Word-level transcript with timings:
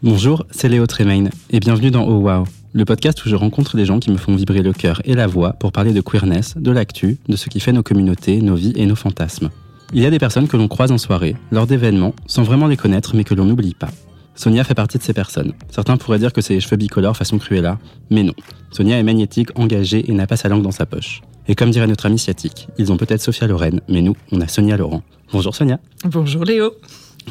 Bonjour, 0.00 0.46
c'est 0.52 0.68
Léo 0.68 0.86
Tremaine 0.86 1.30
et 1.50 1.58
bienvenue 1.58 1.90
dans 1.90 2.06
Oh 2.06 2.20
Wow, 2.20 2.44
le 2.72 2.84
podcast 2.84 3.24
où 3.24 3.28
je 3.28 3.34
rencontre 3.34 3.76
des 3.76 3.84
gens 3.84 3.98
qui 3.98 4.12
me 4.12 4.16
font 4.16 4.32
vibrer 4.36 4.62
le 4.62 4.72
cœur 4.72 5.02
et 5.04 5.14
la 5.14 5.26
voix 5.26 5.54
pour 5.54 5.72
parler 5.72 5.92
de 5.92 6.00
queerness, 6.00 6.56
de 6.56 6.70
l'actu, 6.70 7.18
de 7.28 7.34
ce 7.34 7.48
qui 7.48 7.58
fait 7.58 7.72
nos 7.72 7.82
communautés, 7.82 8.40
nos 8.40 8.54
vies 8.54 8.72
et 8.76 8.86
nos 8.86 8.94
fantasmes. 8.94 9.50
Il 9.92 10.00
y 10.00 10.06
a 10.06 10.10
des 10.10 10.20
personnes 10.20 10.46
que 10.46 10.56
l'on 10.56 10.68
croise 10.68 10.92
en 10.92 10.98
soirée, 10.98 11.34
lors 11.50 11.66
d'événements, 11.66 12.14
sans 12.28 12.44
vraiment 12.44 12.68
les 12.68 12.76
connaître 12.76 13.16
mais 13.16 13.24
que 13.24 13.34
l'on 13.34 13.44
n'oublie 13.44 13.74
pas. 13.74 13.88
Sonia 14.36 14.62
fait 14.62 14.76
partie 14.76 14.98
de 14.98 15.02
ces 15.02 15.12
personnes. 15.12 15.52
Certains 15.68 15.96
pourraient 15.96 16.20
dire 16.20 16.32
que 16.32 16.42
c'est 16.42 16.54
les 16.54 16.60
cheveux 16.60 16.76
bicolores 16.76 17.16
façon 17.16 17.38
Cruella, 17.38 17.80
mais 18.08 18.22
non. 18.22 18.34
Sonia 18.70 19.00
est 19.00 19.02
magnétique, 19.02 19.48
engagée 19.58 20.08
et 20.08 20.14
n'a 20.14 20.28
pas 20.28 20.36
sa 20.36 20.48
langue 20.48 20.62
dans 20.62 20.70
sa 20.70 20.86
poche. 20.86 21.22
Et 21.48 21.56
comme 21.56 21.72
dirait 21.72 21.88
notre 21.88 22.06
ami 22.06 22.20
sciatique, 22.20 22.68
ils 22.78 22.92
ont 22.92 22.96
peut-être 22.96 23.20
Sophia 23.20 23.48
Loren, 23.48 23.80
mais 23.88 24.02
nous, 24.02 24.14
on 24.30 24.40
a 24.40 24.46
Sonia 24.46 24.76
Laurent. 24.76 25.02
Bonjour 25.32 25.56
Sonia. 25.56 25.80
Bonjour 26.04 26.44
Léo. 26.44 26.70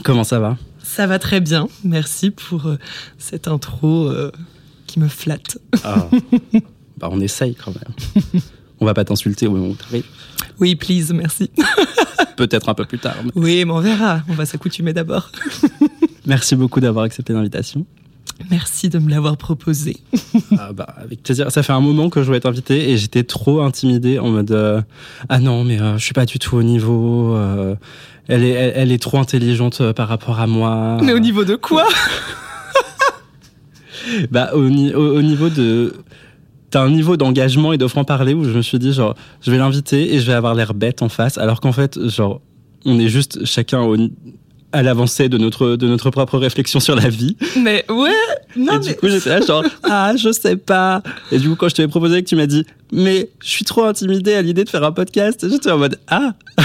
Comment 0.03 0.23
ça 0.23 0.39
va? 0.39 0.57
Ça 0.83 1.07
va 1.07 1.19
très 1.19 1.39
bien. 1.41 1.67
Merci 1.83 2.31
pour 2.31 2.65
euh, 2.67 2.77
cette 3.17 3.47
intro 3.47 4.07
euh, 4.09 4.31
qui 4.87 4.99
me 4.99 5.07
flatte. 5.07 5.57
Ah. 5.83 6.07
Bah 6.99 7.09
on 7.11 7.19
essaye 7.19 7.53
quand 7.53 7.71
même. 7.75 8.41
On 8.79 8.85
va 8.87 8.95
pas 8.95 9.05
t'insulter 9.05 9.45
au 9.45 9.51
moment 9.51 9.67
où 9.67 9.75
t'arrives. 9.75 10.05
Oui, 10.59 10.75
please, 10.75 11.13
merci. 11.13 11.51
Peut-être 12.37 12.69
un 12.69 12.73
peu 12.73 12.85
plus 12.85 12.97
tard. 12.97 13.13
mais- 13.23 13.29
Oui, 13.35 13.65
mais 13.65 13.71
on 13.71 13.79
verra. 13.81 14.23
On 14.27 14.33
va 14.33 14.47
s'accoutumer 14.47 14.93
d'abord. 14.93 15.31
Merci 16.25 16.55
beaucoup 16.55 16.79
d'avoir 16.79 17.05
accepté 17.05 17.33
l'invitation. 17.33 17.85
Merci 18.49 18.89
de 18.89 18.97
me 18.97 19.09
l'avoir 19.11 19.37
proposé. 19.37 19.97
Ah 20.57 20.73
bah 20.73 20.87
avec 20.97 21.21
plaisir. 21.21 21.51
Ça 21.51 21.61
fait 21.61 21.73
un 21.73 21.79
moment 21.81 22.09
que 22.09 22.21
je 22.21 22.25
voulais 22.27 22.39
t'inviter 22.39 22.89
et 22.91 22.97
j'étais 22.97 23.23
trop 23.23 23.61
intimidé 23.61 24.17
en 24.19 24.29
mode 24.29 24.51
euh, 24.51 24.81
ah 25.29 25.39
non 25.39 25.63
mais 25.63 25.79
euh, 25.79 25.97
je 25.99 26.03
suis 26.03 26.13
pas 26.13 26.25
du 26.25 26.37
tout 26.39 26.55
au 26.57 26.63
niveau. 26.63 27.35
euh, 27.35 27.75
elle 28.27 28.43
est 28.43 28.49
elle, 28.51 28.73
elle 28.75 28.91
est 28.91 29.01
trop 29.01 29.17
intelligente 29.19 29.81
euh, 29.81 29.93
par 29.93 30.07
rapport 30.07 30.39
à 30.39 30.47
moi. 30.47 30.97
Mais 31.03 31.13
au 31.13 31.19
niveau 31.19 31.43
de 31.43 31.55
quoi 31.55 31.85
Bah 34.31 34.51
au, 34.53 34.59
au- 34.61 35.17
au 35.17 35.21
niveau 35.21 35.49
de 35.49 35.93
T'as 36.69 36.81
un 36.81 36.89
niveau 36.89 37.15
d'engagement 37.15 37.71
et 37.71 37.77
de 37.77 37.87
franc-parler 37.87 38.33
où 38.33 38.43
je 38.43 38.49
me 38.49 38.61
suis 38.61 38.77
dit, 38.77 38.91
genre, 38.91 39.15
je 39.41 39.51
vais 39.51 39.57
l'inviter 39.57 40.13
et 40.13 40.19
je 40.19 40.27
vais 40.27 40.33
avoir 40.33 40.53
l'air 40.53 40.73
bête 40.73 41.01
en 41.01 41.07
face, 41.07 41.37
alors 41.37 41.61
qu'en 41.61 41.71
fait, 41.71 41.97
genre, 42.09 42.41
on 42.83 42.99
est 42.99 43.07
juste 43.07 43.45
chacun 43.45 43.79
au, 43.83 43.95
à 44.73 44.83
l'avancée 44.83 45.29
de 45.29 45.37
notre, 45.37 45.77
de 45.77 45.87
notre 45.87 46.09
propre 46.11 46.37
réflexion 46.37 46.81
sur 46.81 46.93
la 46.97 47.07
vie. 47.07 47.37
Mais 47.57 47.85
ouais. 47.89 48.11
Non, 48.57 48.73
et 48.73 48.79
mais... 48.79 48.85
du 48.87 48.95
coup, 48.95 49.07
j'étais 49.07 49.29
là, 49.29 49.39
genre, 49.45 49.63
ah, 49.83 50.11
je 50.17 50.29
sais 50.33 50.57
pas. 50.57 51.01
Et 51.31 51.39
du 51.39 51.47
coup, 51.47 51.55
quand 51.55 51.69
je 51.69 51.75
t'avais 51.75 51.87
proposé 51.87 52.21
que 52.21 52.27
tu 52.27 52.35
m'as 52.35 52.47
dit, 52.47 52.65
mais 52.91 53.29
je 53.41 53.47
suis 53.49 53.63
trop 53.63 53.85
intimidée 53.85 54.33
à 54.33 54.41
l'idée 54.41 54.65
de 54.65 54.69
faire 54.69 54.83
un 54.83 54.91
podcast, 54.91 55.47
j'étais 55.49 55.71
en 55.71 55.77
mode, 55.77 55.97
ah, 56.09 56.33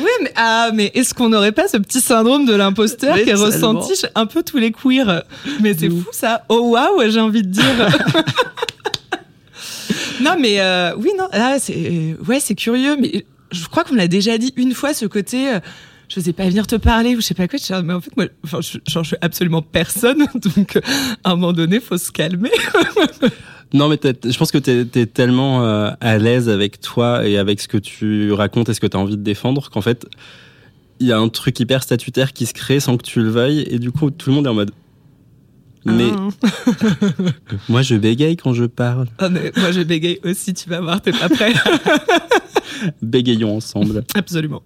Ouais, 0.00 0.10
mais, 0.22 0.32
ah, 0.36 0.70
mais 0.74 0.90
est-ce 0.94 1.14
qu'on 1.14 1.28
n'aurait 1.28 1.52
pas 1.52 1.68
ce 1.68 1.76
petit 1.76 2.00
syndrome 2.00 2.46
de 2.46 2.54
l'imposteur 2.54 3.16
qui 3.16 3.30
est 3.30 3.34
ressenti 3.34 3.94
chez 3.94 4.08
un 4.14 4.26
peu 4.26 4.42
tous 4.42 4.58
les 4.58 4.72
queers? 4.72 5.22
Mais 5.60 5.74
c'est 5.78 5.88
fou 5.88 6.04
ça. 6.12 6.44
Oh 6.48 6.70
waouh, 6.70 7.10
j'ai 7.10 7.20
envie 7.20 7.42
de 7.42 7.48
dire. 7.48 7.64
non, 10.20 10.36
mais 10.38 10.60
euh, 10.60 10.94
oui, 10.96 11.10
non, 11.18 11.28
là, 11.32 11.58
c'est 11.58 12.16
ouais, 12.26 12.40
c'est 12.40 12.54
curieux, 12.54 12.96
mais 13.00 13.24
je 13.52 13.66
crois 13.66 13.84
qu'on 13.84 13.94
me 13.94 13.98
l'a 13.98 14.08
déjà 14.08 14.38
dit 14.38 14.52
une 14.56 14.74
fois 14.74 14.94
ce 14.94 15.06
côté. 15.06 15.54
euh, 15.54 15.60
je 16.08 16.18
sais 16.18 16.32
pas 16.32 16.44
venir 16.44 16.66
te 16.66 16.74
parler 16.74 17.14
ou 17.14 17.20
je 17.20 17.26
sais 17.26 17.34
pas 17.34 17.46
quoi. 17.46 17.58
Je 17.58 17.72
mais 17.82 17.94
en 17.94 18.00
fait, 18.00 18.10
moi, 18.16 18.26
je, 18.44 18.78
genre, 18.88 19.04
je 19.04 19.08
suis 19.08 19.16
absolument 19.20 19.62
personne, 19.62 20.26
donc 20.34 20.76
euh, 20.76 20.80
à 21.22 21.30
un 21.30 21.36
moment 21.36 21.52
donné, 21.52 21.78
faut 21.80 21.98
se 21.98 22.10
calmer. 22.10 22.50
Non, 23.72 23.88
mais 23.88 23.96
t'es- 23.96 24.30
je 24.30 24.36
pense 24.36 24.50
que 24.50 24.58
tu 24.58 24.98
es, 24.98 25.06
tellement 25.06 25.64
euh, 25.64 25.90
à 26.00 26.18
l'aise 26.18 26.48
avec 26.48 26.80
toi 26.80 27.26
et 27.26 27.38
avec 27.38 27.60
ce 27.60 27.68
que 27.68 27.78
tu 27.78 28.32
racontes 28.32 28.68
et 28.68 28.74
ce 28.74 28.80
que 28.80 28.86
tu 28.86 28.96
as 28.96 29.00
envie 29.00 29.16
de 29.16 29.22
défendre 29.22 29.70
qu'en 29.70 29.80
fait, 29.80 30.06
il 30.98 31.06
y 31.06 31.12
a 31.12 31.18
un 31.18 31.28
truc 31.28 31.58
hyper 31.60 31.82
statutaire 31.82 32.32
qui 32.32 32.46
se 32.46 32.52
crée 32.54 32.80
sans 32.80 32.96
que 32.96 33.02
tu 33.02 33.20
le 33.22 33.28
veuilles 33.30 33.64
et 33.70 33.78
du 33.78 33.92
coup, 33.92 34.10
tout 34.10 34.30
le 34.30 34.36
monde 34.36 34.46
est 34.46 34.50
en 34.50 34.54
mode. 34.54 34.72
Mais 35.86 36.10
Ah. 36.14 36.28
moi, 37.68 37.82
je 37.82 37.94
bégaye 37.96 38.36
quand 38.36 38.52
je 38.54 38.64
parle. 38.64 39.06
Ah, 39.18 39.28
mais 39.28 39.52
moi, 39.56 39.72
je 39.72 39.80
bégaye 39.82 40.20
aussi. 40.24 40.52
Tu 40.54 40.68
vas 40.68 40.80
voir, 40.80 41.00
t'es 41.00 41.12
pas 41.12 41.28
prêt. 41.28 41.52
Bégayons 43.02 43.56
ensemble. 43.56 44.04
absolument. 44.14 44.62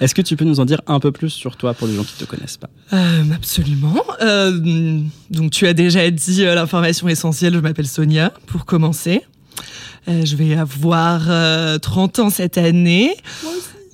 Est-ce 0.00 0.14
que 0.14 0.22
tu 0.22 0.36
peux 0.36 0.44
nous 0.44 0.60
en 0.60 0.64
dire 0.64 0.80
un 0.86 1.00
peu 1.00 1.12
plus 1.12 1.30
sur 1.30 1.56
toi 1.56 1.74
pour 1.74 1.86
les 1.86 1.94
gens 1.94 2.04
qui 2.04 2.14
te 2.14 2.24
connaissent 2.24 2.56
pas? 2.56 2.70
Euh, 2.92 3.22
absolument. 3.34 4.02
Euh, 4.22 5.00
donc 5.30 5.50
tu 5.50 5.66
as 5.66 5.74
déjà 5.74 6.10
dit 6.10 6.44
euh, 6.44 6.54
l'information 6.54 7.08
essentielle, 7.08 7.54
je 7.54 7.58
m'appelle 7.58 7.86
Sonia, 7.88 8.32
pour 8.46 8.64
commencer. 8.64 9.22
Euh, 10.08 10.24
je 10.24 10.36
vais 10.36 10.54
avoir 10.56 11.22
euh, 11.28 11.78
30 11.78 12.18
ans 12.20 12.30
cette 12.30 12.56
année. 12.58 13.14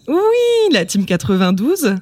Oui, 0.06 0.72
la 0.72 0.84
team 0.84 1.04
92. 1.04 1.96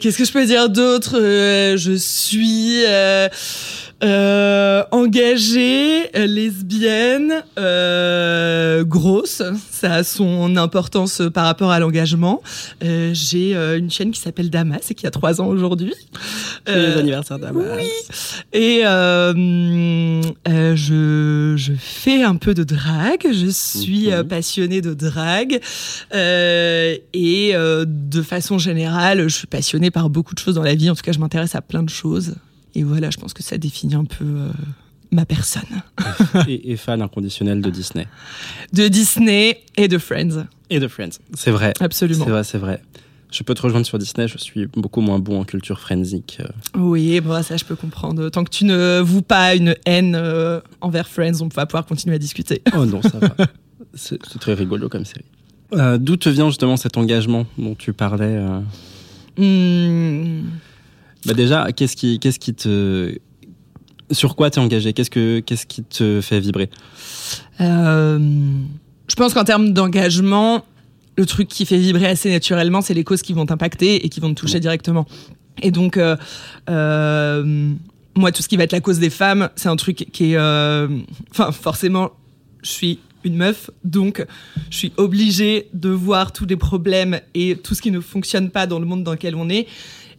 Qu'est-ce 0.00 0.18
que 0.18 0.24
je 0.24 0.32
peux 0.32 0.44
dire 0.44 0.68
d'autre? 0.68 1.16
Euh, 1.18 1.76
Je 1.76 1.92
suis 1.92 2.82
euh, 2.86 3.28
euh, 4.04 4.82
engagée, 4.90 6.10
lesbienne, 6.14 7.42
euh, 7.58 8.84
grosse. 8.84 9.42
Ça 9.70 9.94
a 9.94 10.04
son 10.04 10.56
importance 10.56 11.20
euh, 11.20 11.30
par 11.30 11.46
rapport 11.46 11.70
à 11.70 11.78
l'engagement. 11.80 12.42
Euh, 12.84 13.10
J'ai 13.14 13.56
euh, 13.56 13.78
une 13.78 13.90
chaîne 13.90 14.10
qui 14.10 14.20
s'appelle 14.20 14.50
Damas 14.50 14.90
et 14.90 14.94
qui 14.94 15.06
a 15.06 15.10
trois 15.10 15.40
ans 15.40 15.46
aujourd'hui. 15.46 15.94
Les 16.66 16.94
anniversaires 16.98 17.38
d'Amas. 17.38 17.60
oui. 17.78 17.88
Et 18.52 18.82
euh, 18.84 20.20
je, 20.46 21.54
je 21.56 21.72
fais 21.78 22.22
un 22.22 22.36
peu 22.36 22.54
de 22.54 22.64
drague. 22.64 23.26
Je 23.32 23.46
suis 23.48 24.10
Mhm. 24.10 24.24
passionnée 24.28 24.80
de 24.82 24.94
drague. 24.94 25.60
Euh, 26.14 26.96
et 27.12 27.52
euh, 27.54 27.84
de 27.86 28.22
façon 28.22 28.58
générale, 28.58 29.22
je 29.28 29.34
suis 29.34 29.46
passionnée 29.46 29.90
par 29.90 30.10
beaucoup 30.10 30.34
de 30.34 30.38
choses 30.40 30.54
dans 30.56 30.62
la 30.62 30.74
vie. 30.74 30.90
En 30.90 30.94
tout 30.94 31.02
cas, 31.02 31.12
je 31.12 31.18
m'intéresse 31.18 31.54
à 31.54 31.60
plein 31.62 31.82
de 31.82 31.88
choses. 31.90 32.34
Et 32.78 32.82
voilà, 32.82 33.08
je 33.08 33.16
pense 33.16 33.32
que 33.32 33.42
ça 33.42 33.56
définit 33.56 33.94
un 33.94 34.04
peu 34.04 34.24
euh, 34.24 34.48
ma 35.10 35.24
personne. 35.24 35.62
et, 36.46 36.72
et 36.72 36.76
fan 36.76 37.00
inconditionnel 37.00 37.62
de 37.62 37.70
Disney. 37.70 38.06
De 38.74 38.88
Disney 38.88 39.62
et 39.78 39.88
de 39.88 39.96
Friends. 39.96 40.44
Et 40.68 40.78
de 40.78 40.86
Friends. 40.86 41.18
C'est 41.34 41.50
vrai. 41.50 41.72
Absolument. 41.80 42.24
C'est 42.26 42.30
vrai, 42.30 42.44
c'est 42.44 42.58
vrai. 42.58 42.82
Je 43.32 43.42
peux 43.42 43.54
te 43.54 43.62
rejoindre 43.62 43.86
sur 43.86 43.98
Disney, 43.98 44.28
je 44.28 44.36
suis 44.36 44.66
beaucoup 44.66 45.00
moins 45.00 45.18
bon 45.18 45.40
en 45.40 45.44
culture 45.44 45.80
frenzique. 45.80 46.38
euh. 46.40 46.78
Oui, 46.78 47.18
bon, 47.20 47.42
ça, 47.42 47.56
je 47.56 47.64
peux 47.64 47.76
comprendre. 47.76 48.28
Tant 48.28 48.44
que 48.44 48.50
tu 48.50 48.66
ne 48.66 49.00
voues 49.00 49.22
pas 49.22 49.54
une 49.54 49.74
haine 49.86 50.14
euh, 50.14 50.60
envers 50.82 51.08
Friends, 51.08 51.40
on 51.40 51.48
va 51.48 51.64
pouvoir 51.64 51.86
continuer 51.86 52.16
à 52.16 52.18
discuter. 52.18 52.60
Oh 52.76 52.84
non, 52.84 53.00
ça 53.00 53.18
va. 53.18 53.34
C'est 53.94 54.18
très 54.38 54.52
rigolo 54.52 54.90
comme 54.90 55.06
série. 55.06 55.24
Euh, 55.72 55.96
D'où 55.96 56.16
te 56.16 56.28
vient 56.28 56.50
justement 56.50 56.76
cet 56.76 56.98
engagement 56.98 57.46
dont 57.56 57.74
tu 57.74 57.94
parlais 57.94 58.38
Hmm. 59.38 60.42
Bah 61.26 61.34
Déjà, 61.34 61.72
qu'est-ce 61.72 61.96
qui, 61.96 62.18
qu'est-ce 62.18 62.38
qui 62.38 62.54
te. 62.54 63.18
Sur 64.10 64.36
quoi 64.36 64.50
t'es 64.50 64.60
engagé? 64.60 64.92
Qu'est-ce 64.92 65.10
que 65.10 65.40
qu'est-ce 65.40 65.66
qui 65.66 65.82
te 65.82 66.20
fait 66.20 66.38
vibrer? 66.38 66.70
Euh, 67.60 68.18
je 69.08 69.14
pense 69.16 69.34
qu'en 69.34 69.44
termes 69.44 69.72
d'engagement, 69.72 70.64
le 71.16 71.26
truc 71.26 71.48
qui 71.48 71.66
fait 71.66 71.78
vibrer 71.78 72.06
assez 72.06 72.30
naturellement, 72.30 72.82
c'est 72.82 72.94
les 72.94 73.02
causes 73.02 73.22
qui 73.22 73.32
vont 73.32 73.46
t'impacter 73.46 74.04
et 74.06 74.08
qui 74.08 74.20
vont 74.20 74.28
te 74.32 74.40
toucher 74.40 74.60
directement. 74.60 75.06
Et 75.62 75.72
donc, 75.72 75.96
euh, 75.96 76.16
euh, 76.70 77.72
moi, 78.14 78.30
tout 78.30 78.42
ce 78.42 78.48
qui 78.48 78.56
va 78.56 78.64
être 78.64 78.72
la 78.72 78.80
cause 78.80 79.00
des 79.00 79.10
femmes, 79.10 79.48
c'est 79.56 79.68
un 79.68 79.76
truc 79.76 80.06
qui 80.12 80.34
est, 80.34 80.38
enfin, 81.30 81.50
forcément, 81.50 82.10
je 82.62 82.70
suis 82.70 83.00
une 83.24 83.36
meuf, 83.36 83.70
donc 83.84 84.24
je 84.70 84.76
suis 84.76 84.92
obligée 84.96 85.68
de 85.74 85.88
voir 85.88 86.32
tous 86.32 86.46
les 86.46 86.56
problèmes 86.56 87.20
et 87.34 87.56
tout 87.56 87.74
ce 87.74 87.82
qui 87.82 87.90
ne 87.90 88.00
fonctionne 88.00 88.50
pas 88.50 88.66
dans 88.66 88.78
le 88.78 88.86
monde 88.86 89.02
dans 89.02 89.12
lequel 89.12 89.34
on 89.34 89.48
est. 89.48 89.66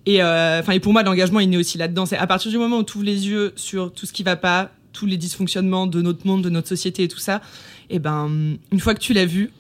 Et 0.08 0.24
euh, 0.24 0.62
enfin, 0.62 0.72
et 0.72 0.80
pour 0.80 0.94
moi, 0.94 1.04
l'engagement, 1.04 1.42
il 1.42 1.54
est 1.54 1.58
aussi 1.58 1.78
là-dedans. 1.78 2.06
C'est 2.06 2.18
à 2.18 2.26
partir 2.26 2.50
du 2.50 2.58
moment 2.58 2.80
où 2.80 2.84
tu 2.84 2.96
ouvres 2.96 3.06
les 3.06 3.28
yeux 3.28 3.52
sur 3.58 3.92
tout 3.92 4.06
ce 4.06 4.14
qui 4.14 4.24
va 4.24 4.38
pas, 4.38 4.72
tous 4.94 5.06
les 5.06 5.18
dysfonctionnements 5.18 5.86
de 5.86 6.02
notre 6.02 6.26
monde, 6.26 6.42
de 6.42 6.50
notre 6.50 6.70
société 6.70 7.04
et 7.04 7.08
tout 7.10 7.20
ça, 7.20 7.42
et 7.90 8.00
ben, 8.00 8.58
une 8.72 8.80
fois 8.80 8.96
que 8.96 9.02
tu 9.02 9.12
l'as 9.12 9.26
vu, 9.26 9.52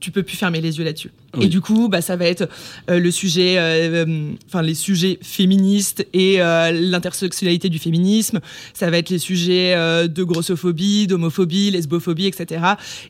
tu 0.00 0.10
peux 0.10 0.22
plus 0.22 0.38
fermer 0.38 0.62
les 0.62 0.78
yeux 0.78 0.84
là-dessus. 0.84 1.10
Oui. 1.36 1.44
Et 1.44 1.48
du 1.48 1.60
coup, 1.60 1.88
bah, 1.88 2.00
ça 2.00 2.16
va 2.16 2.24
être 2.24 2.48
euh, 2.88 2.98
le 2.98 3.10
sujet, 3.10 3.58
euh, 3.58 4.06
euh, 4.06 4.32
enfin 4.46 4.62
les 4.62 4.74
sujets 4.74 5.18
féministes 5.20 6.06
et 6.14 6.40
euh, 6.40 6.72
l'intersexualité 6.72 7.68
du 7.68 7.78
féminisme. 7.78 8.40
Ça 8.72 8.90
va 8.90 8.96
être 8.96 9.10
les 9.10 9.18
sujets 9.18 9.74
de 10.08 10.22
grossophobie, 10.24 11.06
d'homophobie, 11.08 11.70
lesbophobie, 11.70 12.26
etc. 12.26 12.64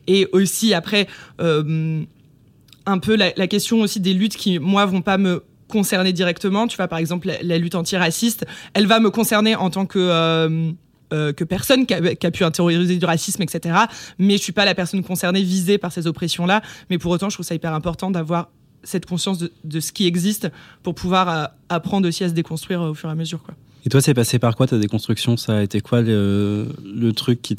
Et 0.07 0.27
aussi 0.33 0.73
après, 0.73 1.07
un 1.39 2.99
peu 2.99 3.15
la, 3.15 3.31
la 3.37 3.47
question 3.47 3.79
aussi 3.79 4.01
des 4.01 4.13
luttes 4.13 4.35
qui, 4.35 4.59
moi, 4.59 4.85
vont 4.85 5.01
pas 5.01 5.17
me 5.17 5.41
concerner 5.75 6.13
directement. 6.13 6.67
Tu 6.67 6.77
vois, 6.77 6.87
par 6.87 6.99
exemple, 6.99 7.29
la, 7.41 7.57
lutte 7.57 7.75
antiraciste, 7.75 8.45
elle 8.73 8.87
va 8.87 9.01
me 9.01 9.09
concerner 9.09 9.55
en 9.55 9.69
tant 9.69 9.85
que 9.85 9.99
euh, 9.99 10.71
euh, 11.11 11.33
que 11.33 11.43
personne 11.43 11.85
qui 11.85 11.93
a, 11.93 12.31
pu 12.31 12.45
intérioriser 12.45 12.95
du 12.95 13.03
racisme, 13.03 13.41
etc. 13.41 13.75
Mais 14.17 14.37
je 14.37 14.43
suis 14.43 14.53
pas 14.53 14.63
la 14.63 14.73
personne 14.73 15.03
concernée, 15.03 15.43
visée 15.43 15.77
par 15.77 15.91
ces 15.91 16.07
oppressions-là. 16.07 16.61
Mais 16.89 16.97
pour 16.97 17.11
autant, 17.11 17.29
je 17.29 17.35
trouve 17.35 17.45
ça 17.45 17.55
hyper 17.55 17.73
important 17.73 18.09
d'avoir 18.09 18.51
cette 18.83 19.05
conscience 19.05 19.37
de, 19.39 19.79
ce 19.81 19.91
qui 19.91 20.07
existe 20.07 20.49
pour 20.81 20.95
pouvoir 20.95 21.27
euh, 21.29 21.45
apprendre 21.67 22.07
aussi 22.07 22.23
à 22.23 22.29
se 22.29 22.33
déconstruire 22.33 22.79
au 22.81 22.93
fur 22.93 23.09
et 23.09 23.11
à 23.11 23.15
mesure. 23.15 23.43
Quoi. 23.43 23.55
Et 23.85 23.89
toi, 23.89 23.99
c'est 23.99 24.13
passé 24.13 24.39
par 24.39 24.55
quoi 24.55 24.67
ta 24.67 24.77
déconstruction? 24.77 25.35
Ça 25.35 25.57
a 25.57 25.61
été 25.61 25.81
quoi 25.81 26.01
le, 26.01 26.69
le 26.85 27.11
truc 27.11 27.41
qui 27.41 27.55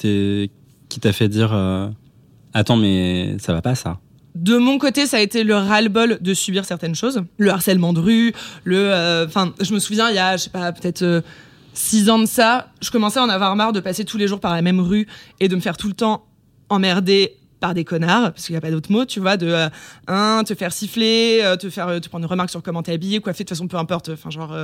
t'a 1.01 1.13
fait 1.13 1.29
dire 1.29 1.53
attends 2.55 2.77
mais 2.79 3.37
ça 3.39 3.53
va 3.53 3.61
pas 3.61 3.75
ça 3.75 3.99
De 4.37 4.59
mon 4.59 4.77
côté, 4.77 5.07
ça 5.07 5.17
a 5.17 5.21
été 5.21 5.45
le 5.45 5.55
ras-le-bol 5.55 6.19
de 6.21 6.35
subir 6.35 6.67
certaines 6.67 6.95
choses, 6.95 7.23
le 7.39 7.51
harcèlement 7.51 7.95
de 7.95 8.01
rue, 8.01 8.35
le, 8.65 8.77
euh, 8.77 9.27
enfin, 9.27 9.55
je 9.63 9.73
me 9.73 9.79
souviens, 9.79 10.11
il 10.11 10.17
y 10.17 10.19
a, 10.19 10.37
je 10.37 10.43
sais 10.45 10.51
pas, 10.51 10.73
peut-être 10.73 11.01
euh, 11.01 11.23
six 11.73 12.11
ans 12.11 12.19
de 12.19 12.27
ça, 12.27 12.69
je 12.83 12.91
commençais 12.91 13.19
à 13.19 13.23
en 13.23 13.31
avoir 13.31 13.57
marre 13.57 13.73
de 13.73 13.81
passer 13.81 14.05
tous 14.05 14.19
les 14.19 14.29
jours 14.29 14.41
par 14.41 14.55
la 14.55 14.61
même 14.61 14.79
rue 14.79 15.07
et 15.41 15.49
de 15.49 15.57
me 15.57 15.61
faire 15.63 15.79
tout 15.79 15.89
le 15.89 15.95
temps 15.95 16.27
emmerder 16.69 17.35
par 17.61 17.75
des 17.75 17.85
connards, 17.85 18.33
parce 18.33 18.47
qu'il 18.47 18.53
n'y 18.53 18.59
a 18.59 18.61
pas 18.61 18.71
d'autre 18.71 18.93
mot, 18.93 19.05
tu 19.05 19.21
vois, 19.21 19.37
de 19.37 19.49
euh, 19.49 19.69
un, 20.09 20.45
te 20.45 20.55
faire 20.55 20.73
siffler, 20.73 21.41
euh, 21.43 21.57
te 21.57 21.71
faire 21.71 21.89
euh, 21.89 22.01
te 22.01 22.09
prendre 22.09 22.25
une 22.25 22.31
remarque 22.31 22.51
sur 22.51 22.63
comment 22.63 22.83
t'es 22.83 22.93
habillé, 22.93 23.21
coiffé, 23.21 23.45
de 23.45 23.49
toute 23.49 23.57
façon, 23.57 23.69
peu 23.69 23.77
importe. 23.77 24.11
Enfin, 24.11 24.31
genre, 24.31 24.55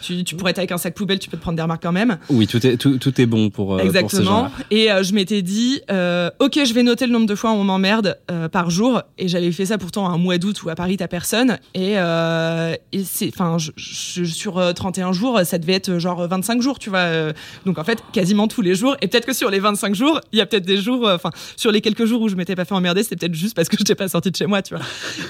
tu, 0.00 0.22
tu 0.24 0.36
pourrais 0.36 0.52
être 0.52 0.58
avec 0.58 0.72
un 0.72 0.78
sac 0.78 0.94
poubelle, 0.94 1.18
tu 1.18 1.28
peux 1.28 1.36
te 1.36 1.42
prendre 1.42 1.56
des 1.56 1.62
remarques 1.62 1.82
quand 1.82 1.92
même. 1.92 2.18
Oui, 2.30 2.46
tout 2.46 2.64
est 2.64 2.76
tout, 2.76 2.98
tout 2.98 3.20
est 3.20 3.26
bon 3.26 3.50
pour 3.50 3.66
pour 3.66 3.80
ces 3.80 3.86
Exactement. 3.86 4.50
Et 4.70 4.88
je 5.02 5.14
m'étais 5.14 5.42
dit, 5.42 5.80
ok, 5.88 6.60
je 6.64 6.72
vais 6.72 6.82
noter 6.82 7.06
le 7.06 7.12
nombre 7.12 7.26
de 7.26 7.34
fois 7.34 7.50
où 7.50 7.54
on 7.54 7.64
m'emmerde 7.64 8.18
par 8.52 8.70
jour. 8.70 9.02
Et 9.18 9.28
j'avais 9.28 9.52
fait 9.52 9.66
ça 9.66 9.78
pourtant 9.78 10.08
un 10.08 10.18
mois 10.18 10.38
d'août 10.38 10.62
où 10.62 10.68
à 10.68 10.74
Paris 10.74 10.96
t'as 10.96 11.08
personne. 11.08 11.58
Et, 11.74 11.94
et 11.94 13.04
c'est, 13.04 13.28
enfin, 13.28 13.56
sur 13.76 14.58
euh, 14.58 14.72
31 14.72 15.12
jours, 15.12 15.40
ça 15.44 15.58
devait 15.58 15.74
être 15.74 15.98
genre 15.98 16.26
25 16.26 16.62
jours, 16.62 16.78
tu 16.78 16.90
vois. 16.90 17.32
donc 17.64 17.78
en 17.78 17.84
fait, 17.84 18.02
quasiment 18.12 18.48
tous 18.48 18.62
les 18.62 18.74
jours. 18.74 18.96
Et 19.00 19.08
peut-être 19.08 19.26
que 19.26 19.32
sur 19.32 19.50
les 19.50 19.58
25 19.58 19.94
jours, 19.94 20.20
il 20.32 20.38
y 20.38 20.42
a 20.42 20.46
peut-être 20.46 20.66
des 20.66 20.76
jours, 20.76 21.08
enfin, 21.08 21.30
sur 21.56 21.72
les 21.72 21.80
quelques 21.80 22.04
jours 22.04 22.22
où 22.22 22.28
je 22.28 22.35
m'étais 22.36 22.54
pas 22.54 22.64
fait 22.64 22.74
emmerder, 22.74 23.02
c'était 23.02 23.16
peut-être 23.16 23.34
juste 23.34 23.54
parce 23.54 23.68
que 23.68 23.76
je 23.78 23.82
n'étais 23.82 23.94
pas 23.94 24.08
sortie 24.08 24.30
de 24.30 24.36
chez 24.36 24.46
moi, 24.46 24.62
tu 24.62 24.74
vois. 24.74 24.84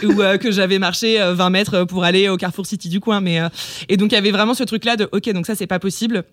Ou 0.05 0.23
euh, 0.23 0.39
que 0.39 0.51
j'avais 0.51 0.79
marché 0.79 1.21
euh, 1.21 1.35
20 1.35 1.51
mètres 1.51 1.85
pour 1.85 2.05
aller 2.05 2.29
au 2.29 2.37
Carrefour 2.37 2.67
City 2.67 2.89
du 2.89 3.01
coin. 3.01 3.21
Mais, 3.21 3.41
euh, 3.41 3.49
et 3.89 3.97
donc 3.97 4.13
il 4.13 4.15
y 4.15 4.19
avait 4.19 4.31
vraiment 4.31 4.55
ce 4.55 4.65
truc-là 4.65 4.97
de, 4.97 5.09
ok, 5.13 5.31
donc 5.33 5.47
ça 5.47 5.55
c'est 5.55 5.67
pas 5.67 5.79
possible. 5.79 6.25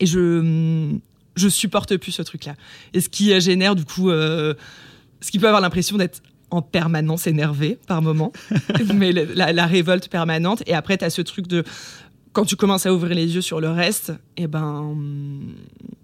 Et 0.00 0.06
je, 0.06 0.98
je 1.36 1.48
supporte 1.48 1.96
plus 1.96 2.12
ce 2.12 2.22
truc-là. 2.22 2.54
Et 2.92 3.00
ce 3.00 3.08
qui 3.08 3.32
euh, 3.32 3.40
génère 3.40 3.74
du 3.74 3.84
coup, 3.84 4.10
euh, 4.10 4.54
ce 5.20 5.30
qui 5.30 5.38
peut 5.38 5.46
avoir 5.46 5.62
l'impression 5.62 5.96
d'être 5.96 6.22
en 6.50 6.62
permanence 6.62 7.26
énervé 7.26 7.78
par 7.86 8.02
moment, 8.02 8.32
mais 8.94 9.12
la, 9.12 9.52
la 9.52 9.66
révolte 9.66 10.08
permanente. 10.08 10.62
Et 10.66 10.74
après, 10.74 10.96
tu 10.98 11.04
as 11.04 11.10
ce 11.10 11.22
truc 11.22 11.46
de 11.46 11.64
quand 12.34 12.44
tu 12.44 12.56
commences 12.56 12.84
à 12.84 12.92
ouvrir 12.92 13.14
les 13.14 13.32
yeux 13.34 13.40
sur 13.40 13.60
le 13.60 13.70
reste, 13.70 14.12
et 14.36 14.48
ben, 14.48 14.96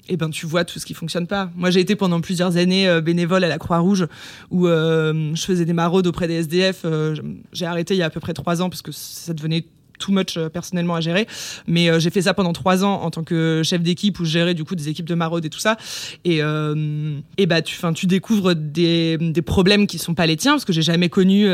et 0.09 0.17
ben 0.17 0.31
tu 0.31 0.47
vois 0.47 0.65
tout 0.65 0.79
ce 0.79 0.87
qui 0.87 0.95
fonctionne 0.95 1.27
pas. 1.27 1.51
Moi, 1.57 1.71
j'ai 1.71 1.81
été 1.81 1.97
pendant 1.97 2.21
plusieurs 2.21 2.57
années 2.57 2.89
euh, 2.89 3.01
bénévole 3.01 3.43
à 3.43 3.49
la 3.49 3.59
Croix-Rouge 3.59 4.07
où 4.51 4.69
euh, 4.69 5.35
je 5.35 5.45
faisais 5.45 5.65
des 5.65 5.73
maraudes 5.73 6.07
auprès 6.07 6.29
des 6.29 6.35
SDF. 6.35 6.83
Euh, 6.85 7.17
j'ai 7.53 7.67
arrêté 7.67 7.95
il 7.95 7.99
y 7.99 8.03
a 8.03 8.07
à 8.07 8.11
peu 8.11 8.21
près 8.21 8.33
trois 8.33 8.63
ans 8.63 8.71
parce 8.71 8.81
que 8.81 8.93
ça 8.93 9.35
devenait 9.35 9.67
too 10.01 10.11
much 10.13 10.37
euh, 10.37 10.49
personnellement 10.49 10.97
à 10.97 11.01
gérer. 11.01 11.29
Mais 11.69 11.89
euh, 11.89 12.01
j'ai 12.01 12.11
fait 12.11 12.23
ça 12.23 12.35
pendant 12.35 12.53
trois 12.53 12.85
ans 12.85 13.03
en 13.03 13.11
tant 13.11 13.23
que 13.23 13.63
chef 13.65 13.83
d'équipe 13.83 14.19
où 14.19 14.25
je 14.25 14.31
gérais 14.31 14.55
du 14.55 14.65
coup 14.65 14.75
des 14.75 14.89
équipes 14.89 15.07
de 15.09 15.15
maraude 15.15 15.45
et 15.45 15.51
tout 15.51 15.61
ça. 15.61 15.77
Et, 16.25 16.43
euh, 16.43 17.19
et 17.39 17.47
bah 17.47 17.63
tu, 17.63 17.77
fin, 17.77 17.93
tu 17.93 18.07
découvres 18.07 18.55
des, 18.55 19.17
des 19.19 19.43
problèmes 19.43 19.87
qui 19.87 19.99
sont 19.99 20.15
pas 20.15 20.27
les 20.27 20.37
tiens 20.37 20.53
parce 20.53 20.65
que 20.65 20.73
j'ai 20.73 20.83
jamais 20.83 21.09
connu, 21.09 21.47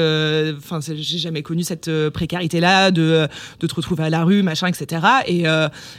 enfin 0.56 0.81
j'ai 0.81 1.19
jamais 1.19 1.43
connu 1.43 1.62
cette 1.62 1.90
précarité 2.10 2.60
là 2.60 2.90
de, 2.90 3.28
de 3.60 3.66
te 3.66 3.75
retrouver 3.75 4.04
à 4.04 4.10
la 4.10 4.25
rue, 4.25 4.43
machin, 4.43 4.69
etc. 4.69 5.04
Et, 5.26 5.44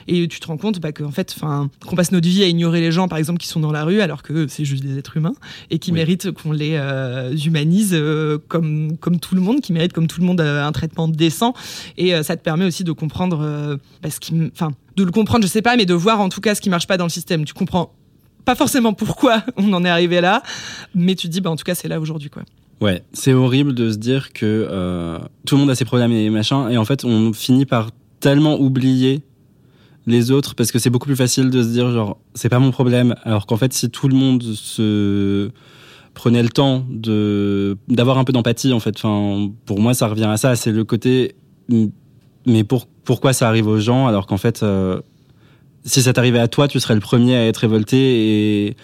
et 0.07 0.27
tu 0.27 0.39
te 0.39 0.47
rends 0.47 0.57
compte 0.57 0.79
bah, 0.79 0.91
qu'en 0.91 1.11
fait, 1.11 1.33
enfin 1.37 1.69
qu'on 1.85 1.95
passe 1.95 2.11
notre 2.11 2.27
vie 2.27 2.43
à 2.43 2.47
ignorer 2.47 2.81
les 2.81 2.91
gens 2.91 3.07
par 3.07 3.17
exemple 3.17 3.39
qui 3.39 3.47
sont 3.47 3.59
dans 3.59 3.71
la 3.71 3.83
rue 3.83 4.01
alors 4.01 4.23
que 4.23 4.47
c'est 4.47 4.65
juste 4.65 4.83
des 4.83 4.97
êtres 4.97 5.17
humains 5.17 5.33
et 5.69 5.79
qui 5.79 5.91
Oui. 5.91 5.97
méritent 5.97 6.31
qu'on 6.31 6.51
les 6.51 6.75
euh, 6.75 7.35
humanise 7.45 7.91
euh, 7.93 8.37
comme 8.47 8.97
comme 8.97 9.19
tout 9.19 9.35
le 9.35 9.41
monde, 9.41 9.61
qui 9.61 9.73
méritent 9.73 9.93
comme 9.93 10.07
tout 10.07 10.21
le 10.21 10.25
monde 10.27 10.41
euh, 10.41 10.65
un 10.65 10.71
traitement 10.71 11.07
décent. 11.07 11.53
Et 11.97 12.21
ça 12.23 12.36
permet 12.41 12.65
aussi 12.65 12.83
de 12.83 12.91
comprendre 12.91 13.39
euh, 13.41 13.77
bah, 14.01 14.09
ce 14.09 14.19
qui, 14.19 14.33
m- 14.33 14.49
enfin, 14.53 14.71
de 14.95 15.03
le 15.03 15.11
comprendre, 15.11 15.43
je 15.45 15.49
sais 15.49 15.61
pas, 15.61 15.75
mais 15.77 15.85
de 15.85 15.93
voir 15.93 16.19
en 16.21 16.29
tout 16.29 16.41
cas 16.41 16.55
ce 16.55 16.61
qui 16.61 16.69
marche 16.69 16.87
pas 16.87 16.97
dans 16.97 17.05
le 17.05 17.09
système. 17.09 17.45
Tu 17.45 17.53
comprends 17.53 17.93
pas 18.45 18.55
forcément 18.55 18.93
pourquoi 18.93 19.43
on 19.57 19.71
en 19.73 19.83
est 19.85 19.89
arrivé 19.89 20.21
là, 20.21 20.41
mais 20.95 21.15
tu 21.15 21.27
dis, 21.27 21.41
bah, 21.41 21.49
en 21.51 21.55
tout 21.55 21.63
cas, 21.65 21.75
c'est 21.75 21.87
là 21.87 21.99
aujourd'hui, 21.99 22.29
quoi. 22.29 22.43
Ouais, 22.79 23.03
c'est 23.11 23.33
horrible 23.33 23.73
de 23.73 23.89
se 23.91 23.97
dire 23.97 24.31
que 24.33 24.45
euh, 24.69 25.17
tout 25.45 25.55
le 25.55 25.61
monde 25.61 25.69
a 25.71 25.75
ses 25.75 25.85
problèmes 25.85 26.11
et 26.11 26.29
machin, 26.29 26.69
et 26.69 26.77
en 26.77 26.85
fait, 26.85 27.03
on 27.05 27.33
finit 27.33 27.65
par 27.65 27.89
tellement 28.19 28.59
oublier 28.59 29.23
les 30.05 30.31
autres 30.31 30.55
parce 30.55 30.71
que 30.71 30.79
c'est 30.79 30.89
beaucoup 30.89 31.07
plus 31.07 31.15
facile 31.17 31.49
de 31.49 31.61
se 31.61 31.67
dire 31.67 31.91
genre 31.91 32.17
c'est 32.33 32.47
pas 32.49 32.59
mon 32.59 32.71
problème, 32.71 33.15
alors 33.23 33.45
qu'en 33.45 33.57
fait, 33.57 33.73
si 33.73 33.89
tout 33.89 34.07
le 34.07 34.15
monde 34.15 34.41
se 34.43 35.49
prenait 36.13 36.41
le 36.41 36.49
temps 36.49 36.85
de 36.89 37.77
d'avoir 37.89 38.17
un 38.17 38.23
peu 38.23 38.31
d'empathie, 38.31 38.71
en 38.73 38.79
fait, 38.79 38.95
enfin, 38.95 39.49
pour 39.65 39.79
moi, 39.81 39.93
ça 39.93 40.07
revient 40.07 40.25
à 40.25 40.37
ça, 40.37 40.55
c'est 40.55 40.71
le 40.71 40.83
côté 40.83 41.35
mais 42.47 42.63
pour, 42.63 42.87
pourquoi 43.03 43.33
ça 43.33 43.47
arrive 43.47 43.67
aux 43.67 43.79
gens 43.79 44.07
alors 44.07 44.25
qu'en 44.25 44.37
fait, 44.37 44.63
euh, 44.63 44.99
si 45.85 46.01
ça 46.01 46.13
t'arrivait 46.13 46.39
à 46.39 46.47
toi, 46.47 46.67
tu 46.67 46.79
serais 46.79 46.95
le 46.95 46.99
premier 47.01 47.35
à 47.35 47.45
être 47.45 47.57
révolté 47.57 47.97
et 48.67 48.75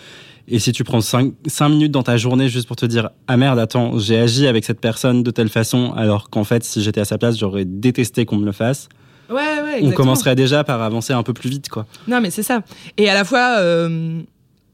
et 0.50 0.60
si 0.60 0.74
tu 0.74 0.84
prends 0.84 1.00
5, 1.00 1.32
minutes 1.70 1.93
dans 1.93 2.03
ta 2.03 2.17
journée 2.17 2.50
juste 2.50 2.67
pour 2.67 2.75
te 2.75 2.86
dire 2.86 3.12
Ah 3.27 3.38
merde, 3.38 3.58
attends, 3.60 3.98
j'ai 3.98 4.20
agi 4.20 4.46
avec 4.46 4.65
cette 4.65 4.82
personne 4.82 5.24
de 5.24 5.32
telle 5.32 5.48
façon, 5.48 5.93
alors 5.96 6.29
qu'en 6.29 6.43
fait, 6.43 6.65
si 6.65 6.84
j'étais 6.84 7.00
à 7.00 7.05
sa 7.05 7.17
place, 7.17 7.38
j'aurais 7.39 7.63
détesté 7.63 8.25
qu'on 8.25 8.36
me 8.36 8.46
le 8.46 8.51
fasse, 8.51 8.89
Ouais, 9.29 9.36
ouais, 9.36 9.41
on 9.62 9.67
exactement. 9.75 9.93
commencerait 9.93 10.36
déjà 10.36 10.65
par 10.65 10.82
avancer 10.82 11.13
un 11.13 11.24
peu 11.24 11.32
plus 11.32 11.50
vite, 11.50 11.70
quoi. 11.70 11.86
Non, 12.10 12.20
mais 12.20 12.29
c'est 12.29 12.43
ça. 12.43 12.62
Et 12.98 13.10
à 13.10 13.13
la 13.13 13.24
fois, 13.24 13.55
euh, 13.60 14.20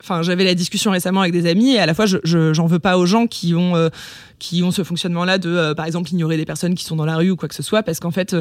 enfin, 0.02 0.24
j'avais 0.24 0.44
la 0.44 0.56
discussion 0.56 0.90
récemment 0.90 1.22
avec 1.22 1.34
des 1.34 1.48
amis, 1.48 1.76
et 1.76 1.80
à 1.80 1.86
la 1.86 1.94
fois, 1.94 2.08
je, 2.08 2.18
je- 2.24 2.52
j'en 2.52 2.66
veux 2.66 2.80
pas 2.80 2.98
aux 2.98 3.06
gens 3.06 3.28
qui 3.28 3.54
ont, 3.54 3.76
euh, 3.76 3.90
qui 4.40 4.64
ont 4.64 4.72
ce 4.72 4.84
fonctionnement-là 4.84 5.38
de, 5.38 5.50
euh, 5.50 5.74
par 5.76 5.86
exemple, 5.86 6.10
ignorer 6.12 6.38
les 6.38 6.46
personnes 6.46 6.76
qui 6.76 6.84
sont 6.86 6.96
dans 6.96 7.06
la 7.06 7.18
rue 7.18 7.32
ou 7.32 7.36
quoi 7.36 7.50
que 7.50 7.56
ce 7.56 7.64
soit, 7.64 7.84
parce 7.84 8.00
qu'en 8.00 8.12
fait, 8.12 8.36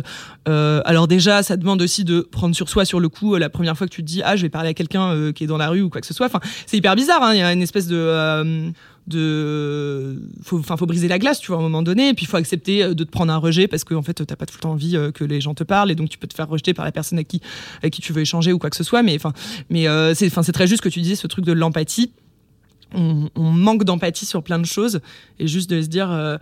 euh, 0.49 0.81
alors 0.85 1.09
déjà, 1.09 1.43
ça 1.43 1.57
demande 1.57 1.83
aussi 1.83 2.05
de 2.05 2.21
prendre 2.21 2.55
sur 2.55 2.69
soi 2.69 2.85
sur 2.85 3.01
le 3.01 3.09
coup 3.09 3.35
euh, 3.35 3.39
la 3.39 3.51
première 3.51 3.77
fois 3.77 3.87
que 3.87 3.93
tu 3.93 4.03
te 4.03 4.07
dis, 4.07 4.23
ah, 4.25 4.37
je 4.37 4.43
vais 4.43 4.49
parler 4.49 4.71
à 4.71 4.75
quelqu'un 4.75 5.11
euh, 5.13 5.33
qui 5.33 5.45
est 5.45 5.49
dans 5.49 5.59
la 5.59 5.69
rue 5.69 5.83
ou 5.83 5.91
quoi 5.91 6.01
que 6.01 6.07
ce 6.07 6.15
soit. 6.15 6.27
Enfin, 6.27 6.41
c'est 6.67 6.77
hyper 6.77 6.95
bizarre. 6.97 7.23
hein. 7.23 7.35
Il 7.35 7.39
y 7.39 7.43
a 7.43 7.53
une 7.53 7.63
espèce 7.63 7.87
de 7.89 8.73
de 9.09 10.21
faut 10.43 10.59
enfin 10.59 10.77
faut 10.77 10.85
briser 10.85 11.09
la 11.09 11.19
glace 11.19 11.41
tu 11.41 11.47
vois 11.49 11.57
à 11.57 11.61
un 11.61 11.63
moment 11.63 11.83
donné 11.83 12.11
et 12.11 12.15
puis 12.15 12.25
il 12.25 12.29
faut 12.29 12.37
accepter 12.37 12.95
de 12.95 13.05
te 13.05 13.11
prendre 13.11 13.33
un 13.33 13.39
rejet 13.39 13.67
parce 13.67 13.83
que 13.83 13.95
en 13.95 14.03
fait 14.03 14.23
t'as 14.27 14.37
pas 14.37 14.45
tout 14.45 14.57
le 14.59 14.61
temps 14.61 14.73
envie 14.73 14.99
que 15.15 15.25
les 15.25 15.41
gens 15.41 15.55
te 15.55 15.65
parlent 15.65 15.91
et 15.91 15.95
donc 15.95 16.11
tu 16.11 16.19
peux 16.19 16.27
te 16.27 16.35
faire 16.35 16.47
rejeter 16.47 16.75
par 16.75 16.85
la 16.85 16.93
personne 16.93 17.17
avec 17.19 17.29
qui 17.29 17.41
avec 17.79 17.95
qui 17.95 18.03
tu 18.03 18.13
veux 18.13 18.21
échanger 18.21 18.53
ou 18.53 18.59
quoi 18.59 18.69
que 18.69 18.77
ce 18.77 18.85
soit 18.85 19.03
mais 19.03 19.15
enfin 19.17 19.33
mais 19.71 19.89
euh, 19.89 20.13
c'est 20.15 20.27
enfin 20.27 20.43
c'est 20.43 20.53
très 20.53 20.67
juste 20.67 20.83
que 20.83 20.91
tu 20.91 21.01
disais 21.01 21.15
ce 21.15 21.27
truc 21.27 21.45
de 21.47 21.53
l'empathie 21.53 22.13
on, 22.95 23.29
manque 23.37 23.85
d'empathie 23.85 24.27
sur 24.27 24.43
plein 24.43 24.59
de 24.59 24.67
choses 24.67 25.01
et 25.39 25.47
juste 25.47 25.69
de 25.71 25.83
se 25.83 25.89
dire 25.89 26.11
euh, 26.11 26.37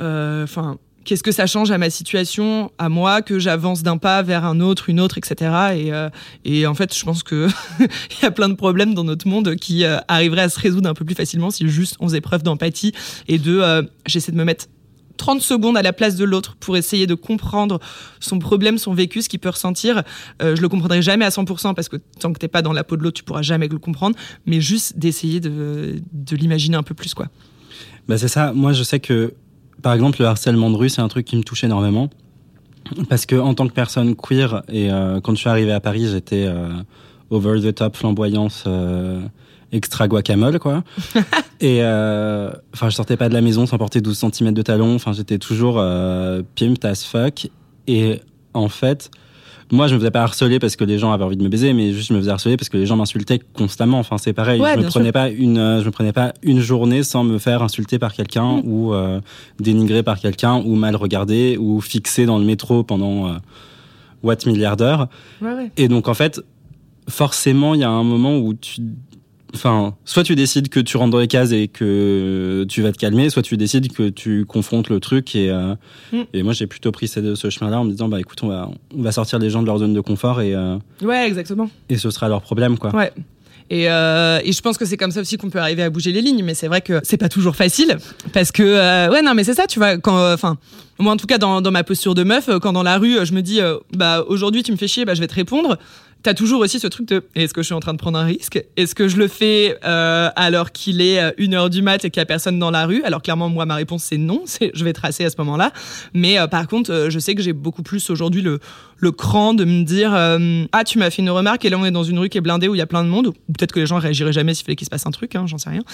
euh, 0.00 0.44
enfin 0.44 0.78
qu'est-ce 1.06 1.22
que 1.22 1.32
ça 1.32 1.46
change 1.46 1.70
à 1.70 1.78
ma 1.78 1.88
situation 1.88 2.70
à 2.78 2.88
moi 2.88 3.22
que 3.22 3.38
j'avance 3.38 3.82
d'un 3.82 3.96
pas 3.96 4.22
vers 4.22 4.44
un 4.44 4.60
autre 4.60 4.90
une 4.90 5.00
autre 5.00 5.16
etc 5.16 5.36
et 5.74 5.92
euh, 5.92 6.10
et 6.44 6.66
en 6.66 6.74
fait 6.74 6.94
je 6.94 7.02
pense 7.04 7.22
que 7.22 7.48
il 7.80 8.22
y 8.22 8.26
a 8.26 8.30
plein 8.30 8.48
de 8.48 8.54
problèmes 8.54 8.92
dans 8.92 9.04
notre 9.04 9.26
monde 9.26 9.54
qui 9.54 9.84
euh, 9.84 9.98
arriveraient 10.08 10.42
à 10.42 10.48
se 10.48 10.60
résoudre 10.60 10.90
un 10.90 10.94
peu 10.94 11.04
plus 11.04 11.14
facilement 11.14 11.50
si 11.50 11.66
juste 11.68 11.96
on 12.00 12.08
faisait 12.08 12.20
preuve 12.20 12.42
d'empathie 12.42 12.92
et 13.28 13.38
de 13.38 13.60
euh, 13.60 13.82
j'essaie 14.04 14.32
de 14.32 14.36
me 14.36 14.44
mettre 14.44 14.66
30 15.16 15.40
secondes 15.40 15.76
à 15.76 15.82
la 15.82 15.92
place 15.92 16.16
de 16.16 16.24
l'autre 16.24 16.56
pour 16.58 16.76
essayer 16.76 17.06
de 17.06 17.14
comprendre 17.14 17.80
son 18.20 18.38
problème, 18.38 18.78
son 18.78 18.94
vécu, 18.94 19.22
ce 19.22 19.28
qu'il 19.28 19.40
peut 19.40 19.50
ressentir. 19.50 20.02
Euh, 20.42 20.56
je 20.56 20.62
le 20.62 20.68
comprendrai 20.68 21.02
jamais 21.02 21.24
à 21.24 21.30
100% 21.30 21.74
parce 21.74 21.88
que 21.88 21.96
tant 22.20 22.32
que 22.32 22.38
t'es 22.38 22.48
pas 22.48 22.62
dans 22.62 22.72
la 22.72 22.84
peau 22.84 22.96
de 22.96 23.02
l'autre, 23.02 23.16
tu 23.16 23.24
pourras 23.24 23.42
jamais 23.42 23.68
le 23.68 23.78
comprendre. 23.78 24.16
Mais 24.46 24.60
juste 24.60 24.98
d'essayer 24.98 25.40
de, 25.40 26.00
de 26.12 26.36
l'imaginer 26.36 26.76
un 26.76 26.82
peu 26.82 26.94
plus, 26.94 27.14
quoi. 27.14 27.28
Bah 28.08 28.18
c'est 28.18 28.28
ça. 28.28 28.52
Moi, 28.52 28.72
je 28.72 28.82
sais 28.82 29.00
que, 29.00 29.34
par 29.82 29.92
exemple, 29.92 30.20
le 30.20 30.26
harcèlement 30.26 30.70
de 30.70 30.76
rue, 30.76 30.88
c'est 30.88 31.02
un 31.02 31.08
truc 31.08 31.26
qui 31.26 31.36
me 31.36 31.42
touche 31.42 31.64
énormément. 31.64 32.10
Parce 33.08 33.26
que 33.26 33.36
en 33.36 33.54
tant 33.54 33.66
que 33.66 33.72
personne 33.72 34.14
queer, 34.14 34.62
et 34.68 34.90
euh, 34.90 35.20
quand 35.20 35.34
je 35.34 35.40
suis 35.40 35.48
arrivé 35.48 35.72
à 35.72 35.80
Paris, 35.80 36.08
j'étais 36.08 36.44
euh, 36.46 36.68
over 37.30 37.60
the 37.60 37.74
top 37.74 37.96
flamboyance 37.96 38.64
euh, 38.66 39.20
extra 39.76 40.08
guacamole, 40.08 40.58
quoi. 40.58 40.82
et 41.60 41.78
euh, 41.82 42.50
enfin, 42.74 42.88
je 42.90 42.94
sortais 42.96 43.16
pas 43.16 43.28
de 43.28 43.34
la 43.34 43.40
maison 43.40 43.66
sans 43.66 43.78
porter 43.78 44.00
12 44.00 44.18
cm 44.32 44.52
de 44.52 44.62
talons. 44.62 44.94
Enfin, 44.94 45.12
j'étais 45.12 45.38
toujours 45.38 45.76
euh, 45.78 46.42
pimped 46.58 46.84
as 46.84 47.04
fuck. 47.04 47.48
Et 47.86 48.20
en 48.54 48.68
fait, 48.68 49.10
moi, 49.72 49.88
je 49.88 49.94
me 49.94 49.98
faisais 49.98 50.10
pas 50.10 50.22
harceler 50.22 50.58
parce 50.58 50.76
que 50.76 50.84
les 50.84 50.98
gens 50.98 51.12
avaient 51.12 51.24
envie 51.24 51.36
de 51.36 51.42
me 51.42 51.48
baiser, 51.48 51.72
mais 51.72 51.92
juste 51.92 52.08
je 52.08 52.14
me 52.14 52.20
faisais 52.20 52.30
harceler 52.30 52.56
parce 52.56 52.68
que 52.68 52.76
les 52.76 52.86
gens 52.86 52.96
m'insultaient 52.96 53.40
constamment. 53.54 53.98
Enfin, 53.98 54.16
c'est 54.16 54.32
pareil. 54.32 54.60
Ouais, 54.60 54.74
je 54.76 54.80
me 54.80 54.86
prenais 54.86 55.12
pas 55.12 55.28
une, 55.28 55.58
euh, 55.58 55.80
je 55.80 55.86
me 55.86 55.90
prenais 55.90 56.12
pas 56.12 56.32
une 56.42 56.60
journée 56.60 57.02
sans 57.02 57.24
me 57.24 57.38
faire 57.38 57.62
insulter 57.62 57.98
par 57.98 58.12
quelqu'un 58.12 58.62
Mm. 58.62 58.62
ou 58.64 58.94
euh, 58.94 59.20
dénigrer 59.58 60.02
par 60.02 60.20
quelqu'un 60.20 60.62
ou 60.64 60.76
mal 60.76 60.94
regarder 60.94 61.56
ou 61.58 61.80
fixer 61.80 62.26
dans 62.26 62.38
le 62.38 62.44
métro 62.44 62.84
pendant 62.84 63.28
euh, 63.28 63.32
what 64.22 64.36
milliards 64.46 64.76
d'heures. 64.76 65.08
Ouais, 65.40 65.52
ouais. 65.52 65.72
Et 65.76 65.88
donc, 65.88 66.06
en 66.08 66.14
fait, 66.14 66.40
forcément, 67.08 67.74
il 67.74 67.80
y 67.80 67.84
a 67.84 67.90
un 67.90 68.04
moment 68.04 68.36
où 68.38 68.54
tu. 68.54 68.80
Enfin, 69.54 69.94
soit 70.04 70.22
tu 70.24 70.34
décides 70.34 70.68
que 70.68 70.80
tu 70.80 70.96
rentres 70.96 71.12
dans 71.12 71.18
les 71.20 71.28
cases 71.28 71.52
et 71.52 71.68
que 71.68 72.64
tu 72.68 72.82
vas 72.82 72.92
te 72.92 72.98
calmer, 72.98 73.30
soit 73.30 73.42
tu 73.42 73.56
décides 73.56 73.92
que 73.92 74.08
tu 74.08 74.44
confrontes 74.44 74.88
le 74.88 75.00
truc. 75.00 75.34
Et, 75.36 75.50
euh, 75.50 75.74
Mm. 76.12 76.22
et 76.34 76.42
moi, 76.42 76.52
j'ai 76.52 76.66
plutôt 76.66 76.92
pris 76.92 77.08
ce, 77.08 77.34
ce 77.34 77.48
chemin-là 77.50 77.80
en 77.80 77.84
me 77.84 77.90
disant, 77.90 78.08
bah 78.08 78.20
écoute, 78.20 78.38
on 78.42 78.48
va, 78.48 78.68
on 78.96 79.02
va 79.02 79.12
sortir 79.12 79.38
les 79.38 79.48
gens 79.50 79.62
de 79.62 79.66
leur 79.66 79.78
zone 79.78 79.94
de 79.94 80.00
confort 80.00 80.40
et, 80.40 80.54
euh, 80.54 80.76
Ouais, 81.02 81.26
exactement. 81.26 81.70
et 81.88 81.96
ce 81.96 82.10
sera 82.10 82.28
leur 82.28 82.42
problème, 82.42 82.76
quoi. 82.78 82.94
Ouais. 82.94 83.12
Et, 83.68 83.90
euh, 83.90 84.38
et 84.44 84.52
je 84.52 84.60
pense 84.60 84.78
que 84.78 84.84
c'est 84.84 84.96
comme 84.96 85.10
ça 85.10 85.20
aussi 85.20 85.38
qu'on 85.38 85.50
peut 85.50 85.58
arriver 85.58 85.82
à 85.82 85.90
bouger 85.90 86.12
les 86.12 86.20
lignes, 86.22 86.44
mais 86.44 86.54
c'est 86.54 86.68
vrai 86.68 86.80
que 86.82 87.00
c'est 87.02 87.16
pas 87.16 87.28
toujours 87.28 87.56
facile 87.56 87.96
parce 88.32 88.52
que 88.52 88.62
euh, 88.62 89.10
ouais 89.10 89.22
non 89.22 89.34
mais 89.34 89.42
c'est 89.42 89.54
ça 89.54 89.66
tu 89.66 89.80
vois 89.80 89.98
quand 89.98 90.32
enfin 90.32 90.56
moi 91.00 91.12
en 91.12 91.16
tout 91.16 91.26
cas 91.26 91.36
dans, 91.38 91.60
dans 91.60 91.72
ma 91.72 91.82
posture 91.82 92.14
de 92.14 92.22
meuf 92.22 92.48
quand 92.62 92.72
dans 92.72 92.84
la 92.84 92.96
rue 92.96 93.16
je 93.26 93.32
me 93.32 93.42
dis 93.42 93.58
bah 93.96 94.24
aujourd'hui 94.28 94.62
tu 94.62 94.70
me 94.70 94.76
fais 94.76 94.86
chier 94.86 95.04
bah 95.04 95.14
je 95.14 95.20
vais 95.20 95.26
te 95.26 95.34
répondre 95.34 95.78
T'as 96.26 96.34
toujours 96.34 96.60
aussi 96.60 96.80
ce 96.80 96.88
truc 96.88 97.06
de 97.06 97.22
est-ce 97.36 97.54
que 97.54 97.62
je 97.62 97.66
suis 97.66 97.74
en 97.74 97.78
train 97.78 97.92
de 97.92 97.98
prendre 97.98 98.18
un 98.18 98.24
risque? 98.24 98.60
Est-ce 98.76 98.96
que 98.96 99.06
je 99.06 99.16
le 99.16 99.28
fais 99.28 99.78
euh, 99.84 100.28
alors 100.34 100.72
qu'il 100.72 101.00
est 101.00 101.20
euh, 101.22 101.30
une 101.38 101.54
heure 101.54 101.70
du 101.70 101.82
mat 101.82 102.04
et 102.04 102.10
qu'il 102.10 102.20
y 102.20 102.20
a 102.20 102.26
personne 102.26 102.58
dans 102.58 102.72
la 102.72 102.84
rue? 102.84 103.00
Alors 103.04 103.22
clairement 103.22 103.48
moi 103.48 103.64
ma 103.64 103.76
réponse 103.76 104.02
c'est 104.02 104.16
non, 104.16 104.42
je 104.74 104.84
vais 104.84 104.92
tracer 104.92 105.24
à 105.24 105.30
ce 105.30 105.36
moment-là. 105.38 105.70
Mais 106.14 106.36
euh, 106.36 106.48
par 106.48 106.66
contre 106.66 107.06
je 107.10 107.18
sais 107.20 107.36
que 107.36 107.42
j'ai 107.42 107.52
beaucoup 107.52 107.84
plus 107.84 108.10
aujourd'hui 108.10 108.42
le 108.42 109.12
cran 109.12 109.54
de 109.54 109.64
me 109.64 109.84
dire 109.84 110.10
ah 110.72 110.82
tu 110.82 110.98
m'as 110.98 111.10
fait 111.10 111.22
une 111.22 111.30
remarque 111.30 111.64
et 111.64 111.70
là 111.70 111.78
on 111.78 111.84
est 111.84 111.92
dans 111.92 112.02
une 112.02 112.18
rue 112.18 112.28
qui 112.28 112.38
est 112.38 112.40
blindée 112.40 112.66
où 112.66 112.74
il 112.74 112.78
y 112.78 112.82
a 112.82 112.86
plein 112.86 113.04
de 113.04 113.08
monde. 113.08 113.32
Peut-être 113.56 113.70
que 113.70 113.78
les 113.78 113.86
gens 113.86 114.00
réagiraient 114.00 114.32
jamais 114.32 114.52
s'il 114.52 114.66
fallait 114.66 114.74
qu'il 114.74 114.86
se 114.86 114.90
passe 114.90 115.06
un 115.06 115.12
truc 115.12 115.36
hein, 115.36 115.44
j'en 115.46 115.58
sais 115.58 115.70
rien. 115.70 115.84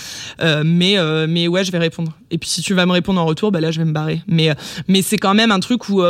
Mais 0.65 0.97
mais 1.29 1.47
ouais 1.47 1.62
je 1.62 1.73
vais 1.73 1.79
répondre. 1.79 2.11
Et 2.31 2.39
puis 2.39 2.49
si 2.49 2.62
tu 2.62 2.73
vas 2.73 2.87
me 2.87 2.93
répondre 2.93 3.21
en 3.21 3.27
retour 3.27 3.53
bah 3.53 3.61
là 3.61 3.71
je 3.71 3.81
vais 3.81 3.85
me 3.85 3.93
barrer. 3.93 4.23
Mais 4.27 4.49
mais 4.89 5.03
c'est 5.03 5.19
quand 5.19 5.35
même 5.35 5.51
un 5.51 5.61
truc 5.61 5.91
où 5.91 6.03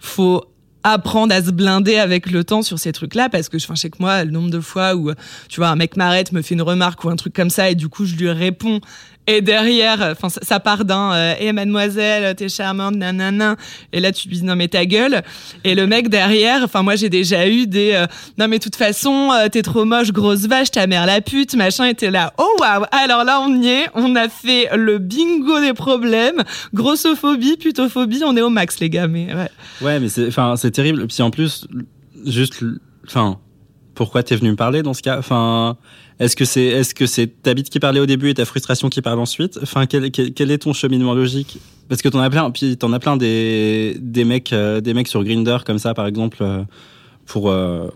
faut 0.00 0.44
apprendre 0.92 1.34
à 1.34 1.42
se 1.42 1.50
blinder 1.50 1.96
avec 1.96 2.30
le 2.30 2.44
temps 2.44 2.62
sur 2.62 2.78
ces 2.78 2.92
trucs-là 2.92 3.28
parce 3.28 3.48
que 3.48 3.58
je 3.58 3.66
sais 3.74 3.90
que 3.90 3.96
moi 3.98 4.24
le 4.24 4.30
nombre 4.30 4.50
de 4.50 4.60
fois 4.60 4.94
où 4.94 5.10
tu 5.48 5.60
vois 5.60 5.68
un 5.68 5.76
mec 5.76 5.96
m'arrête 5.96 6.30
me 6.30 6.42
fait 6.42 6.54
une 6.54 6.62
remarque 6.62 7.02
ou 7.04 7.08
un 7.08 7.16
truc 7.16 7.34
comme 7.34 7.50
ça 7.50 7.70
et 7.70 7.74
du 7.74 7.88
coup 7.88 8.04
je 8.04 8.14
lui 8.14 8.30
réponds 8.30 8.80
et 9.26 9.40
derrière 9.40 10.00
enfin 10.12 10.28
ça, 10.28 10.60
part 10.60 10.84
d'un 10.84 11.12
euh, 11.12 11.34
Eh, 11.40 11.52
mademoiselle 11.52 12.34
t'es 12.34 12.48
charmante 12.48 12.96
nanana. 12.96 13.56
Et 13.92 14.00
là 14.00 14.12
tu 14.12 14.28
lui 14.28 14.36
dis 14.36 14.44
non 14.44 14.56
mais 14.56 14.68
ta 14.68 14.86
gueule. 14.86 15.22
Et 15.64 15.74
le 15.74 15.86
mec 15.86 16.08
derrière 16.08 16.62
enfin 16.62 16.82
moi 16.82 16.96
j'ai 16.96 17.08
déjà 17.08 17.48
eu 17.48 17.66
des 17.66 17.92
euh, 17.94 18.06
non 18.38 18.48
mais 18.48 18.58
de 18.58 18.64
toute 18.64 18.76
façon 18.76 19.30
euh, 19.32 19.48
t'es 19.48 19.62
trop 19.62 19.84
moche 19.84 20.12
grosse 20.12 20.46
vache 20.46 20.70
ta 20.70 20.86
mère 20.86 21.06
la 21.06 21.20
pute 21.20 21.54
machin 21.54 21.86
était 21.86 22.10
là 22.10 22.32
oh 22.38 22.56
waouh. 22.60 22.84
Alors 22.92 23.24
là 23.24 23.40
on 23.40 23.60
y 23.60 23.68
est 23.68 23.86
on 23.94 24.14
a 24.16 24.28
fait 24.28 24.68
le 24.76 24.98
bingo 24.98 25.60
des 25.60 25.72
problèmes. 25.72 26.42
Grossophobie 26.74 27.56
putophobie 27.56 28.22
on 28.24 28.36
est 28.36 28.42
au 28.42 28.50
max 28.50 28.80
les 28.80 28.90
gars 28.90 29.08
mais 29.08 29.34
ouais. 29.34 29.50
Ouais, 29.82 30.00
mais 30.00 30.08
c'est, 30.08 30.26
enfin, 30.28 30.56
c'est 30.56 30.70
terrible. 30.70 31.06
Puis 31.06 31.22
en 31.22 31.30
plus, 31.30 31.66
juste, 32.24 32.64
enfin, 33.06 33.38
pourquoi 33.94 34.22
t'es 34.22 34.36
venu 34.36 34.50
me 34.50 34.56
parler 34.56 34.82
dans 34.82 34.94
ce 34.94 35.02
cas? 35.02 35.18
Enfin, 35.18 35.76
est-ce 36.18 36.34
que 36.34 36.44
c'est, 36.44 36.64
est-ce 36.64 36.94
que 36.94 37.06
c'est 37.06 37.42
ta 37.42 37.52
bite 37.52 37.68
qui 37.68 37.78
parlait 37.78 38.00
au 38.00 38.06
début 38.06 38.30
et 38.30 38.34
ta 38.34 38.44
frustration 38.44 38.88
qui 38.88 39.02
parle 39.02 39.20
ensuite? 39.20 39.58
Enfin, 39.62 39.86
quel, 39.86 40.10
quel, 40.10 40.50
est 40.50 40.58
ton 40.58 40.72
cheminement 40.72 41.14
logique? 41.14 41.58
Parce 41.88 42.00
que 42.00 42.08
t'en 42.08 42.20
as 42.20 42.30
plein. 42.30 42.50
Puis 42.50 42.76
t'en 42.76 42.92
as 42.92 42.98
plein 42.98 43.16
des, 43.16 43.96
des 44.00 44.24
mecs, 44.24 44.52
euh, 44.52 44.80
des 44.80 44.94
mecs 44.94 45.08
sur 45.08 45.22
Grinder 45.24 45.58
comme 45.66 45.78
ça, 45.78 45.92
par 45.94 46.06
exemple, 46.06 46.38
euh, 46.40 46.62
pour. 47.26 47.50
euh, 47.50 47.88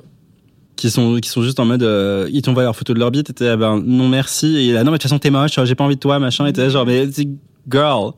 qui 0.77 0.91
sont, 0.91 1.17
qui 1.17 1.29
sont 1.29 1.43
juste 1.43 1.61
en 1.61 1.67
mode, 1.67 1.87
ils 2.33 2.41
t'envoient 2.41 2.63
leur 2.63 2.75
photo 2.75 2.95
de 2.95 2.99
leur 2.99 3.11
bite, 3.11 3.29
et 3.29 3.35
t'es 3.35 3.45
là, 3.45 3.59
ben, 3.59 3.83
non 3.85 4.09
merci, 4.09 4.57
et 4.57 4.73
là, 4.73 4.83
non, 4.83 4.93
mais 4.93 4.97
de 4.97 5.03
toute 5.03 5.11
façon, 5.11 5.19
t'es 5.19 5.29
moche, 5.29 5.63
j'ai 5.63 5.75
pas 5.75 5.85
envie 5.85 5.97
de 5.97 6.01
toi, 6.01 6.19
machin, 6.19 6.47
et 6.47 6.55
t'es 6.55 6.71
genre, 6.71 6.87
mais, 6.87 7.07
girl. 7.71 8.13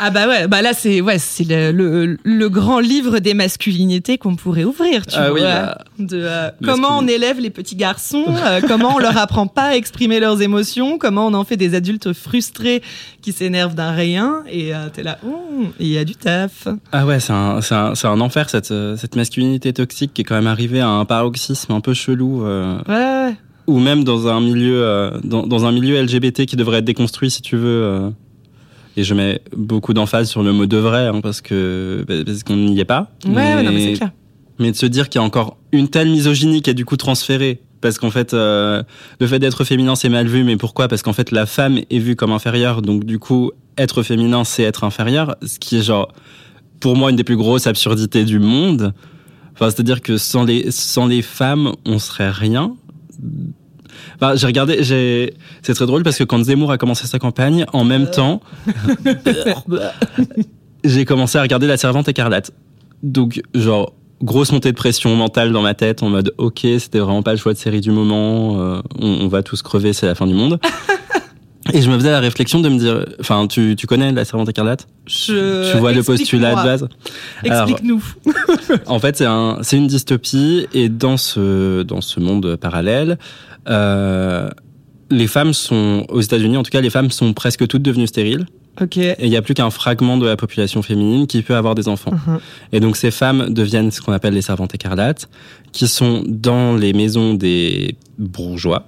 Ah 0.00 0.10
bah 0.10 0.26
ouais, 0.26 0.48
bah 0.48 0.60
là 0.60 0.72
c'est 0.74 1.00
ouais, 1.00 1.18
c'est 1.20 1.44
le, 1.44 1.70
le, 1.70 2.18
le 2.24 2.48
grand 2.48 2.80
livre 2.80 3.20
des 3.20 3.32
masculinités 3.32 4.18
qu'on 4.18 4.34
pourrait 4.34 4.64
ouvrir, 4.64 5.06
tu 5.06 5.14
Ah 5.16 5.30
vois. 5.30 5.34
oui, 5.34 5.40
bah, 5.42 5.78
de 6.00 6.18
euh, 6.20 6.50
comment 6.64 6.98
on 6.98 7.06
élève 7.06 7.38
les 7.38 7.50
petits 7.50 7.76
garçons, 7.76 8.24
euh, 8.28 8.60
comment 8.66 8.96
on 8.96 8.98
leur 8.98 9.16
apprend 9.16 9.46
pas 9.46 9.66
à 9.68 9.76
exprimer 9.76 10.18
leurs 10.18 10.42
émotions, 10.42 10.98
comment 10.98 11.28
on 11.28 11.34
en 11.34 11.44
fait 11.44 11.56
des 11.56 11.76
adultes 11.76 12.12
frustrés 12.12 12.82
qui 13.22 13.30
s'énervent 13.32 13.76
d'un 13.76 13.92
rien 13.92 14.42
et 14.50 14.74
euh, 14.74 14.88
t'es 14.92 15.04
là, 15.04 15.18
oh, 15.24 15.64
il 15.78 15.86
y 15.86 15.96
a 15.96 16.04
du 16.04 16.16
taf. 16.16 16.66
Ah 16.90 17.06
ouais, 17.06 17.20
c'est 17.20 17.32
un, 17.32 17.60
c'est 17.60 17.76
un, 17.76 17.94
c'est 17.94 18.08
un 18.08 18.20
enfer 18.20 18.50
cette, 18.50 18.74
cette 18.96 19.14
masculinité 19.14 19.72
toxique 19.72 20.12
qui 20.12 20.22
est 20.22 20.24
quand 20.24 20.34
même 20.34 20.48
arrivée 20.48 20.80
à 20.80 20.88
un 20.88 21.04
paroxysme 21.04 21.72
un 21.72 21.80
peu 21.80 21.94
chelou, 21.94 22.44
euh, 22.44 22.78
Ouais, 22.88 23.28
ouais. 23.30 23.36
ou 23.68 23.78
même 23.78 24.02
dans 24.02 24.26
un 24.26 24.40
milieu, 24.40 25.12
dans, 25.22 25.46
dans 25.46 25.66
un 25.66 25.70
milieu 25.72 26.02
LGBT 26.02 26.46
qui 26.46 26.56
devrait 26.56 26.78
être 26.78 26.84
déconstruit 26.84 27.30
si 27.30 27.42
tu 27.42 27.56
veux. 27.56 28.10
Et 28.96 29.04
je 29.04 29.14
mets 29.14 29.40
beaucoup 29.56 29.94
d'emphase 29.94 30.28
sur 30.28 30.42
le 30.42 30.52
mot 30.52 30.66
devrait 30.66 31.06
hein, 31.06 31.20
parce 31.20 31.40
que 31.40 32.04
parce 32.06 32.42
qu'on 32.42 32.56
n'y 32.56 32.80
est 32.80 32.84
pas. 32.84 33.10
Ouais, 33.26 33.34
ouais, 33.34 33.62
non 33.62 33.72
mais 33.72 33.86
c'est 33.86 33.92
clair. 33.94 34.10
mais 34.58 34.70
de 34.70 34.76
se 34.76 34.86
dire 34.86 35.08
qu'il 35.08 35.20
y 35.20 35.22
a 35.22 35.26
encore 35.26 35.56
une 35.72 35.88
telle 35.88 36.10
misogynie 36.10 36.62
qui 36.62 36.70
est 36.70 36.74
du 36.74 36.84
coup 36.84 36.96
transférée. 36.96 37.62
Parce 37.80 37.98
qu'en 37.98 38.10
fait, 38.10 38.32
euh, 38.32 38.82
le 39.20 39.26
fait 39.26 39.38
d'être 39.38 39.62
féminin, 39.64 39.94
c'est 39.94 40.08
mal 40.08 40.26
vu. 40.26 40.42
Mais 40.42 40.56
pourquoi? 40.56 40.88
Parce 40.88 41.02
qu'en 41.02 41.12
fait, 41.12 41.30
la 41.32 41.44
femme 41.44 41.80
est 41.90 41.98
vue 41.98 42.16
comme 42.16 42.32
inférieure. 42.32 42.80
Donc 42.80 43.04
du 43.04 43.18
coup, 43.18 43.50
être 43.76 44.02
féminin, 44.02 44.42
c'est 44.44 44.62
être 44.62 44.84
inférieur. 44.84 45.36
Ce 45.44 45.58
qui 45.58 45.76
est 45.76 45.82
genre, 45.82 46.08
pour 46.80 46.96
moi, 46.96 47.10
une 47.10 47.16
des 47.16 47.24
plus 47.24 47.36
grosses 47.36 47.66
absurdités 47.66 48.24
du 48.24 48.38
monde. 48.38 48.94
Enfin, 49.52 49.68
c'est-à-dire 49.68 50.00
que 50.00 50.16
sans 50.16 50.44
les, 50.44 50.70
sans 50.70 51.06
les 51.06 51.20
femmes, 51.20 51.74
on 51.84 51.98
serait 51.98 52.30
rien. 52.30 52.74
Enfin, 54.16 54.36
j'ai 54.36 54.46
regardé, 54.46 54.82
j'ai, 54.82 55.34
c'est 55.62 55.74
très 55.74 55.86
drôle 55.86 56.02
parce 56.02 56.18
que 56.18 56.24
quand 56.24 56.42
Zemmour 56.42 56.72
a 56.72 56.78
commencé 56.78 57.06
sa 57.06 57.18
campagne, 57.18 57.66
en 57.72 57.84
même 57.84 58.10
temps, 58.10 58.40
j'ai 60.84 61.04
commencé 61.04 61.38
à 61.38 61.42
regarder 61.42 61.66
La 61.66 61.76
Servante 61.76 62.08
écarlate. 62.08 62.52
Donc, 63.02 63.42
genre, 63.54 63.92
grosse 64.22 64.52
montée 64.52 64.70
de 64.70 64.76
pression 64.76 65.14
mentale 65.16 65.52
dans 65.52 65.62
ma 65.62 65.74
tête, 65.74 66.02
en 66.02 66.08
mode, 66.08 66.34
ok, 66.38 66.60
c'était 66.78 66.98
vraiment 66.98 67.22
pas 67.22 67.32
le 67.32 67.38
choix 67.38 67.52
de 67.52 67.58
série 67.58 67.80
du 67.80 67.90
moment, 67.90 68.60
euh, 68.60 68.82
on, 68.98 69.08
on 69.22 69.28
va 69.28 69.42
tous 69.42 69.62
crever, 69.62 69.92
c'est 69.92 70.06
la 70.06 70.14
fin 70.14 70.26
du 70.26 70.34
monde. 70.34 70.58
Et 71.72 71.80
je 71.80 71.90
me 71.90 71.96
faisais 71.96 72.10
la 72.10 72.20
réflexion 72.20 72.60
de 72.60 72.68
me 72.68 72.78
dire, 72.78 73.06
enfin, 73.20 73.46
tu, 73.46 73.74
tu 73.76 73.86
connais 73.86 74.12
La 74.12 74.24
Servante 74.24 74.48
écarlate? 74.48 74.86
Je... 75.06 75.72
Tu 75.72 75.78
vois 75.78 75.92
le 75.92 76.02
postulat 76.02 76.50
de 76.50 76.62
base? 76.62 76.88
Explique-nous. 77.42 78.04
en 78.86 78.98
fait, 78.98 79.16
c'est 79.16 79.24
un, 79.24 79.58
c'est 79.62 79.76
une 79.76 79.86
dystopie 79.86 80.66
et 80.74 80.88
dans 80.88 81.16
ce 81.16 81.82
dans 81.82 82.02
ce 82.02 82.20
monde 82.20 82.56
parallèle, 82.56 83.18
euh, 83.68 84.50
les 85.10 85.26
femmes 85.26 85.54
sont 85.54 86.04
aux 86.08 86.20
États-Unis, 86.20 86.56
en 86.56 86.62
tout 86.62 86.70
cas, 86.70 86.80
les 86.80 86.90
femmes 86.90 87.10
sont 87.10 87.32
presque 87.32 87.66
toutes 87.66 87.82
devenues 87.82 88.06
stériles 88.06 88.46
Ok. 88.80 88.96
et 88.98 89.16
il 89.20 89.30
n'y 89.30 89.36
a 89.36 89.42
plus 89.42 89.54
qu'un 89.54 89.70
fragment 89.70 90.16
de 90.16 90.26
la 90.26 90.36
population 90.36 90.82
féminine 90.82 91.26
qui 91.26 91.42
peut 91.42 91.54
avoir 91.54 91.74
des 91.74 91.88
enfants. 91.88 92.12
Mhm. 92.12 92.38
Et 92.72 92.80
donc 92.80 92.96
ces 92.96 93.10
femmes 93.10 93.50
deviennent 93.50 93.90
ce 93.90 94.00
qu'on 94.00 94.12
appelle 94.12 94.34
les 94.34 94.42
servantes 94.42 94.74
écarlates, 94.74 95.28
qui 95.72 95.88
sont 95.88 96.24
dans 96.26 96.74
les 96.74 96.92
maisons 96.92 97.34
des 97.34 97.96
bourgeois. 98.18 98.86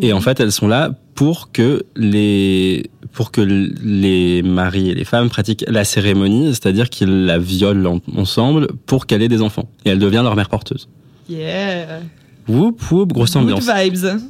Et 0.00 0.12
en 0.12 0.20
fait, 0.20 0.40
elles 0.40 0.52
sont 0.52 0.68
là 0.68 0.90
pour 1.14 1.50
que 1.52 1.84
les 1.96 2.90
pour 3.12 3.30
que 3.30 3.40
les 3.40 4.42
maris 4.42 4.90
et 4.90 4.94
les 4.94 5.04
femmes 5.04 5.30
pratiquent 5.30 5.64
la 5.68 5.84
cérémonie, 5.84 6.48
c'est-à-dire 6.48 6.90
qu'ils 6.90 7.24
la 7.24 7.38
violent 7.38 8.00
en- 8.14 8.20
ensemble 8.20 8.68
pour 8.84 9.06
qu'elle 9.06 9.22
ait 9.22 9.28
des 9.28 9.40
enfants. 9.40 9.68
Et 9.86 9.90
elle 9.90 9.98
devient 9.98 10.20
leur 10.22 10.36
mère 10.36 10.48
porteuse. 10.50 10.88
Yeah. 11.30 12.00
Whoop 12.48 12.90
whoop, 12.90 13.12
grosse 13.12 13.32
Good 13.32 13.42
ambiance. 13.42 13.68
vibes. 13.68 14.20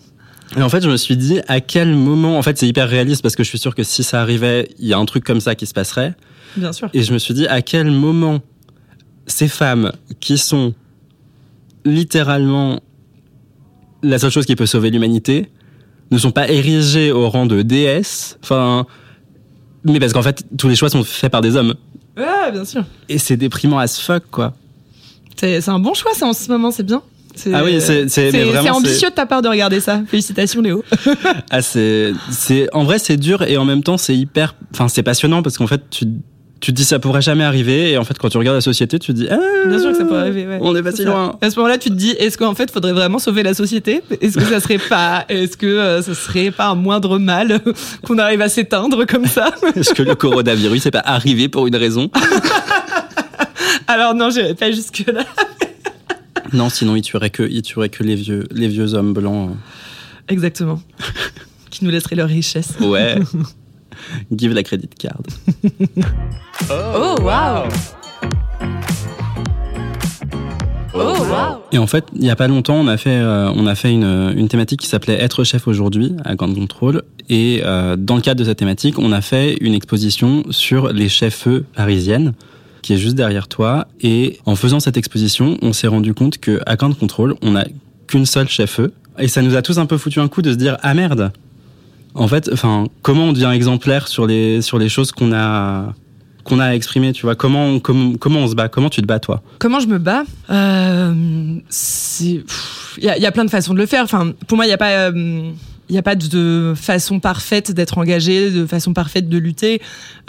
Et 0.57 0.63
en 0.63 0.69
fait, 0.69 0.81
je 0.83 0.89
me 0.89 0.97
suis 0.97 1.17
dit 1.17 1.41
à 1.49 1.61
quel 1.61 1.95
moment. 1.97 2.39
En 2.39 2.43
fait, 2.43 2.57
c'est 2.57 2.69
hyper 2.69 2.89
réaliste 2.89 3.21
parce 3.23 3.35
que 3.35 3.43
je 3.43 3.49
suis 3.49 3.59
sûr 3.59 3.75
que 3.75 3.83
si 3.83 4.05
ça 4.05 4.21
arrivait, 4.23 4.69
il 4.79 4.87
y 4.87 4.93
a 4.95 4.99
un 4.99 5.05
truc 5.05 5.25
comme 5.25 5.41
ça 5.41 5.55
qui 5.57 5.67
se 5.67 5.75
passerait. 5.75 6.15
Bien 6.57 6.73
sûr. 6.73 6.89
Et 6.95 7.03
je 7.03 7.13
me 7.13 7.19
suis 7.19 7.35
dit 7.35 7.49
à 7.49 7.61
quel 7.63 7.91
moment 7.91 8.41
ces 9.27 9.49
femmes 9.49 9.91
qui 10.21 10.39
sont 10.39 10.73
littéralement 11.85 12.81
la 14.09 14.19
seule 14.19 14.31
chose 14.31 14.47
qui 14.47 14.57
peut 14.57 14.67
sauver 14.67 14.91
l'humanité 14.91 15.49
ne 16.11 16.19
sont 16.19 16.31
pas 16.31 16.49
érigées 16.49 17.13
au 17.13 17.29
rang 17.29 17.47
de 17.47 17.63
déesses. 17.63 18.39
Enfin, 18.43 18.87
Mais 19.85 20.01
parce 20.01 20.13
qu'en 20.13 20.23
fait, 20.23 20.45
tous 20.59 20.69
les 20.69 20.77
choix 20.77 20.89
sont 20.91 21.05
faits 21.05 21.31
par 21.33 21.41
des 21.41 21.57
hommes. 21.57 21.75
Ouais, 22.17 22.51
bien 22.53 22.65
sûr. 22.65 22.85
Et 23.09 23.19
c'est 23.19 23.37
déprimant 23.37 23.79
as 23.79 23.99
fuck, 24.01 24.25
quoi. 24.31 24.55
C'est 25.37 25.69
un 25.69 25.79
bon 25.79 25.93
choix, 25.95 26.13
ça, 26.15 26.27
en 26.27 26.33
ce 26.33 26.49
moment, 26.51 26.71
c'est 26.71 26.83
bien. 26.83 27.03
C'est- 27.35 27.53
Ah 27.53 27.63
oui, 27.63 27.79
c'est- 27.83 28.09
ambitieux 28.71 29.11
de 29.11 29.15
ta 29.15 29.27
part 29.27 29.43
de 29.43 29.49
regarder 29.49 29.81
ça. 29.81 30.01
Félicitations, 30.07 30.63
Léo. 30.63 30.83
Ah, 31.51 31.61
c'est, 31.61 32.13
c'est, 32.31 32.73
en 32.75 32.85
vrai, 32.85 32.99
c'est 32.99 33.19
dur 33.19 33.43
et 33.43 33.59
en 33.59 33.67
même 33.67 33.83
temps, 33.83 33.99
c'est 33.99 34.17
hyper, 34.17 34.55
enfin, 34.73 34.89
c'est 34.89 35.03
passionnant 35.03 35.43
parce 35.43 35.59
qu'en 35.59 35.67
fait, 35.67 35.83
tu, 35.91 36.07
tu 36.61 36.73
te 36.73 36.77
dis 36.77 36.85
ça 36.85 36.99
pourrait 36.99 37.21
jamais 37.23 37.45
arriver 37.45 37.91
et 37.93 37.99
en 37.99 38.05
fait, 38.05 38.19
quand 38.19 38.29
tu 38.31 38.39
regardes 38.39 38.57
la 38.57 38.61
société, 38.63 38.99
tu 38.99 39.13
te 39.13 39.19
dis, 39.19 39.29
ah, 39.31 39.39
Bien 39.67 39.79
sûr 39.79 39.93
que 39.93 39.99
ça 39.99 40.05
peut 40.05 40.17
arriver. 40.17 40.47
Ouais. 40.47 40.59
on 40.63 40.75
est 40.75 40.83
pas 40.83 40.91
C'est 40.91 40.99
si 40.99 41.03
ça. 41.05 41.11
loin. 41.11 41.37
À 41.41 41.51
ce 41.51 41.57
moment-là, 41.57 41.77
tu 41.79 41.91
te 41.91 41.95
dis, 41.95 42.11
est-ce 42.13 42.39
qu'en 42.39 42.55
fait, 42.55 42.71
faudrait 42.71 42.93
vraiment 42.95 43.19
sauver 43.19 43.43
la 43.43 43.53
société? 43.55 44.03
Est-ce 44.21 44.39
que 44.39 44.45
ça 44.45 44.61
serait 44.61 44.79
pas, 44.79 45.25
est-ce 45.29 45.57
que 45.57 45.67
euh, 45.67 46.03
ça 46.03 46.15
serait 46.15 46.51
pas 46.51 46.69
un 46.69 46.75
moindre 46.75 47.19
mal 47.19 47.61
qu'on 48.07 48.19
arrive 48.19 48.41
à 48.41 48.49
s'éteindre 48.49 49.05
comme 49.07 49.27
ça? 49.27 49.55
Est-ce 49.77 49.93
que 49.93 50.03
le 50.03 50.15
coronavirus 50.15 50.87
n'est 50.87 50.91
pas 50.91 51.01
arrivé 51.05 51.49
pour 51.49 51.67
une 51.67 51.77
raison? 51.77 52.11
Alors 53.87 54.15
non, 54.15 54.31
j'irai 54.31 54.55
pas 54.55 54.71
jusque 54.71 55.05
là. 55.13 55.25
Non, 56.53 56.69
sinon, 56.71 56.97
il 56.97 57.03
tuerait 57.03 57.31
que, 57.31 57.43
il 57.43 57.63
tuerait 57.63 57.89
que 57.89 58.03
les 58.03 58.15
vieux, 58.15 58.47
les 58.53 58.69
vieux 58.69 58.95
hommes 58.95 59.13
blancs. 59.13 59.51
Exactement. 60.29 60.81
Qui 61.71 61.85
nous 61.85 61.91
laisseraient 61.91 62.17
leur 62.17 62.29
richesse. 62.29 62.71
Ouais. 62.81 63.17
Give 64.37 64.53
la 64.53 64.63
credit 64.63 64.89
card. 64.99 65.23
Oh 66.71 67.15
waouh 67.23 67.69
Oh 70.95 70.99
waouh 70.99 71.59
Et 71.73 71.79
en 71.79 71.87
fait, 71.87 72.05
il 72.15 72.25
y 72.25 72.31
a 72.31 72.37
pas 72.37 72.49
longtemps, 72.49 72.77
on 72.77 72.87
a 72.89 72.97
fait, 72.97 73.11
euh, 73.11 73.51
on 73.55 73.67
a 73.67 73.75
fait 73.75 73.93
une, 73.93 74.33
une 74.37 74.49
thématique 74.49 74.81
qui 74.81 74.87
s'appelait 74.87 75.21
Être 75.21 75.45
chef 75.45 75.69
aujourd'hui 75.69 76.15
à 76.25 76.35
Grand 76.35 76.53
Control. 76.53 77.03
Et 77.29 77.63
euh, 77.65 77.97
dans 77.97 78.17
le 78.17 78.23
cadre 78.23 78.41
de 78.41 78.45
cette 78.45 78.59
thématique, 78.59 78.99
on 78.99 79.13
a 79.13 79.21
fait 79.21 79.57
une 79.61 79.75
exposition 79.75 80.45
sur 80.51 80.93
les 80.93 81.09
chefs-feux 81.09 81.67
parisiennes, 81.75 82.33
qui 82.83 82.95
est 82.95 82.99
juste 82.99 83.17
derrière 83.17 83.49
toi. 83.49 83.89
Et 84.01 84.39
en 84.47 84.57
faisant 84.57 84.81
cette 84.81 84.97
exposition, 84.97 85.59
on 85.63 85.73
s'est 85.73 85.89
rendu 85.89 86.15
compte 86.15 86.39
que 86.39 86.61
à 86.67 86.77
Grand 86.77 86.97
Control, 86.97 87.35
on 87.43 87.53
n'a 87.53 87.67
qu'une 88.07 88.27
seule 88.27 88.49
chef-feu. 88.49 88.93
Et 89.19 89.29
ça 89.29 89.43
nous 89.43 89.57
a 89.57 89.63
tous 89.63 89.79
un 89.79 89.87
peu 89.87 89.99
foutu 89.99 90.21
un 90.21 90.29
coup 90.29 90.43
de 90.43 90.53
se 90.53 90.57
dire 90.57 90.77
ah 90.83 90.95
merde. 90.95 91.33
En 92.17 92.29
fait, 92.29 92.49
enfin, 92.53 92.87
comment 93.03 93.25
on 93.27 93.33
devient 93.33 93.53
exemplaire 93.55 94.09
sur 94.09 94.27
les 94.27 94.63
sur 94.63 94.79
les 94.79 94.89
choses 94.89 95.13
qu'on 95.13 95.33
a 95.33 95.93
qu'on 96.45 96.61
a 96.61 96.67
à 96.67 96.75
exprimer, 96.75 97.13
tu 97.13 97.23
vois? 97.23 97.35
Comment 97.35 97.67
on, 97.67 97.81
comment 97.81 98.39
on 98.39 98.47
se 98.49 98.55
bat? 98.55 98.69
Comment 98.69 98.89
tu 98.89 99.01
te 99.03 99.07
bats 99.07 99.19
toi? 99.19 99.43
Comment 99.59 99.81
je 99.81 99.87
me 99.89 99.99
bats? 99.99 100.23
Euh, 100.51 101.13
Il 102.21 103.05
y, 103.05 103.09
a- 103.09 103.17
il 103.17 103.23
y 103.23 103.27
a 103.27 103.33
plein 103.33 103.45
de 103.45 103.51
façons 103.51 103.75
de 103.75 103.79
le 103.79 103.87
faire. 103.87 104.05
Enfin, 104.05 104.33
pour 104.47 104.57
moi, 104.57 104.65
il 104.65 104.69
n'y 104.69 104.75
a 104.75 104.79
pas. 104.79 105.11
euh, 105.11 105.51
n'y 105.91 105.99
a 105.99 106.03
pas 106.03 106.15
de 106.17 106.73
façon 106.77 107.21
parfaite 107.21 107.71
d'être 107.73 107.99
engagé, 107.99 108.51
de 108.51 108.65
façon 108.67 108.93
parfaite 108.93 109.29
de 109.29 109.39
lutter. 109.39 109.81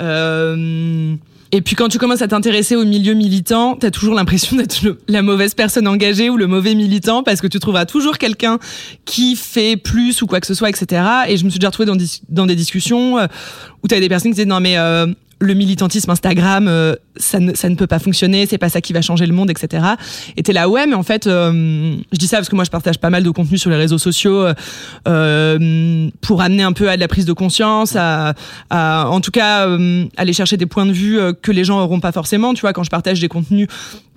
Euh, 0.01 1.15
et 1.51 1.62
puis 1.62 1.75
quand 1.75 1.88
tu 1.88 1.98
commences 1.98 2.22
à 2.22 2.27
t'intéresser 2.27 2.75
au 2.75 2.84
milieu 2.84 3.13
militant, 3.13 3.75
t'as 3.75 3.92
toujours 3.92 4.16
l'impression 4.16 4.58
d'être 4.58 4.98
la 5.08 5.22
mauvaise 5.22 5.54
personne 5.54 5.88
engagée 5.88 6.30
ou 6.30 6.38
le 6.38 6.48
mauvais 6.48 6.75
militant 6.75 7.24
parce 7.24 7.42
que 7.42 7.48
tu 7.48 7.60
trouveras 7.60 7.86
toujours 7.86 8.18
quelqu'un 8.18 8.60
qui 9.06 9.36
fait 9.36 9.77
plus 9.77 10.22
ou 10.22 10.27
quoi 10.27 10.39
que 10.39 10.48
ce 10.48 10.54
soit, 10.54 10.70
etc. 10.70 11.01
Et 11.27 11.38
je 11.38 11.46
me 11.46 11.50
suis 11.50 11.60
déjà 11.60 11.70
retrouvée 11.70 11.88
dans, 11.88 11.98
dans 12.30 12.46
des 12.46 12.56
discussions 12.56 13.18
euh, 13.18 13.27
où 13.84 13.88
t'avais 13.88 14.01
des 14.01 14.10
personnes 14.10 14.32
qui 14.32 14.36
disaient 14.36 14.46
non 14.46 14.60
mais 14.60 14.77
euh, 14.77 15.08
le 15.39 15.53
militantisme 15.53 16.10
Instagram, 16.10 16.67
euh, 16.67 16.96
ça, 17.15 17.39
ne, 17.39 17.53
ça 17.53 17.70
ne 17.70 17.75
peut 17.75 17.86
pas 17.88 18.00
fonctionner, 18.00 18.46
c'est 18.48 18.58
pas 18.58 18.70
ça 18.70 18.82
qui 18.82 18.91
va 18.94 19.01
changer 19.01 19.25
le 19.27 19.34
monde, 19.34 19.50
etc. 19.51 19.84
Et 20.36 20.44
t'es 20.44 20.53
là, 20.53 20.67
ouais, 20.67 20.88
mais 20.88 20.96
en 20.96 21.03
fait, 21.03 21.27
euh, 21.27 21.96
je 22.12 22.17
dis 22.17 22.27
ça 22.27 22.38
parce 22.38 22.50
que 22.50 22.56
moi 22.56 22.63
je 22.63 22.72
partage 22.72 22.98
pas 22.98 23.10
mal 23.10 23.24
de 23.24 23.29
contenu 23.29 23.58
sur 23.58 23.70
les 23.70 23.75
réseaux 23.75 23.98
sociaux 24.00 24.41
euh, 24.46 24.53
euh, 25.08 26.10
pour 26.22 26.41
amener 26.41 26.63
un 26.63 26.74
peu 26.74 26.89
à 26.89 26.96
de 26.96 27.01
la 27.01 27.08
prise 27.08 27.25
de 27.25 27.34
conscience, 27.34 27.96
à, 27.96 28.34
à- 28.70 29.08
en 29.10 29.22
tout 29.22 29.32
cas 29.32 29.67
euh, 29.67 30.06
aller 30.17 30.34
chercher 30.34 30.58
des 30.58 30.65
points 30.65 30.86
de 30.86 30.91
vue 30.91 31.20
euh, 31.20 31.34
que 31.34 31.51
les 31.51 31.63
gens 31.63 31.79
auront 31.82 32.00
pas 32.00 32.12
forcément. 32.12 32.53
Tu 32.53 32.62
vois, 32.62 32.74
quand 32.74 32.84
je 32.84 32.89
partage 32.89 33.20
des 33.20 33.27
contenus 33.27 33.67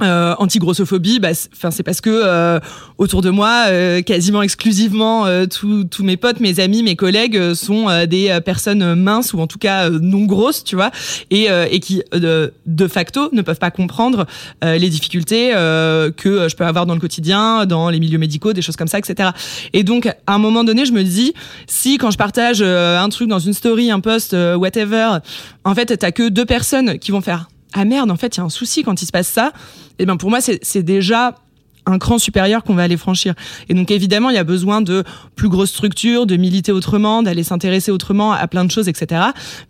anti-grossophobie, 0.00 1.20
bah, 1.20 1.34
c'est- 1.34 1.82
parce 1.82 2.00
que 2.00 2.58
autour 2.98 3.20
de 3.22 3.30
moi, 3.30 3.66
quasiment 4.06 4.42
exclusivement, 4.42 5.26
tous 5.48 6.02
mes 6.02 6.16
potes, 6.16 6.40
mes 6.40 6.60
amis, 6.60 6.82
mes 6.82 6.96
collègues 6.96 7.54
sont 7.54 7.86
des 8.06 8.38
personnes 8.44 8.94
minces 8.94 9.32
ou 9.34 9.40
en 9.40 9.46
tout 9.46 9.58
cas 9.58 9.90
non 9.90 10.24
grosses, 10.24 10.64
tu 10.64 10.76
vois, 10.76 10.90
et, 11.30 11.50
euh, 11.50 11.66
et 11.70 11.80
qui 11.80 12.02
euh, 12.14 12.50
de 12.66 12.88
facto 12.88 13.28
ne 13.32 13.42
peuvent 13.42 13.58
pas 13.58 13.70
comprendre 13.70 14.26
euh, 14.64 14.76
les 14.76 14.88
difficultés 14.88 15.50
que 15.50 16.48
je 16.48 16.56
peux 16.56 16.64
avoir 16.64 16.86
dans 16.86 16.94
le 16.94 17.00
quotidien, 17.00 17.66
dans 17.66 17.90
les 17.90 18.00
milieux 18.00 18.18
médicaux, 18.18 18.52
des 18.52 18.62
choses 18.62 18.76
comme 18.76 18.88
ça, 18.88 18.98
etc. 18.98 19.30
Et 19.72 19.84
donc, 19.84 20.06
à 20.06 20.34
un 20.34 20.38
moment 20.38 20.64
donné, 20.64 20.84
je 20.84 20.92
me 20.92 21.02
dis, 21.02 21.34
si 21.66 21.98
quand 21.98 22.10
je 22.10 22.18
partage 22.18 22.62
un 22.62 23.08
truc 23.08 23.28
dans 23.28 23.38
une 23.38 23.52
story, 23.52 23.90
un 23.90 24.00
post, 24.00 24.34
whatever, 24.56 25.18
en 25.64 25.74
fait, 25.74 25.96
t'as 25.96 26.12
que 26.12 26.28
deux 26.28 26.46
personnes 26.46 26.98
qui 26.98 27.10
vont 27.10 27.20
faire 27.20 27.48
ah 27.72 27.84
merde, 27.84 28.10
en 28.10 28.16
fait, 28.16 28.36
il 28.36 28.40
y 28.40 28.42
a 28.42 28.44
un 28.44 28.50
souci 28.50 28.82
quand 28.82 29.00
il 29.00 29.06
se 29.06 29.12
passe 29.12 29.28
ça. 29.28 29.52
Et 29.98 30.06
ben 30.06 30.16
pour 30.16 30.30
moi, 30.30 30.40
c'est 30.40 30.82
déjà 30.82 31.36
un 31.86 31.98
cran 31.98 32.18
supérieur 32.18 32.62
qu'on 32.64 32.74
va 32.74 32.82
aller 32.82 32.96
franchir. 32.96 33.34
Et 33.68 33.74
donc 33.74 33.90
évidemment, 33.90 34.30
il 34.30 34.36
y 34.36 34.38
a 34.38 34.44
besoin 34.44 34.80
de 34.80 35.04
plus 35.36 35.48
grosses 35.48 35.70
structures, 35.70 36.26
de 36.26 36.36
militer 36.36 36.72
autrement, 36.72 37.22
d'aller 37.22 37.42
s'intéresser 37.42 37.90
autrement 37.90 38.32
à 38.32 38.46
plein 38.48 38.64
de 38.64 38.70
choses, 38.70 38.88
etc. 38.88 39.22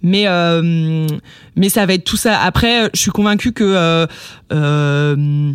Mais 0.02 0.24
euh, 0.26 1.06
mais 1.56 1.68
ça 1.68 1.86
va 1.86 1.94
être 1.94 2.04
tout 2.04 2.16
ça. 2.16 2.40
Après, 2.40 2.90
je 2.94 3.00
suis 3.00 3.10
convaincue 3.10 3.52
que 3.52 3.64
euh, 3.64 4.06
euh, 4.52 5.52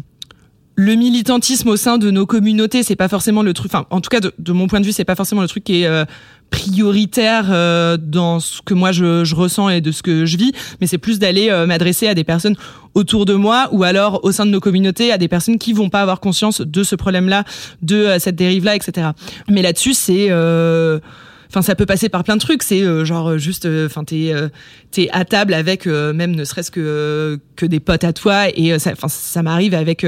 le 0.75 0.95
militantisme 0.95 1.69
au 1.69 1.77
sein 1.77 1.97
de 1.97 2.11
nos 2.11 2.25
communautés, 2.25 2.83
c'est 2.83 2.95
pas 2.95 3.07
forcément 3.07 3.41
le 3.41 3.53
truc. 3.53 3.71
Enfin, 3.73 3.85
en 3.89 4.01
tout 4.01 4.09
cas, 4.09 4.19
de, 4.19 4.51
mon 4.51 4.67
point 4.67 4.81
de 4.81 4.85
vue, 4.85 4.91
c'est 4.91 5.05
pas 5.05 5.15
forcément 5.15 5.41
le 5.41 5.47
truc 5.47 5.63
qui 5.63 5.81
est 5.81 5.87
euh, 5.87 6.03
prioritaire 6.49 7.47
euh, 7.49 7.97
dans 7.97 8.39
ce 8.39 8.61
que 8.61 8.73
moi 8.73 8.91
je, 8.91 9.33
ressens 9.33 9.69
et 9.69 9.81
de 9.81 9.91
ce 9.91 10.03
que 10.03 10.25
je 10.25 10.37
vis. 10.37 10.51
Mais 10.81 10.87
c'est 10.87 10.97
plus 10.97 11.17
d'aller 11.17 11.49
euh, 11.49 11.65
m'adresser 11.65 12.07
à 12.07 12.13
des 12.13 12.25
personnes 12.25 12.55
autour 12.93 13.25
de 13.25 13.33
moi 13.33 13.69
ou 13.71 13.83
alors 13.83 14.23
au 14.23 14.31
sein 14.31 14.45
de 14.45 14.51
nos 14.51 14.59
communautés 14.59 15.11
à 15.11 15.17
des 15.17 15.27
personnes 15.27 15.57
qui 15.57 15.71
vont 15.71 15.89
pas 15.89 16.01
avoir 16.01 16.19
conscience 16.19 16.61
de 16.61 16.83
ce 16.83 16.95
problème-là, 16.95 17.45
de 17.81 18.17
cette 18.19 18.35
dérive-là, 18.35 18.75
etc. 18.75 19.09
Mais 19.49 19.61
là-dessus, 19.61 19.93
c'est 19.93 20.29
Enfin, 21.49 21.61
ça 21.61 21.75
peut 21.75 21.85
passer 21.85 22.09
par 22.09 22.23
plein 22.23 22.35
de 22.35 22.41
trucs. 22.41 22.63
C'est 22.63 22.81
euh, 22.81 23.05
genre 23.05 23.31
euh, 23.31 23.37
juste, 23.37 23.65
euh, 23.65 23.85
enfin, 23.87 24.03
t'es 24.03 24.31
euh, 24.33 24.49
t'es 24.91 25.09
à 25.11 25.25
table 25.25 25.53
avec 25.53 25.85
même 25.85 26.35
ne 26.35 26.43
serait-ce 26.43 26.71
que 26.71 27.39
que 27.55 27.65
des 27.65 27.79
potes 27.79 28.03
à 28.03 28.13
toi 28.13 28.49
et 28.49 28.77
ça, 28.79 28.91
enfin, 28.91 29.07
ça 29.07 29.43
m'arrive 29.43 29.73
avec 29.73 30.05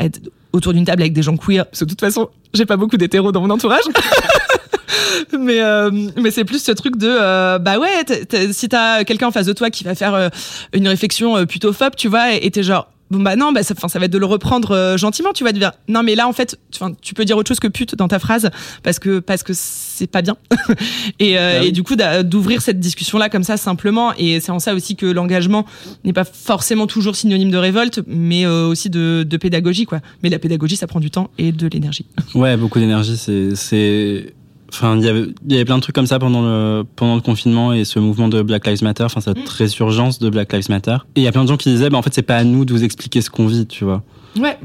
être 0.00 0.20
autour 0.52 0.72
d'une 0.72 0.84
table 0.84 1.02
avec 1.02 1.12
des 1.12 1.22
gens 1.22 1.36
queer. 1.36 1.66
Parce 1.66 1.80
que 1.80 1.84
de 1.84 1.90
toute 1.90 2.00
façon, 2.00 2.30
j'ai 2.54 2.66
pas 2.66 2.76
beaucoup 2.76 2.96
d'hétéros 2.96 3.32
dans 3.32 3.40
mon 3.40 3.50
entourage. 3.50 3.84
mais 5.38 5.60
euh, 5.60 5.90
mais 6.16 6.30
c'est 6.30 6.44
plus 6.44 6.62
ce 6.62 6.72
truc 6.72 6.96
de 6.96 7.08
euh, 7.08 7.58
bah 7.58 7.78
ouais, 7.78 8.52
si 8.52 8.68
t'as 8.68 9.04
quelqu'un 9.04 9.28
en 9.28 9.32
face 9.32 9.46
de 9.46 9.52
toi 9.52 9.70
qui 9.70 9.84
va 9.84 9.94
faire 9.94 10.30
une 10.72 10.88
réflexion 10.88 11.44
plutôt 11.46 11.72
phobe, 11.72 11.94
tu 11.96 12.08
vois, 12.08 12.34
et 12.34 12.50
t'es 12.50 12.62
genre 12.62 12.88
bon 13.12 13.20
bah 13.22 13.36
non 13.36 13.52
bah 13.52 13.62
ça, 13.62 13.74
ça 13.88 13.98
va 13.98 14.06
être 14.06 14.10
de 14.12 14.18
le 14.18 14.26
reprendre 14.26 14.72
euh, 14.72 14.96
gentiment 14.96 15.32
tu 15.32 15.44
vas 15.44 15.52
te 15.52 15.58
dire 15.58 15.72
non 15.88 16.02
mais 16.02 16.14
là 16.14 16.26
en 16.26 16.32
fait 16.32 16.58
tu, 16.70 16.80
tu 17.00 17.14
peux 17.14 17.24
dire 17.24 17.36
autre 17.36 17.48
chose 17.48 17.60
que 17.60 17.68
pute 17.68 17.94
dans 17.94 18.08
ta 18.08 18.18
phrase 18.18 18.50
parce 18.82 18.98
que 18.98 19.20
parce 19.20 19.42
que 19.42 19.52
c'est 19.54 20.06
pas 20.06 20.22
bien 20.22 20.36
et, 21.20 21.38
euh, 21.38 21.58
Ah 21.58 21.60
oui. 21.62 21.68
et 21.68 21.72
du 21.72 21.82
coup 21.82 21.94
d'ouvrir 21.96 22.62
cette 22.62 22.80
discussion 22.80 23.18
là 23.18 23.28
comme 23.28 23.44
ça 23.44 23.56
simplement 23.56 24.12
et 24.16 24.40
c'est 24.40 24.50
en 24.50 24.58
ça 24.58 24.74
aussi 24.74 24.96
que 24.96 25.06
l'engagement 25.06 25.66
n'est 26.04 26.12
pas 26.12 26.24
forcément 26.24 26.86
toujours 26.86 27.14
synonyme 27.14 27.50
de 27.50 27.58
révolte 27.58 28.00
mais 28.06 28.44
euh, 28.46 28.66
aussi 28.66 28.90
de, 28.90 29.24
de 29.28 29.36
pédagogie 29.36 29.84
quoi 29.84 30.00
mais 30.22 30.30
la 30.30 30.38
pédagogie 30.38 30.76
ça 30.76 30.86
prend 30.86 31.00
du 31.00 31.10
temps 31.10 31.30
et 31.38 31.52
de 31.52 31.68
l'énergie 31.68 32.06
Ouais, 32.34 32.56
beaucoup 32.56 32.78
d'énergie. 32.78 33.16
C'est, 33.18 34.34
enfin, 34.72 34.96
il 34.96 35.04
y 35.04 35.08
avait, 35.08 35.26
il 35.46 35.52
y 35.52 35.54
avait 35.54 35.64
plein 35.64 35.76
de 35.76 35.82
trucs 35.82 35.94
comme 35.94 36.06
ça 36.06 36.18
pendant 36.18 36.42
le, 36.42 36.84
pendant 36.96 37.14
le 37.14 37.20
confinement 37.20 37.72
et 37.72 37.84
ce 37.84 37.98
mouvement 37.98 38.28
de 38.28 38.42
Black 38.42 38.66
Lives 38.66 38.82
Matter, 38.82 39.04
enfin, 39.04 39.20
cette 39.20 39.48
résurgence 39.48 40.18
de 40.18 40.30
Black 40.30 40.52
Lives 40.52 40.70
Matter. 40.70 40.96
Et 41.14 41.20
il 41.20 41.22
y 41.24 41.28
a 41.28 41.32
plein 41.32 41.44
de 41.44 41.48
gens 41.48 41.56
qui 41.56 41.70
disaient, 41.70 41.90
bah, 41.90 41.98
en 41.98 42.02
fait, 42.02 42.14
c'est 42.14 42.22
pas 42.22 42.36
à 42.36 42.44
nous 42.44 42.64
de 42.64 42.72
vous 42.72 42.84
expliquer 42.84 43.20
ce 43.20 43.30
qu'on 43.30 43.46
vit, 43.46 43.66
tu 43.66 43.84
vois. 43.84 44.02
ouais 44.38 44.58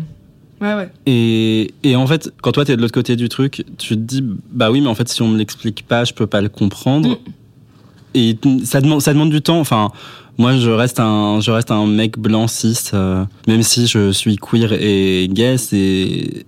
ouais 0.62 0.74
ouais 0.74 0.90
Et, 1.06 1.74
et 1.84 1.96
en 1.96 2.08
fait, 2.08 2.34
quand 2.42 2.52
toi, 2.52 2.66
t'es 2.66 2.76
de 2.76 2.82
l'autre 2.82 2.94
côté 2.94 3.16
du 3.16 3.30
truc, 3.30 3.66
tu 3.78 3.96
te 3.96 4.00
dis, 4.00 4.24
bah 4.52 4.72
oui, 4.72 4.82
mais 4.82 4.88
en 4.88 4.96
fait, 4.96 5.10
si 5.10 5.22
on 5.22 5.28
me 5.28 5.38
l'explique 5.38 5.86
pas, 5.88 6.04
je 6.06 6.14
peux 6.14 6.28
pas 6.28 6.42
le 6.42 6.50
comprendre. 6.50 7.10
Mm. 7.10 7.18
Et 8.16 8.38
ça 8.64 8.82
demande, 8.82 9.02
ça 9.02 9.14
demande 9.14 9.30
du 9.30 9.42
temps. 9.42 9.60
Enfin, 9.60 9.92
moi, 10.38 10.56
je 10.58 10.70
reste 10.70 11.00
un, 11.00 11.40
je 11.40 11.52
reste 11.52 11.72
un 11.72 11.86
mec 11.86 12.18
blanc 12.18 12.48
cis, 12.48 12.78
euh, 12.94 13.26
même 13.48 13.64
si 13.64 13.88
je 13.88 14.12
suis 14.12 14.38
queer 14.38 14.74
et 14.74 15.28
gay, 15.32 15.58
c'est, 15.58 16.46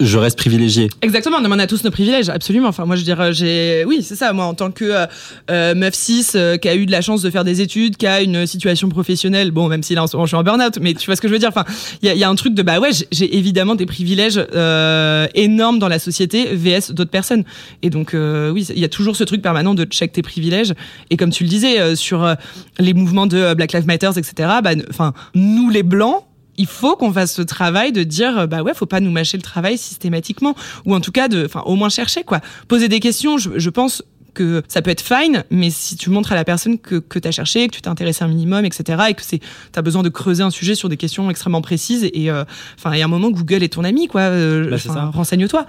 je 0.00 0.18
reste 0.18 0.36
privilégié. 0.38 0.88
Exactement, 1.02 1.38
on 1.42 1.58
a 1.58 1.66
tous 1.66 1.84
nos 1.84 1.90
privilèges, 1.90 2.28
absolument. 2.28 2.68
Enfin, 2.68 2.84
moi, 2.84 2.96
je 2.96 3.02
dirais, 3.02 3.32
j'ai, 3.32 3.84
oui, 3.86 4.02
c'est 4.02 4.16
ça. 4.16 4.32
Moi, 4.32 4.44
en 4.44 4.54
tant 4.54 4.70
que 4.70 4.84
euh, 4.84 5.06
euh, 5.50 5.74
meuf 5.74 5.94
cis 5.94 6.26
euh, 6.34 6.56
qui 6.56 6.68
a 6.68 6.74
eu 6.74 6.86
de 6.86 6.90
la 6.90 7.00
chance 7.00 7.22
de 7.22 7.30
faire 7.30 7.44
des 7.44 7.60
études, 7.60 7.96
qui 7.96 8.06
a 8.06 8.20
une 8.20 8.46
situation 8.46 8.88
professionnelle, 8.88 9.50
bon, 9.52 9.68
même 9.68 9.82
si 9.82 9.94
là, 9.94 10.02
en 10.02 10.06
ce 10.06 10.16
moment, 10.16 10.26
je 10.26 10.30
suis 10.30 10.36
en 10.36 10.42
burn-out, 10.42 10.78
mais 10.80 10.94
tu 10.94 11.06
vois 11.06 11.16
ce 11.16 11.20
que 11.20 11.28
je 11.28 11.32
veux 11.32 11.38
dire. 11.38 11.48
Enfin, 11.48 11.64
il 12.02 12.12
y 12.12 12.18
y 12.18 12.24
a 12.24 12.28
un 12.28 12.34
truc 12.34 12.54
de, 12.54 12.62
bah 12.62 12.80
ouais, 12.80 12.90
j'ai- 13.12 13.36
évidemment 13.36 13.74
des 13.74 13.86
privilèges 13.86 14.40
euh, 14.54 15.26
énormes 15.34 15.78
dans 15.78 15.88
la 15.88 15.98
société, 15.98 16.46
vs 16.54 16.92
d'autres 16.92 17.10
personnes. 17.10 17.44
Et 17.82 17.90
donc, 17.90 18.14
euh, 18.14 18.50
oui, 18.50 18.66
il 18.74 18.78
y 18.80 18.84
a 18.84 18.88
toujours 18.88 19.16
ce 19.16 19.24
truc 19.24 19.42
permanent 19.42 19.74
de 19.74 19.84
check 19.84 20.12
tes 20.12 20.22
privilèges. 20.22 20.74
Et 21.10 21.16
comme 21.16 21.30
tu 21.30 21.44
le 21.44 21.48
disais, 21.50 21.78
euh, 21.80 21.94
sur 21.94 22.24
euh, 22.24 22.34
les 22.78 22.94
mouvements 22.94 23.26
de 23.26 23.36
euh, 23.36 23.54
Black 23.54 23.72
Lives 23.72 23.86
Matter, 23.86 24.10
etc. 24.16 24.32
Bah, 24.62 24.70
enfin, 24.90 25.12
nous 25.34 25.70
les 25.70 25.82
blancs 25.82 26.24
il 26.56 26.66
faut 26.66 26.96
qu'on 26.96 27.12
fasse 27.12 27.34
ce 27.34 27.42
travail 27.42 27.92
de 27.92 28.02
dire 28.04 28.38
euh, 28.38 28.46
bah 28.46 28.62
ouais 28.62 28.72
faut 28.74 28.86
pas 28.86 29.00
nous 29.00 29.10
mâcher 29.10 29.36
le 29.36 29.42
travail 29.42 29.76
systématiquement 29.78 30.54
ou 30.86 30.94
en 30.94 31.00
tout 31.00 31.12
cas 31.12 31.28
de 31.28 31.44
enfin 31.44 31.62
au 31.66 31.74
moins 31.76 31.88
chercher 31.88 32.22
quoi 32.24 32.40
poser 32.68 32.88
des 32.88 33.00
questions 33.00 33.38
je, 33.38 33.50
je 33.56 33.70
pense 33.70 34.02
que 34.34 34.62
ça 34.66 34.82
peut 34.82 34.90
être 34.90 35.00
fine, 35.00 35.44
mais 35.52 35.70
si 35.70 35.94
tu 35.96 36.10
montres 36.10 36.32
à 36.32 36.34
la 36.34 36.42
personne 36.44 36.76
que, 36.80 36.96
que 36.96 37.20
tu 37.20 37.28
as 37.28 37.30
cherché, 37.30 37.68
que 37.68 37.72
tu 37.76 37.80
t'es 37.82 37.88
intéressé 37.88 38.24
un 38.24 38.26
minimum, 38.26 38.64
etc., 38.64 39.00
et 39.10 39.14
que 39.14 39.22
tu 39.22 39.38
as 39.76 39.80
besoin 39.82 40.02
de 40.02 40.08
creuser 40.08 40.42
un 40.42 40.50
sujet 40.50 40.74
sur 40.74 40.88
des 40.88 40.96
questions 40.96 41.30
extrêmement 41.30 41.62
précises, 41.62 42.02
et 42.12 42.32
euh, 42.32 42.42
enfin, 42.76 42.92
il 42.94 42.98
y 42.98 43.02
a 43.02 43.04
un 43.04 43.08
moment, 43.08 43.30
Google 43.30 43.62
est 43.62 43.68
ton 43.74 43.84
ami, 43.84 44.08
quoi. 44.08 44.22
euh, 44.22 44.70
Bah, 44.70 44.78
c'est. 44.78 44.88
Renseigne-toi. 44.90 45.66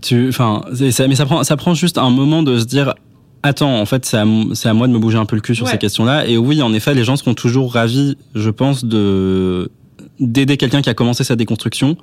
Tu, 0.00 0.28
enfin, 0.30 0.62
c'est- 0.74 1.06
mais 1.06 1.14
ça 1.14 1.26
prend, 1.26 1.44
ça 1.44 1.56
prend 1.56 1.74
juste 1.74 1.96
un 1.96 2.10
moment 2.10 2.42
de 2.42 2.58
se 2.58 2.64
dire. 2.64 2.92
Attends, 3.44 3.78
en 3.80 3.86
fait, 3.86 4.04
c'est 4.04 4.16
à, 4.16 4.24
c'est 4.54 4.68
à 4.68 4.74
moi 4.74 4.88
de 4.88 4.92
me 4.92 4.98
bouger 4.98 5.18
un 5.18 5.24
peu 5.24 5.36
le 5.36 5.42
cul 5.42 5.54
sur 5.54 5.66
Ouais. 5.66 5.70
ces 5.70 5.78
questions-là. 5.78 6.26
Et 6.26 6.36
oui, 6.36 6.60
en 6.60 6.72
effet, 6.74 6.94
les 6.94 7.04
gens 7.04 7.14
seront 7.14 7.34
toujours 7.34 7.72
ravis, 7.72 8.16
je 8.34 8.50
pense, 8.50 8.84
de 8.84 9.70
d'aider 10.26 10.56
quelqu'un 10.56 10.82
qui 10.82 10.90
a 10.90 10.94
commencé 10.94 11.24
sa 11.24 11.36
déconstruction 11.36 11.96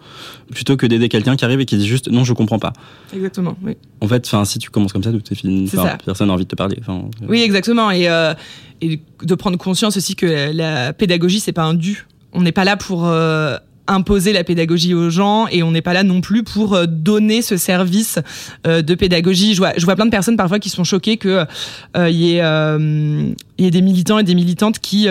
plutôt 0.51 0.77
que 0.77 0.85
d'aider 0.85 1.09
quelqu'un 1.09 1.35
qui 1.35 1.45
arrive 1.45 1.59
et 1.59 1.65
qui 1.65 1.77
dit 1.77 1.87
juste 1.87 2.09
non 2.11 2.23
je 2.23 2.33
comprends 2.33 2.59
pas 2.59 2.73
Exactement, 3.13 3.55
oui. 3.63 3.77
en 4.01 4.07
fait 4.07 4.25
enfin 4.25 4.45
si 4.45 4.59
tu 4.59 4.69
commences 4.69 4.93
comme 4.93 5.03
ça 5.03 5.11
tout 5.11 5.21
est 5.31 5.35
fini 5.35 5.69
personne 6.05 6.27
n'a 6.27 6.33
envie 6.33 6.45
de 6.45 6.49
te 6.49 6.55
parler 6.55 6.77
euh, 6.87 7.01
Oui, 7.27 7.41
exactement. 7.41 7.91
Et, 7.91 8.07
euh, 8.09 8.33
et 8.81 9.01
de 9.23 9.35
prendre 9.35 9.57
conscience 9.57 9.97
aussi 9.97 10.15
que 10.15 10.25
la, 10.25 10.53
la 10.53 10.93
pédagogie, 10.93 11.39
c'est 11.39 11.51
pas 11.51 11.63
un 11.63 11.73
dû. 11.73 12.07
On 12.33 12.41
n'est 12.41 12.51
pas 12.51 12.63
là 12.63 12.77
pour 12.77 13.07
euh, 13.07 13.57
imposer 13.87 14.33
la 14.33 14.43
pédagogie 14.43 14.93
aux 14.93 15.09
gens 15.09 15.47
et 15.47 15.63
on 15.63 15.71
n'est 15.71 15.81
pas 15.81 15.93
là 15.93 16.03
non 16.03 16.21
plus 16.21 16.43
pour 16.43 16.87
donner 16.87 17.41
ce 17.41 17.57
service 17.57 18.19
euh, 18.67 18.81
de 18.81 18.95
pédagogie. 18.95 19.53
Je 19.53 19.59
vois, 19.59 19.73
je 19.77 19.85
vois 19.85 19.95
plein 19.95 20.05
de 20.05 20.11
personnes 20.11 20.37
parfois 20.37 20.59
qui 20.59 20.69
sont 20.69 20.83
choquées 20.83 21.17
que 21.17 21.45
il 21.95 22.15
y, 22.15 22.37
ait, 22.37 22.41
il 23.57 23.65
y 23.65 23.67
ait 23.67 23.71
des 23.71 23.81
militants 23.81 24.19
et 24.19 24.23
des 24.23 24.35
militantes 24.35 24.79
qui 24.79 25.07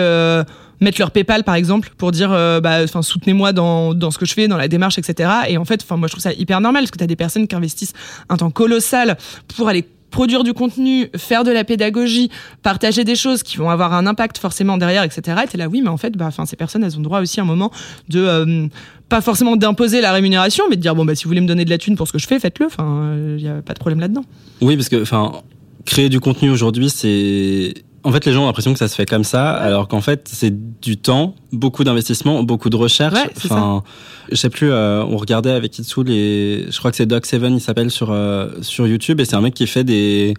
euh, 0.81 0.85
mettent 0.85 0.99
leur 0.99 1.11
PayPal 1.11 1.43
par 1.43 1.55
exemple 1.55 1.91
pour 1.97 2.11
dire 2.11 2.31
euh, 2.31 2.59
bah 2.61 2.83
enfin 2.83 3.01
soutenez-moi 3.01 3.53
dans, 3.53 3.93
dans 3.93 4.11
ce 4.11 4.17
que 4.17 4.25
je 4.25 4.33
fais 4.33 4.47
dans 4.47 4.57
la 4.57 4.67
démarche 4.67 4.97
etc 4.97 5.29
et 5.47 5.57
en 5.57 5.65
fait 5.65 5.81
enfin 5.83 5.97
moi 5.97 6.07
je 6.07 6.13
trouve 6.13 6.23
ça 6.23 6.33
hyper 6.33 6.61
normal 6.61 6.83
parce 6.83 6.91
que 6.91 6.97
tu 6.97 7.03
as 7.03 7.07
des 7.07 7.15
personnes 7.15 7.47
qui 7.47 7.55
investissent 7.55 7.93
un 8.29 8.37
temps 8.37 8.51
colossal 8.51 9.17
pour 9.55 9.67
aller 9.67 9.85
produire 10.09 10.43
du 10.43 10.53
contenu, 10.53 11.09
faire 11.15 11.43
de 11.43 11.51
la 11.51 11.63
pédagogie, 11.63 12.29
partager 12.63 13.03
des 13.03 13.15
choses 13.15 13.43
qui 13.43 13.57
vont 13.57 13.69
avoir 13.69 13.93
un 13.93 14.07
impact 14.07 14.37
forcément 14.37 14.77
derrière, 14.77 15.03
etc. 15.03 15.37
Et 15.43 15.47
t'es 15.47 15.57
là, 15.57 15.67
oui, 15.67 15.81
mais 15.81 15.89
en 15.89 15.97
fait, 15.97 16.17
bah, 16.17 16.25
enfin, 16.27 16.45
ces 16.45 16.55
personnes, 16.55 16.83
elles 16.83 16.97
ont 16.97 17.01
droit 17.01 17.21
aussi 17.21 17.39
à 17.39 17.43
un 17.43 17.45
moment 17.45 17.71
de, 18.09 18.19
euh, 18.19 18.67
pas 19.07 19.21
forcément 19.21 19.55
d'imposer 19.55 20.01
la 20.01 20.11
rémunération, 20.11 20.65
mais 20.69 20.75
de 20.75 20.81
dire, 20.81 20.95
bon, 20.95 21.05
bah, 21.05 21.15
si 21.15 21.23
vous 21.25 21.29
voulez 21.29 21.41
me 21.41 21.47
donner 21.47 21.65
de 21.65 21.69
la 21.69 21.77
thune 21.77 21.95
pour 21.95 22.07
ce 22.07 22.13
que 22.13 22.19
je 22.19 22.27
fais, 22.27 22.39
faites-le. 22.39 22.65
Enfin, 22.65 23.15
il 23.37 23.43
y 23.43 23.47
a 23.47 23.61
pas 23.61 23.73
de 23.73 23.79
problème 23.79 23.99
là-dedans. 23.99 24.23
Oui, 24.61 24.75
parce 24.75 24.89
que 24.89 25.01
enfin, 25.01 25.31
créer 25.85 26.09
du 26.09 26.19
contenu 26.19 26.49
aujourd'hui, 26.49 26.89
c'est 26.89 27.73
en 28.03 28.11
fait 28.11 28.25
les 28.25 28.33
gens 28.33 28.43
ont 28.43 28.45
l'impression 28.45 28.73
que 28.73 28.79
ça 28.79 28.87
se 28.87 28.95
fait 28.95 29.05
comme 29.05 29.23
ça, 29.23 29.51
alors 29.51 29.87
qu'en 29.87 30.01
fait 30.01 30.29
c'est 30.31 30.79
du 30.81 30.97
temps, 30.97 31.35
beaucoup 31.51 31.83
d'investissement, 31.83 32.43
beaucoup 32.43 32.69
de 32.69 32.75
recherche. 32.75 33.15
Ouais, 33.15 33.29
enfin, 33.37 33.83
je 34.31 34.35
sais 34.35 34.49
plus, 34.49 34.71
euh, 34.71 35.03
on 35.03 35.17
regardait 35.17 35.51
avec 35.51 35.77
Itsu 35.77 36.03
les, 36.03 36.71
je 36.71 36.77
crois 36.79 36.91
que 36.91 36.97
c'est 36.97 37.05
Doc 37.05 37.25
Seven, 37.25 37.55
il 37.55 37.61
s'appelle 37.61 37.91
sur 37.91 38.11
euh, 38.11 38.49
sur 38.61 38.87
YouTube 38.87 39.19
et 39.19 39.25
c'est 39.25 39.35
un 39.35 39.41
mec 39.41 39.53
qui 39.53 39.67
fait 39.67 39.83
des 39.83 40.33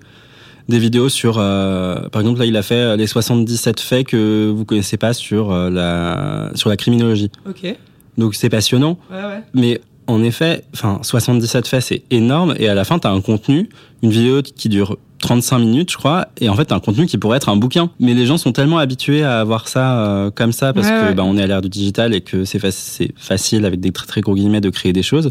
des 0.68 0.78
vidéos 0.78 1.08
sur, 1.08 1.36
euh, 1.38 2.08
par 2.10 2.20
exemple 2.22 2.38
là 2.38 2.46
il 2.46 2.56
a 2.56 2.62
fait 2.62 2.96
les 2.96 3.06
77 3.06 3.80
faits 3.80 4.06
que 4.06 4.52
vous 4.54 4.64
connaissez 4.64 4.96
pas 4.96 5.12
sur 5.12 5.52
la 5.52 6.50
sur 6.54 6.68
la 6.68 6.76
criminologie. 6.76 7.30
Ok. 7.48 7.76
Donc 8.18 8.34
c'est 8.34 8.50
passionnant. 8.50 8.98
ouais. 9.10 9.42
Mais 9.54 9.80
en 10.10 10.22
effet, 10.22 10.64
enfin, 10.74 10.98
77 11.02 11.68
faits, 11.68 11.82
c'est 11.82 12.02
énorme. 12.10 12.54
Et 12.58 12.68
à 12.68 12.74
la 12.74 12.84
fin, 12.84 12.98
tu 12.98 13.06
as 13.06 13.10
un 13.10 13.20
contenu, 13.20 13.68
une 14.02 14.10
vidéo 14.10 14.42
qui 14.42 14.68
dure 14.68 14.96
35 15.20 15.58
minutes, 15.58 15.92
je 15.92 15.96
crois. 15.96 16.28
Et 16.40 16.48
en 16.48 16.54
fait, 16.56 16.72
un 16.72 16.80
contenu 16.80 17.06
qui 17.06 17.18
pourrait 17.18 17.36
être 17.36 17.48
un 17.48 17.56
bouquin. 17.56 17.90
Mais 18.00 18.14
les 18.14 18.26
gens 18.26 18.38
sont 18.38 18.52
tellement 18.52 18.78
habitués 18.78 19.22
à 19.22 19.40
avoir 19.40 19.68
ça 19.68 19.98
euh, 20.06 20.30
comme 20.30 20.52
ça 20.52 20.72
parce 20.72 20.88
Ouais, 20.88 20.92
que 21.00 21.06
ouais. 21.08 21.14
bah, 21.14 21.22
on 21.24 21.36
est 21.36 21.42
à 21.42 21.46
l'ère 21.46 21.62
du 21.62 21.68
digital 21.68 22.14
et 22.14 22.20
que 22.20 22.44
c'est 22.44 22.58
facile, 22.58 23.64
avec 23.64 23.80
des 23.80 23.92
très, 23.92 24.06
très 24.06 24.20
gros 24.22 24.34
guillemets, 24.34 24.60
de 24.60 24.70
créer 24.70 24.92
des 24.92 25.02
choses. 25.02 25.30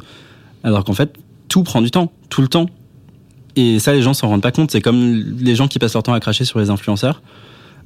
Alors 0.64 0.84
qu'en 0.84 0.94
fait, 0.94 1.16
tout 1.48 1.64
prend 1.64 1.82
du 1.82 1.92
temps, 1.92 2.12
tout 2.30 2.42
le 2.42 2.48
temps. 2.48 2.68
Et 3.56 3.80
ça, 3.80 3.94
les 3.94 4.02
gens 4.02 4.14
s'en 4.14 4.28
rendent 4.30 4.42
pas 4.44 4.52
compte. 4.52 4.72
C'est 4.72 4.82
comme 4.82 5.24
les 5.40 5.56
gens 5.56 5.68
qui 5.68 5.80
passent 5.80 5.94
leur 5.96 6.04
temps 6.04 6.14
à 6.14 6.20
cracher 6.20 6.46
sur 6.46 6.60
les 6.60 6.70
influenceurs. 6.70 7.22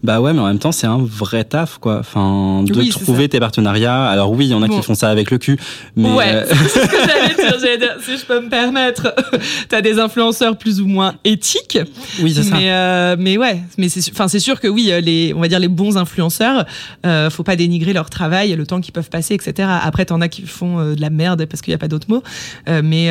Bah 0.03 0.19
ouais, 0.19 0.33
mais 0.33 0.39
en 0.41 0.47
même 0.47 0.59
temps, 0.59 0.73
c'est 0.73 0.85
un 0.87 0.97
vrai 1.01 1.45
taf, 1.45 1.77
quoi. 1.79 1.99
Enfin, 1.99 2.63
de 2.63 2.73
Oui, 2.77 2.89
trouver 2.89 3.29
tes 3.29 3.39
partenariats. 3.39 4.05
Alors 4.05 4.31
oui, 4.31 4.45
il 4.47 4.49
y 4.51 4.53
en 4.53 4.61
a 4.61 4.67
Bon. 4.67 4.77
qui 4.79 4.85
font 4.85 4.95
ça 4.95 5.09
avec 5.09 5.31
le 5.31 5.37
cul. 5.37 5.57
Mais 5.95 6.11
ouais, 6.11 6.25
euh, 6.33 6.45
c'est 6.49 6.79
ce 6.81 6.87
que 6.87 6.97
j'allais 6.97 7.35
dire, 7.35 7.59
j'allais 7.59 7.77
dire, 7.77 7.95
si 8.03 8.17
je 8.17 8.25
peux 8.25 8.41
me 8.41 8.49
permettre. 8.49 9.15
T'as 9.69 9.81
des 9.81 9.99
influenceurs 9.99 10.57
plus 10.57 10.81
ou 10.81 10.87
moins 10.87 11.15
éthiques, 11.23 11.77
oui, 12.21 12.33
c'est 12.33 12.43
ça. 12.43 12.55
mais 12.55 12.71
euh, 12.71 13.15
mais 13.17 13.37
ouais, 13.37 13.61
mais 13.77 13.87
c'est 13.89 14.01
enfin 14.11 14.27
c'est 14.27 14.39
sûr 14.39 14.59
que 14.59 14.67
oui, 14.67 14.91
euh, 14.91 14.99
les 14.99 15.33
on 15.35 15.39
va 15.39 15.47
dire 15.47 15.59
les 15.59 15.67
bons 15.69 15.95
influenceurs, 15.97 16.65
euh, 17.05 17.29
faut 17.29 17.43
pas 17.43 17.55
dénigrer 17.55 17.93
leur 17.93 18.09
travail, 18.09 18.53
le 18.55 18.65
temps 18.67 18.81
qu'ils 18.81 18.93
peuvent 18.93 19.09
passer, 19.09 19.33
etc. 19.35 19.69
Après 19.81 20.05
t'en 20.05 20.19
as 20.21 20.27
qui 20.27 20.41
font 20.43 20.93
de 20.93 20.99
la 21.01 21.09
merde 21.09 21.45
parce 21.45 21.61
qu'il 21.61 21.71
y 21.71 21.75
a 21.75 21.77
pas 21.77 21.87
d'autre 21.87 22.07
mot, 22.09 22.21
mais 22.67 23.09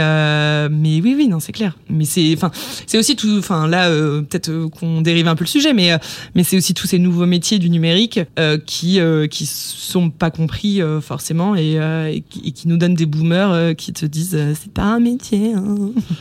mais 0.70 1.00
oui 1.02 1.14
oui 1.16 1.28
non 1.28 1.40
c'est 1.40 1.52
clair. 1.52 1.72
Mais 1.88 2.05
c'est 2.05 2.35
enfin 2.37 2.50
c'est 2.87 2.98
aussi 2.98 3.16
tout, 3.16 3.37
enfin 3.38 3.66
là 3.66 3.88
peut-être 3.88 4.50
qu'on 4.78 5.00
dérive 5.00 5.28
un 5.28 5.35
peu 5.35 5.44
le 5.44 5.48
sujet, 5.48 5.72
mais 5.72 5.90
mais 6.35 6.44
c'est 6.44 6.57
aussi 6.57 6.74
tous 6.83 6.88
ces 6.88 6.99
nouveaux 6.99 7.27
métiers 7.27 7.61
du 7.61 7.71
numérique 7.71 8.18
euh, 8.40 8.59
qui 8.59 8.99
euh, 8.99 9.29
qui 9.29 9.47
sont 9.47 10.11
pas 10.11 10.33
compris 10.33 10.83
euh, 10.83 11.01
forcément 11.01 11.55
et, 11.55 11.79
euh, 11.79 12.09
et, 12.12 12.23
qui, 12.23 12.40
et 12.45 12.51
qui 12.51 12.66
nous 12.66 12.77
donnent 12.77 12.97
des 12.97 13.07
boomers 13.07 13.53
euh, 13.53 13.73
qui 13.73 13.92
te 13.92 14.05
disent 14.05 14.35
euh, 14.35 14.53
c'est 14.61 14.73
pas 14.73 14.83
un 14.83 14.99
métier. 14.99 15.53
hein. 15.55 15.77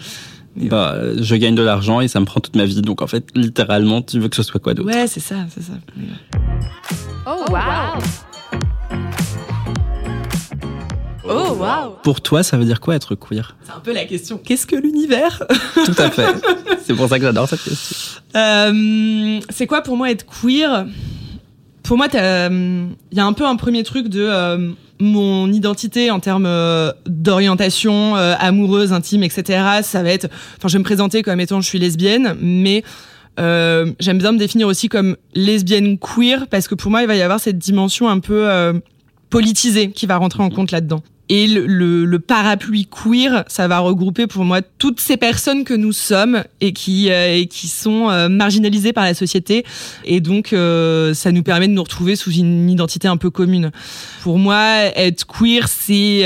Mais 0.56 0.68
Bah, 0.68 1.00
je 1.20 1.36
gagne 1.36 1.56
de 1.56 1.64
l'argent 1.64 2.00
et 2.00 2.08
ça 2.08 2.20
me 2.20 2.26
prend 2.26 2.42
toute 2.42 2.56
ma 2.56 2.66
vie. 2.66 2.80
Donc 2.84 3.02
en 3.02 3.08
fait, 3.08 3.26
littéralement, 3.34 4.04
tu 4.04 4.20
veux 4.20 4.28
que 4.30 4.36
ce 4.36 4.44
soit 4.44 4.60
quoi 4.60 4.76
d'autre? 4.76 4.90
Ouais, 4.94 5.08
c'est 5.08 5.20
ça, 5.20 5.48
c'est 5.50 5.64
ça. 5.64 5.74
Oh 7.26 7.44
wow. 7.50 8.04
Oh 11.34 11.54
wow. 11.56 11.96
Pour 12.04 12.22
toi, 12.22 12.44
ça 12.44 12.58
veut 12.58 12.66
dire 12.66 12.80
quoi 12.80 12.96
être 12.96 13.16
queer? 13.16 13.56
C'est 13.64 13.72
un 13.72 13.80
peu 13.80 13.94
la 13.94 14.06
question. 14.06 14.38
Qu'est-ce 14.38 14.66
que 14.68 14.76
l'univers? 14.76 15.44
Tout 15.86 15.96
à 15.98 16.10
fait. 16.10 16.28
c'est 16.86 16.94
pour 16.96 17.08
ça 17.10 17.18
que 17.20 17.26
j'adore 17.26 17.48
cette 17.48 17.64
question. 17.64 18.22
Euh, 18.36 19.40
C'est 19.50 19.68
quoi 19.68 19.82
pour 19.82 19.98
moi 19.98 20.12
être 20.12 20.26
queer? 20.26 20.86
Pour 21.84 21.98
moi, 21.98 22.08
t'as, 22.10 22.50
euh, 22.50 22.86
il 23.12 23.18
y 23.18 23.22
a 23.22 23.26
un 23.26 23.34
peu 23.34 23.46
un 23.46 23.56
premier 23.56 23.84
truc 23.84 24.08
de 24.08 24.22
euh, 24.22 24.72
mon 25.00 25.52
identité 25.52 26.12
en 26.12 26.20
termes 26.20 26.46
euh, 26.46 26.92
d'orientation 27.08 28.16
euh, 28.16 28.36
amoureuse, 28.40 28.94
intime, 28.94 29.24
etc. 29.24 29.82
Ça 29.82 30.04
va 30.04 30.10
être, 30.12 30.28
enfin, 30.58 30.68
je 30.68 30.74
vais 30.74 30.80
me 30.80 30.84
présenter 30.84 31.24
comme 31.24 31.40
étant 31.40 31.60
je 31.60 31.68
suis 31.68 31.80
lesbienne, 31.80 32.36
mais 32.40 32.84
euh, 33.40 33.92
j'aime 34.00 34.20
bien 34.20 34.32
me 34.32 34.38
définir 34.38 34.68
aussi 34.68 34.90
comme 34.90 35.18
lesbienne 35.34 35.98
queer 35.98 36.48
parce 36.48 36.68
que 36.68 36.76
pour 36.76 36.92
moi, 36.92 37.02
il 37.02 37.08
va 37.08 37.16
y 37.16 37.22
avoir 37.24 37.40
cette 37.40 37.58
dimension 37.58 38.08
un 38.10 38.20
peu 38.20 38.82
euh, 39.32 39.38
politisée 39.38 39.92
qui 39.92 40.06
va 40.06 40.18
rentrer 40.18 40.44
en 40.44 40.50
compte 40.50 40.72
là-dedans. 40.72 41.04
Et 41.30 41.48
le, 41.48 41.66
le, 41.66 42.04
le 42.04 42.20
parapluie 42.20 42.88
queer, 42.88 43.46
ça 43.48 43.70
va 43.70 43.80
regrouper 43.80 44.28
pour 44.28 44.44
moi 44.44 44.62
toutes 44.62 45.00
ces 45.00 45.16
personnes 45.16 45.64
que 45.64 45.74
nous 45.74 45.94
sommes 45.94 46.44
et 46.60 46.74
qui, 46.74 47.10
euh, 47.10 47.38
et 47.38 47.48
qui 47.48 47.70
sont 47.70 48.10
euh, 48.10 48.28
marginalisées 48.28 48.92
par 48.92 49.06
la 49.06 49.14
société. 49.14 49.64
Et 50.04 50.20
donc, 50.20 50.52
euh, 50.52 51.14
ça 51.14 51.32
nous 51.32 51.44
permet 51.44 51.70
de 51.70 51.74
nous 51.74 51.84
retrouver 51.84 52.18
sous 52.18 52.34
une 52.34 52.70
identité 52.70 53.08
un 53.08 53.16
peu 53.16 53.30
commune. 53.30 53.72
Pour 54.24 54.40
moi, 54.40 54.92
être 54.96 55.26
queer, 55.26 55.70
c'est... 55.70 56.26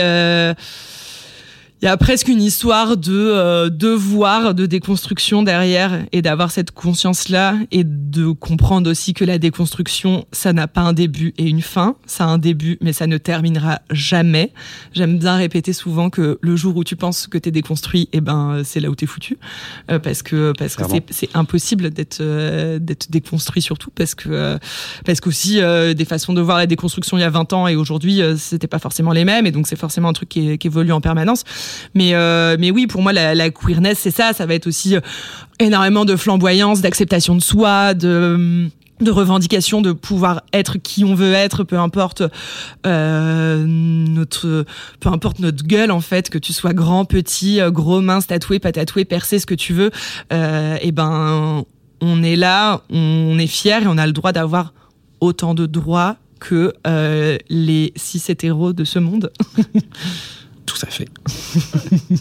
il 1.86 1.88
y 1.88 1.92
a 1.92 1.98
presque 1.98 2.30
une 2.30 2.42
histoire 2.42 2.98
de 2.98 3.14
euh, 3.14 3.70
devoir 3.70 4.56
de 4.56 4.66
déconstruction 4.66 5.44
derrière 5.44 6.04
et 6.12 6.24
d'avoir 6.24 6.50
cette 6.50 6.72
conscience-là 6.72 7.58
et 7.72 7.84
de 7.84 8.32
comprendre 8.32 8.90
aussi 8.90 9.14
que 9.14 9.24
la 9.24 9.38
déconstruction, 9.38 10.26
ça 10.32 10.52
n'a 10.52 10.68
pas 10.68 10.82
un 10.82 10.94
début 10.94 11.36
et 11.38 11.48
une 11.48 11.62
fin. 11.62 11.96
Ça 12.08 12.24
a 12.24 12.28
un 12.28 12.40
début, 12.40 12.80
mais 12.82 12.92
ça 12.92 13.06
ne 13.06 13.20
terminera 13.20 13.82
jamais. 13.92 14.52
J'aime 14.94 15.20
bien 15.20 15.36
répéter 15.36 15.74
souvent 15.74 16.10
que 16.10 16.40
le 16.42 16.56
jour 16.56 16.76
où 16.76 16.84
tu 16.84 16.96
penses 16.96 17.28
que 17.28 17.38
t'es 17.38 17.52
déconstruit, 17.52 18.10
eh 18.14 18.20
ben, 18.22 18.64
c'est 18.64 18.80
là 18.80 18.90
où 18.90 18.96
t'es 18.96 19.06
foutu. 19.06 19.38
Euh, 19.92 20.00
parce 20.00 20.24
que, 20.24 20.54
parce 20.58 20.76
que 20.76 20.86
c'est, 20.90 21.04
c'est 21.12 21.30
impossible 21.36 21.92
d'être, 21.92 22.18
euh, 22.20 22.80
d'être 22.80 23.12
déconstruit 23.12 23.62
surtout 23.62 23.92
parce 23.92 24.16
que, 24.16 24.30
euh, 24.30 24.58
parce 25.06 25.22
qu'aussi, 25.22 25.62
euh, 25.62 25.94
des 25.94 26.06
façons 26.06 26.34
de 26.34 26.42
voir 26.42 26.58
la 26.58 26.66
déconstruction 26.66 27.20
il 27.20 27.22
y 27.22 27.26
a 27.26 27.30
20 27.30 27.54
ans 27.54 27.68
et 27.68 27.76
aujourd'hui, 27.76 28.24
euh, 28.24 28.38
c'était 28.38 28.66
pas 28.66 28.80
forcément 28.80 29.12
les 29.12 29.24
mêmes 29.24 29.46
et 29.46 29.52
donc 29.52 29.68
c'est 29.68 29.76
forcément 29.76 30.10
un 30.10 30.14
truc 30.14 30.30
qui, 30.30 30.58
qui 30.58 30.66
évolue 30.66 30.92
en 30.92 31.00
permanence. 31.00 31.44
Mais, 31.94 32.14
euh, 32.14 32.58
mais 32.60 32.72
oui, 32.72 32.88
pour 32.88 33.02
moi, 33.02 33.14
la, 33.14 33.36
la 33.36 33.50
queerness, 33.50 34.00
c'est 34.00 34.12
ça. 34.12 34.34
Ça 34.34 34.46
va 34.46 34.54
être 34.54 34.68
aussi 34.68 34.96
euh, 34.96 35.02
énormément 35.60 36.06
de 36.06 36.16
flamboyance, 36.16 36.82
d'acceptation 36.82 37.36
de 37.36 37.42
soi, 37.42 37.94
de 37.94 38.70
de 39.02 39.12
revendication 39.12 39.82
de 39.82 39.92
pouvoir 39.92 40.44
être 40.54 40.78
qui 40.78 41.04
on 41.04 41.16
veut 41.16 41.34
être 41.34 41.64
peu 41.64 41.78
importe 41.78 42.24
euh, 42.86 43.66
notre 43.66 44.66
peu 45.02 45.10
importe 45.10 45.40
notre 45.40 45.66
gueule 45.66 45.92
en 45.92 46.00
fait 46.00 46.30
que 46.30 46.38
tu 46.38 46.54
sois 46.54 46.74
grand 46.74 47.04
petit 47.04 47.60
gros 47.68 48.00
mince 48.00 48.28
tatoué 48.28 48.60
pas 48.60 48.72
tatoué 48.72 49.04
percé 49.04 49.40
ce 49.40 49.46
que 49.46 49.54
tu 49.54 49.74
veux 49.74 49.92
euh, 50.32 50.78
et 50.82 50.94
ben 50.94 51.66
on 52.00 52.24
est 52.24 52.38
là 52.38 52.84
on 52.90 53.38
est 53.38 53.48
fier 53.48 53.84
et 53.84 53.88
on 53.88 53.98
a 53.98 54.08
le 54.08 54.14
droit 54.14 54.32
d'avoir 54.32 54.74
autant 55.20 55.54
de 55.54 55.66
droits 55.66 56.16
que 56.40 56.74
euh, 56.88 57.38
les 57.50 57.92
cis 57.96 58.24
hétéros 58.30 58.74
de 58.74 58.84
ce 58.84 59.00
monde 59.00 59.32
Tout 60.66 60.78
à 60.82 60.88
fait. 60.88 61.08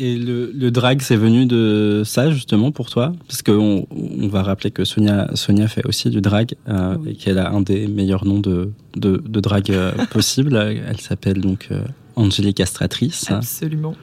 Et 0.00 0.16
le, 0.16 0.52
le 0.54 0.70
drag, 0.70 1.02
c'est 1.02 1.16
venu 1.16 1.44
de 1.46 2.02
ça 2.04 2.30
justement 2.30 2.70
pour 2.70 2.88
toi? 2.88 3.12
Parce 3.26 3.42
qu'on 3.42 3.84
on 3.90 4.28
va 4.28 4.44
rappeler 4.44 4.70
que 4.70 4.84
Sonia, 4.84 5.28
Sonia 5.34 5.66
fait 5.66 5.84
aussi 5.86 6.08
du 6.08 6.20
drag 6.20 6.54
euh, 6.68 6.94
Oui. 7.00 7.10
et 7.10 7.14
qu'elle 7.16 7.38
a 7.38 7.50
un 7.50 7.60
des 7.62 7.88
meilleurs 7.88 8.24
noms 8.24 8.38
de, 8.38 8.70
de, 8.96 9.16
de 9.16 9.40
drag 9.40 9.72
euh, 9.72 9.90
possible. 10.12 10.54
Elle 10.56 11.00
s'appelle 11.00 11.40
donc 11.40 11.66
euh, 11.72 11.80
Angélique 12.14 12.60
Astratrice. 12.60 13.28
Absolument. 13.28 13.96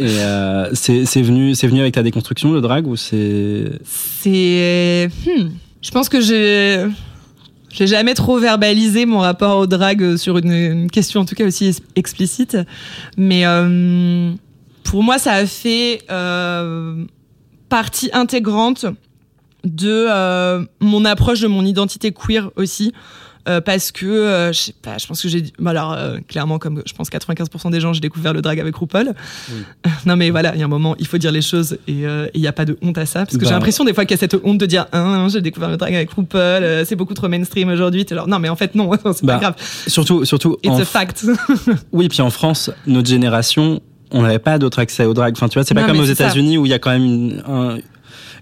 Et 0.00 0.18
euh, 0.20 0.68
c'est 0.74 1.06
c'est 1.06 1.22
venu, 1.22 1.54
c'est 1.54 1.66
venu 1.68 1.80
avec 1.80 1.94
ta 1.94 2.02
déconstruction, 2.02 2.52
le 2.52 2.60
drag, 2.60 2.86
ou 2.86 2.96
c'est... 2.96 3.70
C'est. 3.86 5.08
hmm, 5.26 5.48
Je 5.80 5.90
pense 5.92 6.10
que 6.10 6.20
j'ai. 6.20 6.84
J'ai 7.74 7.88
jamais 7.88 8.14
trop 8.14 8.38
verbalisé 8.38 9.04
mon 9.04 9.18
rapport 9.18 9.58
au 9.58 9.66
drag 9.66 10.14
sur 10.14 10.38
une, 10.38 10.88
question 10.88 11.22
en 11.22 11.24
tout 11.24 11.34
cas 11.34 11.44
aussi 11.44 11.76
explicite, 11.96 12.56
mais 13.16 13.44
euh, 13.44 14.32
pour 14.84 15.02
moi 15.02 15.18
ça 15.18 15.32
a 15.32 15.44
fait 15.44 16.02
euh, 16.08 17.04
partie 17.68 18.10
intégrante 18.12 18.86
de 19.64 20.06
euh, 20.08 20.64
mon 20.78 21.04
approche 21.04 21.40
de 21.40 21.48
mon 21.48 21.64
identité 21.64 22.12
queer 22.12 22.48
aussi. 22.54 22.92
Euh, 23.48 23.60
parce 23.60 23.92
que 23.92 24.06
euh, 24.06 24.52
je 24.52 24.58
sais 24.58 24.74
pas, 24.80 24.96
je 24.98 25.06
pense 25.06 25.20
que 25.22 25.28
j'ai 25.28 25.42
bah 25.58 25.70
alors 25.70 25.92
euh, 25.92 26.18
clairement 26.28 26.58
comme 26.58 26.82
je 26.86 26.92
pense 26.94 27.10
95% 27.10 27.70
des 27.70 27.80
gens, 27.80 27.92
j'ai 27.92 28.00
découvert 28.00 28.32
le 28.32 28.40
drag 28.42 28.58
avec 28.60 28.74
RuPaul. 28.76 29.12
non 30.06 30.16
mais 30.16 30.30
voilà, 30.30 30.54
il 30.54 30.58
y 30.60 30.62
a 30.62 30.64
un 30.64 30.68
moment, 30.68 30.96
il 30.98 31.06
faut 31.06 31.18
dire 31.18 31.32
les 31.32 31.42
choses 31.42 31.78
et 31.86 32.06
euh, 32.06 32.26
il 32.34 32.40
y 32.40 32.46
a 32.46 32.52
pas 32.52 32.64
de 32.64 32.76
honte 32.82 32.98
à 32.98 33.06
ça 33.06 33.20
parce 33.26 33.36
que 33.36 33.42
Bah. 33.42 33.48
j'ai 33.48 33.54
l'impression 33.54 33.84
des 33.84 33.94
fois 33.94 34.04
qu'il 34.04 34.14
y 34.16 34.18
a 34.18 34.20
cette 34.20 34.36
honte 34.44 34.58
de 34.58 34.66
dire 34.66 34.86
hein, 34.92 35.26
j'ai 35.30 35.40
découvert 35.40 35.70
le 35.70 35.76
drag 35.76 35.94
avec 35.94 36.10
RuPaul, 36.10 36.84
c'est 36.86 36.96
beaucoup 36.96 37.14
trop 37.14 37.28
mainstream 37.28 37.68
aujourd'hui. 37.68 38.06
Non 38.26 38.38
mais 38.38 38.48
en 38.48 38.56
fait 38.56 38.74
non, 38.74 38.90
c'est 39.12 39.24
Bah, 39.24 39.34
pas 39.34 39.40
grave, 39.40 39.54
Surtout, 39.86 40.24
surtout 40.24 40.56
it's 40.62 40.72
en 40.72 40.78
a 40.80 40.84
fact. 40.84 41.24
Oui, 41.92 42.08
puis 42.08 42.22
en 42.22 42.30
France, 42.30 42.70
notre 42.86 43.08
génération, 43.08 43.80
on 44.10 44.22
n'avait 44.22 44.38
pas 44.38 44.58
d'autre 44.58 44.78
accès 44.78 45.04
au 45.04 45.14
drag. 45.14 45.34
Enfin, 45.36 45.48
tu 45.48 45.54
vois, 45.58 45.64
c'est 45.64 45.74
pas 45.74 45.84
comme 45.84 45.98
aux. 45.98 46.04
États-Unis 46.04 46.58
où 46.58 46.66
il 46.66 46.70
y 46.70 46.72
a 46.74 46.78
quand 46.78 46.90
même 46.90 47.04
une- 47.04 47.42
un. 47.46 47.78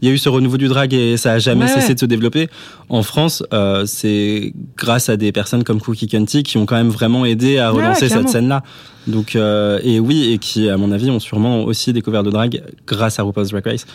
Il 0.03 0.09
y 0.09 0.11
a 0.11 0.15
eu 0.15 0.19
ce 0.19 0.29
renouveau 0.29 0.57
du 0.59 0.67
drag 0.67 0.93
et 0.93 1.17
ça 1.17 1.33
a 1.35 1.39
jamais 1.39 1.63
Ouais, 1.67 1.71
cessé 1.71 1.89
ouais. 1.89 1.95
de 1.95 2.01
se 2.01 2.07
développer. 2.07 2.49
En 2.89 3.05
France, 3.05 3.45
euh, 3.55 3.87
c'est 3.87 4.53
grâce 4.77 5.09
à 5.09 5.17
des 5.17 5.31
personnes 5.31 5.63
comme 5.63 5.81
Cookie 5.81 6.09
Cunty 6.09 6.43
qui 6.43 6.59
ont 6.59 6.67
quand 6.67 6.75
même 6.75 6.89
vraiment 6.89 7.25
aidé 7.25 7.59
à 7.59 7.73
ouais, 7.73 7.83
relancer 7.83 8.09
cette 8.09 8.29
scène-là. 8.29 8.65
Donc, 9.07 9.37
euh, 9.37 9.79
et 9.85 10.01
oui, 10.01 10.33
et 10.33 10.39
qui, 10.39 10.69
à 10.69 10.77
mon 10.77 10.91
avis, 10.91 11.09
ont 11.11 11.21
sûrement 11.21 11.63
aussi 11.63 11.93
découvert 11.93 12.25
le 12.25 12.33
drag 12.33 12.63
grâce 12.87 13.21
à 13.21 13.23
RuPaul's 13.23 13.51
Drag 13.51 13.65
Race. 13.65 13.87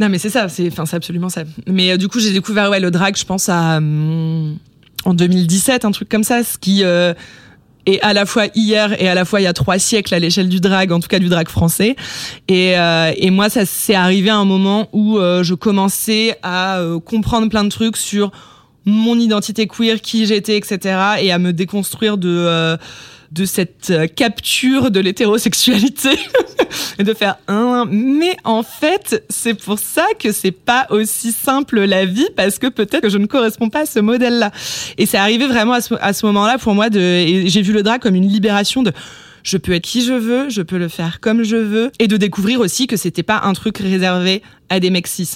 Non, 0.00 0.08
mais 0.08 0.18
c'est 0.18 0.30
ça, 0.30 0.48
c'est, 0.48 0.66
enfin, 0.66 0.84
c'est 0.84 0.96
absolument 0.96 1.28
ça. 1.28 1.44
Mais 1.68 1.92
euh, 1.92 1.96
du 1.96 2.08
coup, 2.08 2.18
j'ai 2.18 2.32
découvert 2.32 2.68
ouais, 2.68 2.80
le 2.80 2.90
drag, 2.90 3.16
je 3.16 3.24
pense, 3.24 3.48
à, 3.48 3.76
hum, 3.78 4.56
en 5.04 5.14
2017, 5.14 5.84
un 5.84 5.92
truc 5.92 6.08
comme 6.08 6.24
ça, 6.24 6.42
ce 6.42 6.58
qui 6.58 6.82
euh, 7.88 7.92
est 7.92 8.00
à 8.02 8.12
la 8.12 8.26
fois 8.26 8.46
hier 8.54 9.00
et 9.00 9.08
à 9.08 9.14
la 9.14 9.24
fois 9.24 9.40
il 9.40 9.44
y 9.44 9.46
a 9.46 9.52
trois 9.52 9.78
siècles 9.78 10.14
à 10.14 10.18
l'échelle 10.18 10.48
du 10.48 10.60
drag, 10.60 10.92
en 10.92 11.00
tout 11.00 11.08
cas 11.08 11.18
du 11.18 11.28
drag 11.28 11.48
français. 11.48 11.96
Et, 12.48 12.78
euh, 12.78 13.12
et 13.16 13.30
moi, 13.30 13.48
ça 13.48 13.66
s'est 13.66 13.94
arrivé 13.94 14.30
à 14.30 14.36
un 14.36 14.44
moment 14.44 14.88
où 14.92 15.18
euh, 15.18 15.42
je 15.42 15.54
commençais 15.54 16.36
à 16.42 16.78
euh, 16.78 17.00
comprendre 17.00 17.48
plein 17.48 17.64
de 17.64 17.68
trucs 17.68 17.96
sur 17.96 18.30
mon 18.84 19.18
identité 19.18 19.66
queer, 19.66 20.00
qui 20.00 20.26
j'étais, 20.26 20.56
etc. 20.56 20.98
et 21.20 21.32
à 21.32 21.38
me 21.38 21.52
déconstruire 21.52 22.18
de... 22.18 22.76
de 23.32 23.44
cette 23.44 23.90
euh, 23.90 24.06
capture 24.06 24.90
de 24.90 25.00
l'hétérosexualité 25.00 26.10
et 26.98 27.04
de 27.04 27.14
faire 27.14 27.36
un 27.48 27.86
mais 27.90 28.36
en 28.44 28.62
fait 28.62 29.24
c'est 29.30 29.54
pour 29.54 29.78
ça 29.78 30.06
que 30.18 30.32
c'est 30.32 30.52
pas 30.52 30.86
aussi 30.90 31.32
simple 31.32 31.80
la 31.80 32.04
vie 32.04 32.28
parce 32.36 32.58
que 32.58 32.66
peut-être 32.66 33.00
que 33.00 33.08
je 33.08 33.18
ne 33.18 33.26
corresponds 33.26 33.70
pas 33.70 33.80
à 33.80 33.86
ce 33.86 34.00
modèle 34.00 34.38
là 34.38 34.50
et 34.98 35.06
c'est 35.06 35.18
arrivé 35.18 35.46
vraiment 35.46 35.72
à 35.72 35.80
ce, 35.80 35.94
à 36.00 36.12
ce 36.12 36.26
moment 36.26 36.46
là 36.46 36.58
pour 36.58 36.74
moi 36.74 36.90
de 36.90 37.00
et 37.00 37.48
j'ai 37.48 37.62
vu 37.62 37.72
le 37.72 37.82
drag 37.82 38.00
comme 38.00 38.14
une 38.14 38.28
libération 38.28 38.82
de 38.82 38.92
je 39.42 39.56
peux 39.56 39.72
être 39.72 39.84
qui 39.84 40.02
je 40.02 40.12
veux, 40.12 40.48
je 40.48 40.62
peux 40.62 40.78
le 40.78 40.88
faire 40.88 41.20
comme 41.20 41.42
je 41.42 41.56
veux, 41.56 41.90
et 41.98 42.06
de 42.06 42.16
découvrir 42.16 42.60
aussi 42.60 42.86
que 42.86 42.96
c'était 42.96 43.22
pas 43.22 43.40
un 43.44 43.52
truc 43.54 43.78
réservé 43.78 44.42
à 44.68 44.80
des 44.80 44.90
mecs 44.90 45.08
cis. 45.08 45.28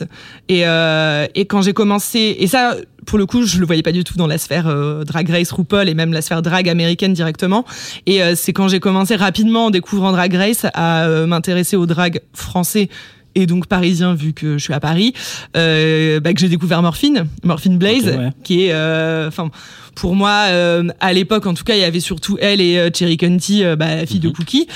Et, 0.49 0.67
euh, 0.67 1.27
et 1.35 1.47
quand 1.47 1.63
j'ai 1.63 1.73
commencé, 1.73 2.37
et 2.39 2.47
ça, 2.47 2.77
pour 3.07 3.19
le 3.19 3.27
coup, 3.27 3.45
je 3.45 3.59
le 3.59 3.67
voyais 3.67 3.83
pas 3.83 3.93
du 3.93 4.05
tout 4.05 4.17
dans 4.17 4.27
la 4.27 4.39
sphère 4.39 4.67
euh, 4.67 5.05
Drag 5.05 5.29
Race 5.31 5.51
RuPaul 5.53 5.89
et 5.89 5.95
même 5.95 6.13
la 6.13 6.21
sphère 6.21 6.43
drag 6.43 6.69
américaine 6.69 7.13
directement. 7.13 7.65
Et 8.07 8.23
euh, 8.23 8.35
c'est 8.35 8.53
quand 8.53 8.69
j'ai 8.69 8.81
commencé 8.81 9.17
rapidement 9.17 9.67
en 9.67 9.71
découvrant 9.71 10.13
Drag 10.13 10.35
Race 10.35 10.67
à 10.75 11.05
euh, 11.07 11.27
m'intéresser 11.27 11.77
au 11.77 11.87
drag 11.87 12.21
français 12.35 12.89
et 13.37 13.47
donc 13.47 13.67
parisien 13.67 14.15
vu 14.15 14.33
que 14.33 14.59
je 14.59 14.65
suis 14.65 14.73
à 14.73 14.81
Paris, 14.81 15.13
euh, 15.57 16.21
bah, 16.21 16.33
que 16.33 16.41
j'ai 16.41 16.49
découvert 16.49 16.83
Morphine, 16.83 17.27
Morphine 17.45 17.79
Blaze, 17.79 18.07
ouais. 18.07 18.31
qui 18.43 18.65
est, 18.65 18.73
euh, 18.73 19.29
enfin, 19.29 19.51
pour 19.95 20.17
moi, 20.17 20.47
euh, 20.49 20.89
à 21.01 21.13
l'époque, 21.13 21.47
en 21.47 21.55
tout 21.55 21.65
cas, 21.65 21.75
il 21.75 21.81
y 21.81 21.85
avait 21.85 22.01
surtout 22.01 22.39
elle 22.41 22.61
et 22.63 22.79
euh, 22.79 22.89
Cherry 22.93 23.19
euh, 23.63 23.77
bah, 23.77 23.95
la 23.95 24.07
fille 24.07 24.21
de 24.21 24.29
Mhm. 24.29 24.35
Cookie, 24.35 24.67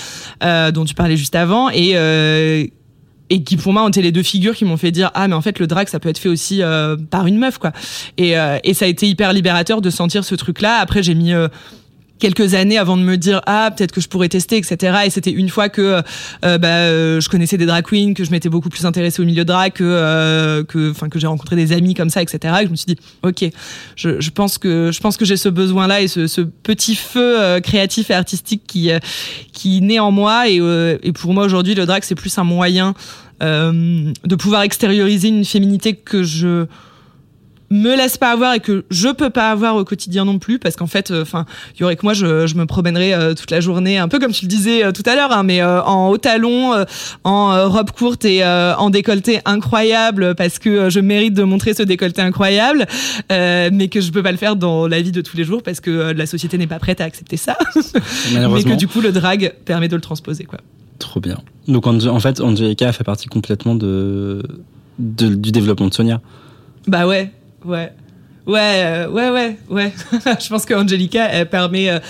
euh, 0.45 0.71
dont 0.73 0.85
tu 0.85 0.95
parlais 0.95 1.17
juste 1.17 1.35
avant, 1.37 1.71
et 1.71 1.93
euh, 1.95 2.67
et 3.31 3.43
qui 3.45 3.57
pour 3.57 3.73
moi 3.73 3.85
ont 3.85 3.89
été 3.89 4.03
les 4.03 4.13
deux 4.13 4.25
figures 4.25 4.55
qui 4.55 4.65
m'ont 4.65 4.77
fait 4.77 4.91
dire 4.91 5.11
ah 5.15 5.29
mais 5.29 5.35
en 5.35 5.41
fait 5.41 5.59
le 5.59 5.67
drag 5.67 5.89
ça 5.89 6.01
peut 6.01 6.09
être 6.09 6.19
fait 6.19 6.29
aussi 6.29 6.63
euh, 6.63 6.97
par 6.97 7.27
une 7.27 7.39
meuf 7.39 7.59
quoi. 7.59 7.73
Et 8.19 8.37
euh, 8.39 8.59
et 8.65 8.75
ça 8.75 8.85
a 8.85 8.89
été 8.89 9.09
hyper 9.09 9.33
libérateur 9.33 9.81
de 9.81 9.89
sentir 9.89 10.25
ce 10.25 10.35
truc 10.35 10.61
là 10.61 10.79
après 10.81 11.03
j'ai 11.03 11.15
mis 11.15 11.33
euh, 11.33 11.49
quelques 12.21 12.55
années 12.55 12.79
avant 12.79 12.97
de 12.97 13.03
me 13.03 13.17
dire 13.17 13.41
ah 13.47 13.73
peut-être 13.77 13.93
que 13.93 14.01
je 14.01 14.09
pourrais 14.09 14.29
tester 14.29 14.57
etc 14.57 14.99
et 15.07 15.11
c'était 15.11 15.33
une 15.33 15.49
fois 15.49 15.69
que 15.69 16.03
euh, 16.45 16.59
bah, 16.59 16.69
euh, 16.69 17.21
je 17.21 17.29
connaissais 17.29 17.57
des 17.57 17.67
drag 17.67 17.85
queens 17.85 18.15
que 18.15 18.25
je 18.25 18.31
m'étais 18.31 18.49
beaucoup 18.49 18.69
plus 18.69 18.87
intéressée 18.87 19.23
au 19.23 19.25
milieu 19.25 19.45
drag 19.45 19.73
que 19.73 19.85
euh, 19.85 20.63
que 20.65 20.91
enfin 20.91 21.09
que 21.09 21.19
j'ai 21.19 21.27
rencontré 21.27 21.57
des 21.57 21.73
amis 21.73 21.95
comme 21.95 22.11
ça 22.11 22.23
etc 22.23 22.55
et 22.63 22.67
je 22.67 22.71
me 22.71 22.77
suis 22.77 22.87
dit 22.87 22.99
ok 23.23 23.45
je, 23.97 24.21
je 24.21 24.31
pense 24.31 24.59
que 24.59 24.91
je 24.93 25.01
pense 25.01 25.17
que 25.17 25.25
j'ai 25.25 25.37
ce 25.37 25.49
besoin 25.49 25.87
là 25.87 26.01
et 26.01 26.09
ce, 26.09 26.27
ce 26.27 26.41
petit 26.41 26.95
feu 26.95 27.41
euh, 27.41 27.61
créatif 27.61 28.11
et 28.11 28.15
artistique 28.15 28.63
qui 28.67 28.91
euh, 28.91 28.99
qui 29.53 29.81
naît 29.81 29.99
en 29.99 30.11
moi. 30.11 30.49
Et, 30.49 30.61
euh, 30.61 30.99
et 31.03 31.13
pour 31.13 31.35
moi 31.35 31.45
aujourd'hui 31.45 31.75
le 31.75 31.87
drag 31.87 32.03
c'est 32.05 32.15
plus 32.15 32.37
un 32.39 32.45
moyen 32.45 32.95
euh, 33.43 34.13
de 34.25 34.35
pouvoir 34.37 34.63
extérioriser 34.63 35.29
une 35.29 35.45
féminité 35.45 35.95
que 35.95 36.23
je 36.23 36.67
me 37.73 37.97
laisse 37.97 38.17
pas 38.19 38.33
avoir 38.33 38.55
et 38.55 38.61
que 38.61 38.85
je 38.91 39.09
peux 39.09 39.31
pas 39.31 39.51
avoir 39.53 39.77
au 39.77 39.85
quotidien 39.85 40.25
non 40.25 40.39
plus 40.41 40.59
parce 40.59 40.75
qu'en 40.75 40.89
fait 40.89 41.13
enfin 41.13 41.47
il 41.77 41.81
y 41.81 41.85
aurait 41.85 41.95
que 41.95 42.05
moi 42.05 42.15
je, 42.15 42.47
je 42.49 42.55
me 42.57 42.67
promènerais 42.67 43.15
euh, 43.15 43.35
toute 43.35 43.51
la 43.53 43.61
journée 43.61 43.97
un 43.97 44.09
peu 44.09 44.19
comme 44.19 44.33
tu 44.33 44.45
le 44.45 44.49
disais 44.49 44.85
euh, 44.85 44.91
tout 44.91 45.05
à 45.07 45.15
l'heure 45.15 45.31
hein, 45.31 45.45
mais 45.45 45.63
euh, 45.63 45.81
en 45.85 46.09
haut 46.09 46.19
talon 46.19 46.75
euh, 46.75 46.85
en 47.23 47.53
euh, 47.53 47.69
robe 47.69 47.93
courte 47.93 48.25
et 48.25 48.43
euh, 48.43 48.75
en 48.77 48.91
décolleté 48.91 49.39
incroyable 49.45 50.35
parce 50.35 50.59
que 50.59 50.69
euh, 50.69 50.91
je 50.91 50.99
mérite 50.99 51.35
de 51.35 51.45
montrer 51.45 51.73
ce 51.75 51.85
décolleté 51.85 52.21
incroyable 52.23 52.87
euh, 53.31 53.71
mais 53.73 53.87
que 53.87 54.01
je 54.01 54.11
peux 54.11 54.23
pas 54.23 54.33
le 54.33 54.39
faire 54.39 54.57
dans 54.57 54.89
la 54.89 55.01
vie 55.01 55.13
de 55.13 55.21
tous 55.21 55.37
les 55.37 55.45
jours 55.45 55.63
parce 55.63 55.79
que 55.79 55.91
euh, 55.91 56.13
la 56.13 56.27
société 56.27 56.59
n'est 56.59 56.67
pas 56.67 56.81
prête 56.81 57.01
à 57.01 57.05
accepter 57.05 57.37
ça 57.37 57.57
mais 58.35 58.65
que 58.65 58.75
du 58.77 58.89
coup 58.89 59.01
le 59.01 59.13
drag 59.13 59.55
permet 59.65 59.87
de 59.89 59.95
le 59.95 60.01
transposer 60.03 60.43
quoi 60.45 60.59
Trop 60.99 61.21
bien. 61.21 61.39
Donc 61.67 61.87
en, 61.87 61.99
en 62.09 62.21
fait, 62.21 62.41
Angelica 62.43 62.93
fait 62.93 63.05
partie 63.05 63.27
complètement 63.29 63.75
de, 63.75 64.43
de- 64.99 65.35
du 65.35 65.51
développement 65.51 65.87
de 65.89 65.95
Sonia. 65.95 66.21
Bah 66.87 67.07
ouais, 67.07 67.33
ouais. 67.65 67.93
Ouais, 68.47 68.83
euh, 68.85 69.09
ouais, 69.11 69.31
ouais, 69.31 69.59
ouais. 69.69 69.93
je 70.41 70.49
pense 70.49 70.65
que 70.65 70.75
Angelica, 70.75 71.25
elle 71.31 71.49
permet, 71.49 71.91
euh, 71.91 72.01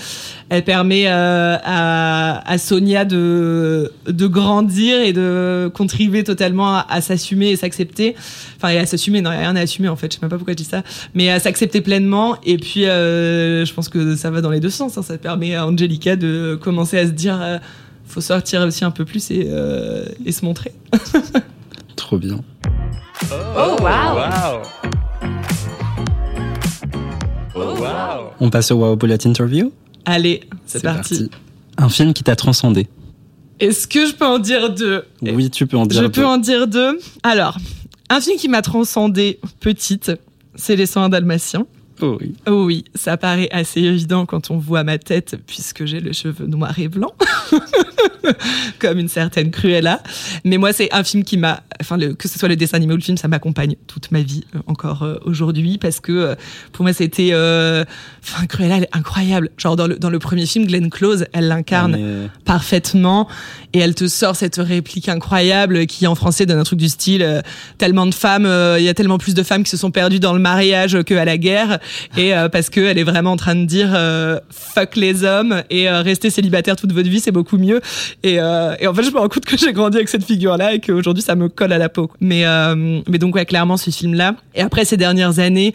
elle 0.49 0.63
permet 0.63 1.03
euh, 1.07 1.57
à, 1.63 2.49
à 2.49 2.57
Sonia 2.57 3.05
de, 3.05 3.91
de 4.07 4.27
grandir 4.27 5.01
et 5.01 5.13
de 5.13 5.69
contribuer 5.73 6.23
totalement 6.23 6.73
à, 6.77 6.87
à 6.89 7.01
s'assumer 7.01 7.49
et 7.49 7.57
s'accepter. 7.57 8.15
Enfin, 8.55 8.69
et 8.69 8.79
à 8.79 8.85
s'assumer, 8.87 9.21
non, 9.21 9.29
il 9.31 9.37
n'y 9.37 9.39
a 9.43 9.49
rien 9.49 9.55
à 9.57 9.61
assumer 9.61 9.89
en 9.89 9.95
fait, 9.97 10.11
je 10.13 10.15
sais 10.15 10.19
même 10.23 10.31
pas 10.31 10.37
pourquoi 10.37 10.53
je 10.53 10.57
dis 10.57 10.63
ça. 10.63 10.83
Mais 11.13 11.29
à 11.29 11.39
s'accepter 11.39 11.81
pleinement. 11.81 12.37
Et 12.43 12.57
puis, 12.57 12.85
euh, 12.85 13.63
je 13.65 13.73
pense 13.73 13.89
que 13.89 14.15
ça 14.15 14.31
va 14.31 14.41
dans 14.41 14.51
les 14.51 14.61
deux 14.61 14.69
sens. 14.71 14.97
hein. 14.97 15.03
Ça 15.03 15.17
permet 15.17 15.53
à 15.55 15.67
Angelica 15.67 16.15
de 16.15 16.57
commencer 16.59 16.97
à 16.97 17.05
se 17.05 17.11
dire, 17.11 17.39
euh, 17.39 17.57
faut 18.05 18.21
sortir 18.21 18.61
aussi 18.61 18.83
un 18.85 18.91
peu 18.91 19.05
plus 19.05 19.29
et, 19.31 19.47
euh, 19.51 20.05
et 20.25 20.31
se 20.31 20.43
montrer. 20.45 20.71
Trop 21.97 22.17
bien. 22.17 22.39
Oh 23.55 23.75
wow. 23.81 24.61
Oh 27.55 27.59
wow. 27.59 28.31
On 28.39 28.49
passe 28.49 28.71
au 28.71 28.75
Wow 28.75 28.95
Bullet 28.95 29.25
Interview 29.27 29.71
Allez, 30.05 30.41
c'est 30.65 30.81
parti. 30.81 31.29
Un 31.77 31.89
film 31.89 32.13
qui 32.13 32.23
t'a 32.23 32.35
transcendé. 32.35 32.87
Est-ce 33.59 33.87
que 33.87 34.05
je 34.07 34.13
peux 34.13 34.25
en 34.25 34.39
dire 34.39 34.73
deux? 34.73 35.05
Oui, 35.21 35.49
tu 35.51 35.67
peux 35.67 35.77
en 35.77 35.85
dire 35.85 36.01
Je 36.01 36.05
deux. 36.07 36.11
peux 36.11 36.25
en 36.25 36.37
dire 36.37 36.67
deux. 36.67 36.99
Alors, 37.23 37.57
un 38.09 38.19
film 38.19 38.37
qui 38.37 38.49
m'a 38.49 38.61
transcendée 38.61 39.39
petite, 39.59 40.11
c'est 40.55 40.75
Les 40.75 40.85
101 40.87 41.09
Dalmatiens. 41.09 41.65
Oh 42.01 42.17
oui. 42.19 42.33
Oh 42.47 42.65
oui, 42.65 42.83
ça 42.95 43.15
paraît 43.17 43.49
assez 43.51 43.79
évident 43.81 44.25
quand 44.25 44.49
on 44.51 44.57
voit 44.57 44.83
ma 44.83 44.97
tête, 44.97 45.35
puisque 45.45 45.85
j'ai 45.85 45.99
les 45.99 46.13
cheveux 46.13 46.47
noirs 46.47 46.77
et 46.79 46.87
blancs, 46.87 47.13
comme 48.79 48.97
une 48.99 49.07
certaine 49.07 49.51
Cruella. 49.51 50.01
Mais 50.43 50.57
moi, 50.57 50.73
c'est 50.73 50.91
un 50.93 51.03
film 51.03 51.23
qui 51.23 51.37
m'a, 51.37 51.61
enfin, 51.79 51.97
le- 51.97 52.13
que 52.13 52.27
ce 52.27 52.37
soit 52.39 52.49
le 52.49 52.55
dessin 52.55 52.77
animé 52.77 52.93
ou 52.93 52.97
le 52.97 53.03
film, 53.03 53.17
ça 53.17 53.27
m'accompagne 53.27 53.75
toute 53.87 54.11
ma 54.11 54.21
vie, 54.21 54.43
euh, 54.55 54.59
encore 54.67 55.03
euh, 55.03 55.15
aujourd'hui, 55.25 55.77
parce 55.77 55.99
que 55.99 56.11
euh, 56.11 56.35
pour 56.71 56.83
moi, 56.83 56.93
c'était, 56.93 57.29
euh, 57.33 57.83
enfin, 58.23 58.45
Cruella, 58.47 58.77
elle 58.77 58.83
est 58.83 58.95
incroyable. 58.97 59.49
Genre 59.57 59.75
dans 59.75 59.87
le 59.87 59.97
dans 59.97 60.09
le 60.09 60.19
premier 60.19 60.45
film, 60.45 60.65
Glenn 60.65 60.89
Close, 60.89 61.25
elle 61.33 61.47
l'incarne 61.47 61.97
Mais- 61.97 62.29
parfaitement 62.45 63.27
et 63.73 63.79
elle 63.79 63.95
te 63.95 64.07
sort 64.07 64.35
cette 64.35 64.57
réplique 64.57 65.09
incroyable 65.09 65.85
qui 65.85 66.07
en 66.07 66.15
français 66.15 66.45
donne 66.45 66.59
un 66.59 66.63
truc 66.63 66.79
du 66.79 66.89
style 66.89 67.23
euh, 67.23 67.41
tellement 67.77 68.05
de 68.05 68.13
femmes 68.13 68.45
euh, 68.45 68.77
il 68.79 68.85
y 68.85 68.89
a 68.89 68.93
tellement 68.93 69.17
plus 69.17 69.33
de 69.33 69.43
femmes 69.43 69.63
qui 69.63 69.69
se 69.69 69.77
sont 69.77 69.91
perdues 69.91 70.19
dans 70.19 70.33
le 70.33 70.39
mariage 70.39 71.01
que 71.03 71.13
à 71.13 71.25
la 71.25 71.37
guerre. 71.37 71.79
Et 72.17 72.35
euh, 72.35 72.49
parce 72.49 72.69
que 72.69 72.81
elle 72.81 72.97
est 72.97 73.03
vraiment 73.03 73.31
en 73.31 73.37
train 73.37 73.55
de 73.55 73.65
dire 73.65 73.97
fuck 74.49 74.95
les 74.95 75.23
hommes 75.23 75.63
et 75.69 75.89
rester 75.89 76.29
célibataire 76.29 76.75
toute 76.75 76.91
votre 76.93 77.09
vie 77.09 77.19
c'est 77.19 77.31
beaucoup 77.31 77.57
mieux. 77.57 77.81
Et, 78.23 78.35
et 78.35 78.87
en 78.87 78.93
fait 78.93 79.03
je 79.03 79.11
me 79.11 79.19
rends 79.19 79.29
compte 79.29 79.45
que 79.45 79.57
j'ai 79.57 79.73
grandi 79.73 79.97
avec 79.97 80.09
cette 80.09 80.23
figure 80.23 80.57
là 80.57 80.73
et 80.73 80.79
qu'aujourd'hui 80.79 81.23
ça 81.23 81.35
me 81.35 81.49
colle 81.49 81.73
à 81.73 81.77
la 81.77 81.89
peau. 81.89 82.09
Mais 82.19 82.45
mais 83.07 83.17
donc 83.17 83.35
ouais 83.35 83.45
clairement 83.45 83.77
ce 83.77 83.91
film 83.91 84.13
là 84.13 84.35
et 84.55 84.61
après 84.61 84.85
ces 84.85 84.97
dernières 84.97 85.39
années 85.39 85.73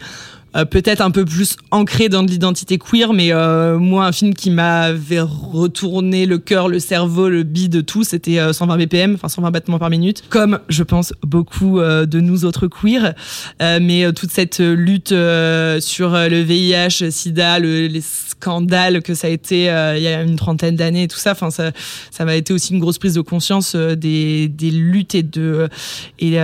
peut-être 0.65 1.01
un 1.01 1.11
peu 1.11 1.25
plus 1.25 1.57
ancré 1.71 2.09
dans 2.09 2.23
de 2.23 2.29
l'identité 2.29 2.77
queer, 2.77 3.13
mais 3.13 3.31
euh, 3.31 3.77
moi, 3.77 4.05
un 4.05 4.11
film 4.11 4.33
qui 4.33 4.49
m'avait 4.49 5.21
retourné 5.21 6.25
le 6.25 6.37
cœur, 6.37 6.67
le 6.67 6.79
cerveau, 6.79 7.29
le 7.29 7.43
bide, 7.43 7.85
tout, 7.85 8.03
c'était 8.03 8.53
120 8.53 8.77
BPM, 8.77 9.13
enfin 9.15 9.29
120 9.29 9.51
battements 9.51 9.79
par 9.79 9.89
minute, 9.89 10.23
comme 10.29 10.59
je 10.69 10.83
pense 10.83 11.13
beaucoup 11.21 11.79
de 11.79 12.19
nous 12.19 12.45
autres 12.45 12.67
queer. 12.67 13.13
mais 13.59 14.11
toute 14.13 14.31
cette 14.31 14.59
lutte 14.59 15.09
sur 15.09 16.11
le 16.11 16.41
VIH, 16.41 17.11
SIDA, 17.11 17.59
les 17.59 18.01
scandales 18.01 19.01
que 19.01 19.13
ça 19.13 19.27
a 19.27 19.29
été 19.29 19.63
il 19.63 20.01
y 20.01 20.07
a 20.07 20.21
une 20.21 20.35
trentaine 20.35 20.75
d'années 20.75 21.03
et 21.03 21.07
tout 21.07 21.17
ça, 21.17 21.31
enfin 21.31 21.51
ça, 21.51 21.71
ça 22.11 22.25
m'a 22.25 22.35
été 22.35 22.53
aussi 22.53 22.73
une 22.73 22.79
grosse 22.79 22.97
prise 22.97 23.13
de 23.13 23.21
conscience 23.21 23.75
des, 23.75 24.47
des 24.47 24.71
luttes 24.71 25.15
et 25.15 25.23
de 25.23 25.69
et 26.19 26.39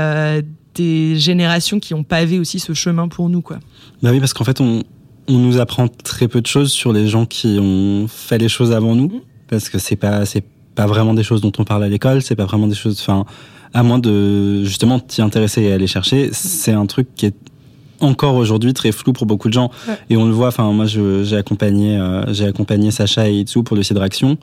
des 0.75 1.17
générations 1.17 1.79
qui 1.79 1.93
ont 1.93 2.03
pavé 2.03 2.39
aussi 2.39 2.59
ce 2.59 2.73
chemin 2.73 3.07
pour 3.07 3.29
nous, 3.29 3.41
quoi. 3.41 3.59
Bah 4.01 4.11
oui, 4.11 4.19
parce 4.19 4.33
qu'en 4.33 4.43
fait, 4.43 4.61
on, 4.61 4.83
on 5.27 5.37
nous 5.37 5.59
apprend 5.59 5.87
très 5.87 6.27
peu 6.27 6.41
de 6.41 6.47
choses 6.47 6.71
sur 6.71 6.93
les 6.93 7.07
gens 7.07 7.25
qui 7.25 7.57
ont 7.59 8.07
fait 8.07 8.37
les 8.37 8.49
choses 8.49 8.71
avant 8.71 8.95
nous, 8.95 9.07
mmh. 9.07 9.21
parce 9.49 9.69
que 9.69 9.79
c'est 9.79 9.95
pas 9.95 10.25
c'est 10.25 10.43
pas 10.75 10.87
vraiment 10.87 11.13
des 11.13 11.23
choses 11.23 11.41
dont 11.41 11.51
on 11.57 11.63
parle 11.63 11.83
à 11.83 11.89
l'école, 11.89 12.21
c'est 12.21 12.35
pas 12.35 12.45
vraiment 12.45 12.67
des 12.67 12.75
choses, 12.75 12.99
enfin, 12.99 13.25
à 13.73 13.83
moins 13.83 13.99
de 13.99 14.63
justement 14.63 14.99
t'y 14.99 15.21
intéresser 15.21 15.61
et 15.63 15.71
aller 15.71 15.87
chercher, 15.87 16.29
c'est 16.31 16.71
un 16.71 16.85
truc 16.85 17.07
qui 17.15 17.27
est 17.27 17.35
encore 17.99 18.35
aujourd'hui 18.35 18.73
très 18.73 18.91
flou 18.91 19.13
pour 19.13 19.25
beaucoup 19.25 19.47
de 19.47 19.53
gens. 19.53 19.71
Et 20.09 20.17
on 20.17 20.25
le 20.25 20.31
voit, 20.31 20.47
enfin, 20.47 20.71
moi 20.71 20.85
j'ai 20.85 21.37
accompagné, 21.37 21.97
euh, 21.97 22.33
j'ai 22.33 22.45
accompagné 22.45 22.91
Sacha 22.91 23.29
et 23.29 23.33
Itsu 23.33 23.63
pour 23.63 23.77
le 23.77 23.83
site 23.83 23.97
Action. 23.97 24.37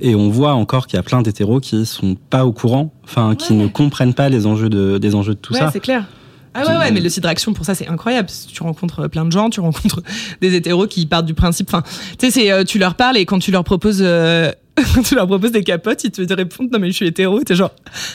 Et 0.00 0.14
on 0.14 0.28
voit 0.28 0.54
encore 0.54 0.86
qu'il 0.86 0.96
y 0.96 1.00
a 1.00 1.02
plein 1.02 1.22
d'hétéros 1.22 1.60
qui 1.60 1.86
sont 1.86 2.16
pas 2.30 2.44
au 2.44 2.52
courant, 2.52 2.92
enfin, 3.04 3.34
qui 3.36 3.54
ne 3.54 3.66
comprennent 3.68 4.14
pas 4.14 4.28
les 4.28 4.46
enjeux 4.46 4.68
de, 4.68 4.98
des 4.98 5.14
enjeux 5.14 5.34
de 5.34 5.38
tout 5.38 5.54
ouais, 5.54 5.60
ça. 5.60 5.70
c'est 5.72 5.80
clair. 5.80 6.06
Ah 6.54 6.66
ouais, 6.66 6.76
ouais, 6.76 6.90
mais 6.92 7.00
le 7.00 7.08
site 7.08 7.24
d'action 7.24 7.52
pour 7.52 7.64
ça, 7.64 7.74
c'est 7.74 7.88
incroyable. 7.88 8.28
Tu 8.52 8.62
rencontres 8.62 9.08
plein 9.08 9.24
de 9.24 9.32
gens, 9.32 9.50
tu 9.50 9.60
rencontres 9.60 10.00
des 10.40 10.54
hétéros 10.54 10.86
qui 10.86 11.06
partent 11.06 11.26
du 11.26 11.34
principe. 11.34 11.68
Enfin, 11.68 11.82
tu 12.18 12.30
sais, 12.30 12.50
euh, 12.52 12.64
tu 12.64 12.78
leur 12.78 12.94
parles 12.94 13.16
et 13.16 13.26
quand 13.26 13.40
tu 13.40 13.50
leur 13.50 13.64
proposes 13.64 14.02
euh, 14.02 14.52
quand 14.76 15.02
tu 15.04 15.14
leur 15.14 15.26
proposes 15.26 15.52
des 15.52 15.62
capotes, 15.62 16.02
ils 16.04 16.10
te 16.10 16.34
répondent 16.34 16.70
non 16.72 16.78
mais 16.78 16.88
je 16.88 16.96
suis 16.96 17.06
hétéro, 17.06 17.40
t'es 17.40 17.54
genre 17.54 17.70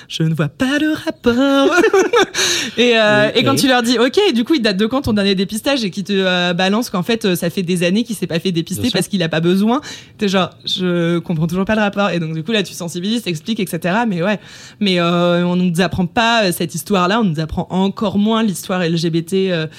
je 0.08 0.24
ne 0.24 0.34
vois 0.34 0.50
pas 0.50 0.78
le 0.80 0.92
rapport. 0.94 1.74
et, 2.78 2.98
euh, 2.98 3.32
et 3.34 3.44
quand 3.44 3.56
tu 3.56 3.68
leur 3.68 3.82
dis 3.82 3.98
ok, 3.98 4.20
du 4.34 4.44
coup 4.44 4.56
il 4.56 4.62
date 4.62 4.78
de 4.78 4.86
quand 4.86 5.04
ton 5.04 5.14
dernier 5.14 5.36
dépistage 5.36 5.86
et 5.86 5.90
qui 5.90 6.04
te 6.04 6.14
euh, 6.14 6.54
balance 6.54 6.90
qu'en 6.90 7.04
fait 7.04 7.24
euh, 7.24 7.36
ça 7.36 7.50
fait 7.50 7.64
des 7.64 7.84
années 7.84 8.04
qu'il 8.04 8.16
s'est 8.16 8.28
pas 8.28 8.40
fait 8.40 8.52
dépister 8.52 8.90
parce 8.92 9.08
qu'il 9.08 9.24
a 9.24 9.30
pas 9.30 9.40
besoin, 9.40 9.80
t'es 10.18 10.28
genre 10.28 10.50
je 10.66 11.20
comprends 11.20 11.48
toujours 11.48 11.66
pas 11.66 11.76
le 11.76 11.82
rapport. 11.82 12.10
Et 12.10 12.20
donc 12.20 12.34
du 12.34 12.44
coup 12.44 12.52
là 12.52 12.64
tu 12.64 12.74
sensibilises, 12.74 13.22
t'expliques 13.22 13.62
etc. 13.62 14.00
Mais 14.08 14.22
ouais, 14.22 14.40
mais 14.82 15.00
euh, 15.00 15.46
on 15.46 15.56
nous 15.56 15.80
apprend 15.80 16.08
pas 16.08 16.52
cette 16.52 16.76
histoire 16.76 17.08
là, 17.08 17.22
on 17.22 17.24
nous 17.24 17.40
apprend 17.40 17.68
encore 17.70 18.18
moins 18.18 18.44
l'histoire 18.44 18.84
LGBT 18.86 19.70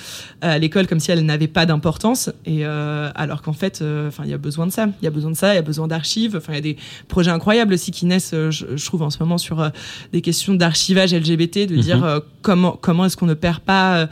à 0.40 0.58
l'école 0.58 0.86
comme 0.86 1.00
si 1.00 1.10
elle 1.10 1.24
n'avait 1.26 1.48
pas 1.48 1.66
d'importance. 1.66 2.30
Et 2.46 2.64
alors 2.64 3.42
qu'en 3.42 3.52
fait 3.52 3.82
enfin 4.08 4.22
il 4.24 4.30
y 4.30 4.34
a 4.34 4.38
besoin 4.38 4.66
de 4.66 4.72
ça, 4.72 4.86
il 5.02 5.04
y 5.04 5.08
a 5.08 5.10
besoin 5.10 5.30
de 5.30 5.36
ça, 5.36 5.52
il 5.52 5.56
y 5.56 5.58
a 5.58 5.62
besoin 5.62 5.86
d'archives, 5.86 6.36
enfin 6.36 6.52
il 6.52 6.56
y 6.56 6.58
a 6.58 6.62
des 6.62 6.69
projets 7.08 7.30
incroyables 7.30 7.74
aussi 7.74 7.90
qui 7.90 8.06
naissent, 8.06 8.32
euh, 8.34 8.50
je, 8.50 8.84
trouve, 8.84 9.02
en 9.02 9.10
ce 9.10 9.18
moment 9.20 9.38
sur 9.38 9.60
euh, 9.60 9.70
des 10.12 10.20
questions 10.20 10.54
d'archivage 10.54 11.14
LGBT, 11.14 11.66
de 11.66 11.76
dire 11.76 11.98
mhm. 11.98 12.04
euh, 12.04 12.20
comment, 12.42 12.78
comment 12.80 13.04
est-ce 13.04 13.16
qu'on 13.16 13.26
ne 13.26 13.34
perd 13.34 13.60
pas 13.60 14.08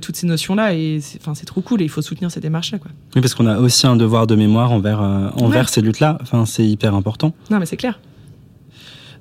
toutes 0.00 0.16
ces 0.16 0.26
notions-là. 0.26 0.74
Et 0.74 1.00
c'est, 1.00 1.46
trop 1.46 1.60
cool 1.60 1.82
et 1.82 1.84
il 1.84 1.90
faut 1.90 2.02
soutenir 2.02 2.30
ces 2.30 2.40
démarches-là. 2.40 2.78
Oui, 3.14 3.20
parce 3.20 3.34
qu'on 3.34 3.46
a 3.46 3.58
aussi 3.58 3.86
un 3.86 3.96
devoir 3.96 4.26
de 4.26 4.34
mémoire 4.34 4.72
envers, 4.72 5.00
envers 5.00 5.68
ces 5.68 5.80
luttes-là. 5.80 6.18
Enfin, 6.22 6.46
c'est 6.46 6.66
hyper 6.66 6.94
important. 6.94 7.34
Non, 7.50 7.58
mais 7.58 7.66
c'est 7.66 7.76
clair. 7.76 8.00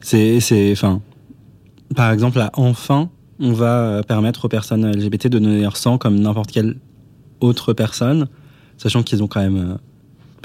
C'est, 0.01 0.39
c'est, 0.39 0.71
enfin, 0.71 1.01
par 1.95 2.11
exemple, 2.11 2.37
là, 2.37 2.51
enfin, 2.53 3.09
on 3.39 3.53
va 3.53 4.01
permettre 4.07 4.45
aux 4.45 4.49
personnes 4.49 4.89
LGBT 4.89 5.27
de 5.27 5.39
donner 5.39 5.61
leur 5.61 5.77
sang 5.77 5.97
comme 5.97 6.19
n'importe 6.19 6.51
quelle 6.51 6.77
autre 7.41 7.73
personne, 7.73 8.27
sachant 8.77 9.03
qu'ils 9.03 9.23
ont 9.23 9.27
quand 9.27 9.41
même 9.41 9.77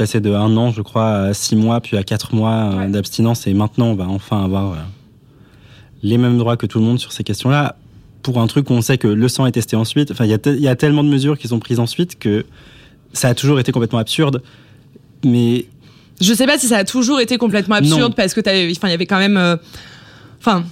passé 0.01 0.19
de 0.19 0.33
un 0.33 0.57
an, 0.57 0.71
je 0.71 0.81
crois, 0.81 1.13
à 1.13 1.35
six 1.35 1.57
mois, 1.57 1.83
puis 1.83 1.99
à 1.99 2.03
quatre 2.03 2.35
mois 2.35 2.73
euh, 2.73 2.89
d'abstinence, 2.89 3.47
et 3.47 3.53
maintenant 3.53 3.89
on 3.89 3.95
va 3.95 4.09
enfin 4.09 4.43
avoir 4.43 4.73
euh, 4.73 4.77
les 6.03 6.17
mêmes 6.17 6.39
droits 6.39 6.57
que 6.57 6.65
tout 6.65 6.79
le 6.79 6.87
monde 6.87 6.99
sur 6.99 7.13
ces 7.13 7.23
questions-là. 7.23 7.77
Pour 8.23 8.41
un 8.41 8.47
truc 8.47 8.71
où 8.71 8.73
on 8.73 8.81
sait 8.81 8.97
que 8.97 9.09
le 9.09 9.29
sang 9.29 9.45
est 9.45 9.53
testé 9.53 9.77
ensuite, 9.77 10.11
enfin, 10.11 10.25
il 10.25 10.31
y, 10.31 10.69
a 10.69 10.77
tellement 10.77 11.05
de 11.05 11.11
mesures 11.11 11.37
qui 11.37 11.49
sont 11.49 11.59
prises 11.59 11.81
ensuite 11.81 12.19
que 12.19 12.47
ça 13.13 13.29
a 13.29 13.35
toujours 13.35 13.61
été 13.61 13.73
complètement 13.73 13.99
absurde. 13.99 14.43
Mais 15.23 15.67
je 16.19 16.33
sais 16.33 16.47
pas 16.47 16.57
si 16.57 16.67
ça 16.67 16.79
a 16.79 16.85
toujours 16.85 17.21
été 17.21 17.37
complètement 17.37 17.75
absurde 17.75 18.15
parce 18.15 18.33
que 18.33 18.41
enfin, 18.41 18.89
il 18.89 18.91
y 18.91 18.95
avait 18.95 19.07
quand 19.07 19.19
même, 19.19 19.37
euh, 19.37 19.57
enfin, 20.39 20.65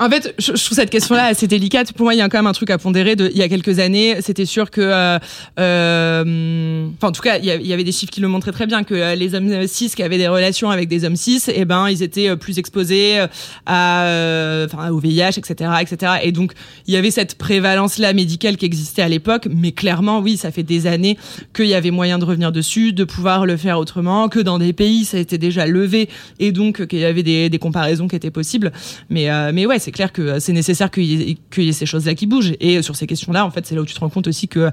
en 0.00 0.08
fait, 0.08 0.34
je, 0.38 0.52
trouve 0.52 0.76
cette 0.76 0.90
question-là 0.90 1.24
assez 1.24 1.48
délicate. 1.48 1.92
Pour 1.92 2.04
moi, 2.04 2.14
il 2.14 2.18
y 2.18 2.20
a 2.20 2.28
quand 2.28 2.38
même 2.38 2.46
un 2.46 2.52
truc 2.52 2.70
à 2.70 2.78
pondérer. 2.78 3.16
De, 3.16 3.28
il 3.32 3.38
y 3.38 3.42
a 3.42 3.48
quelques 3.48 3.80
années, 3.80 4.18
c'était 4.20 4.46
sûr 4.46 4.70
que, 4.70 4.80
euh, 4.80 5.18
euh, 5.58 6.88
enfin, 6.96 7.08
en 7.08 7.12
tout 7.12 7.22
cas, 7.22 7.38
il 7.38 7.44
y, 7.44 7.72
avait 7.72 7.84
des 7.84 7.92
chiffres 7.92 8.12
qui 8.12 8.20
le 8.20 8.28
montraient 8.28 8.52
très 8.52 8.66
bien 8.66 8.84
que 8.84 8.94
euh, 8.94 9.14
les 9.16 9.34
hommes 9.34 9.66
cis 9.66 9.90
qui 9.90 10.02
avaient 10.02 10.18
des 10.18 10.28
relations 10.28 10.70
avec 10.70 10.88
des 10.88 11.04
hommes 11.04 11.16
cis, 11.16 11.42
eh 11.52 11.64
ben, 11.64 11.88
ils 11.88 12.02
étaient 12.04 12.36
plus 12.36 12.58
exposés 12.58 13.18
à, 13.66 14.64
enfin, 14.66 14.90
au 14.90 15.00
VIH, 15.00 15.38
etc., 15.38 15.70
etc. 15.80 16.12
Et 16.22 16.30
donc, 16.30 16.52
il 16.86 16.94
y 16.94 16.96
avait 16.96 17.10
cette 17.10 17.36
prévalence-là 17.36 18.12
médicale 18.12 18.56
qui 18.56 18.66
existait 18.66 19.02
à 19.02 19.08
l'époque. 19.08 19.48
Mais 19.50 19.72
clairement, 19.72 20.20
oui, 20.20 20.36
ça 20.36 20.52
fait 20.52 20.62
des 20.62 20.86
années 20.86 21.18
qu'il 21.54 21.66
y 21.66 21.74
avait 21.74 21.90
moyen 21.90 22.18
de 22.18 22.24
revenir 22.24 22.52
dessus, 22.52 22.92
de 22.92 23.04
pouvoir 23.04 23.46
le 23.46 23.56
faire 23.56 23.78
autrement, 23.78 24.28
que 24.28 24.38
dans 24.38 24.58
des 24.58 24.72
pays, 24.72 25.04
ça 25.04 25.16
a 25.16 25.20
été 25.20 25.38
déjà 25.38 25.66
levé, 25.66 26.08
et 26.38 26.52
donc 26.52 26.86
qu'il 26.86 27.00
y 27.00 27.04
avait 27.04 27.24
des, 27.24 27.48
des 27.50 27.58
comparaisons 27.58 28.06
qui 28.06 28.14
étaient 28.14 28.30
possibles. 28.30 28.72
Mais, 29.10 29.28
mais 29.52 29.66
ouais 29.66 29.78
c'est 29.88 29.92
clair 29.92 30.12
que 30.12 30.38
c'est 30.38 30.52
nécessaire 30.52 30.90
qu'il 30.90 31.04
y, 31.04 31.38
ait 31.56 31.72
ces 31.72 31.86
choses-là 31.86 32.14
qui 32.14 32.26
bougent. 32.26 32.52
Et 32.60 32.82
sur 32.82 32.94
ces 32.94 33.06
questions-là, 33.06 33.46
en 33.46 33.50
fait, 33.50 33.64
c'est 33.66 33.74
là 33.74 33.80
où 33.80 33.86
tu 33.86 33.94
te 33.94 34.00
rends 34.00 34.10
compte 34.10 34.26
aussi 34.26 34.46
que 34.46 34.70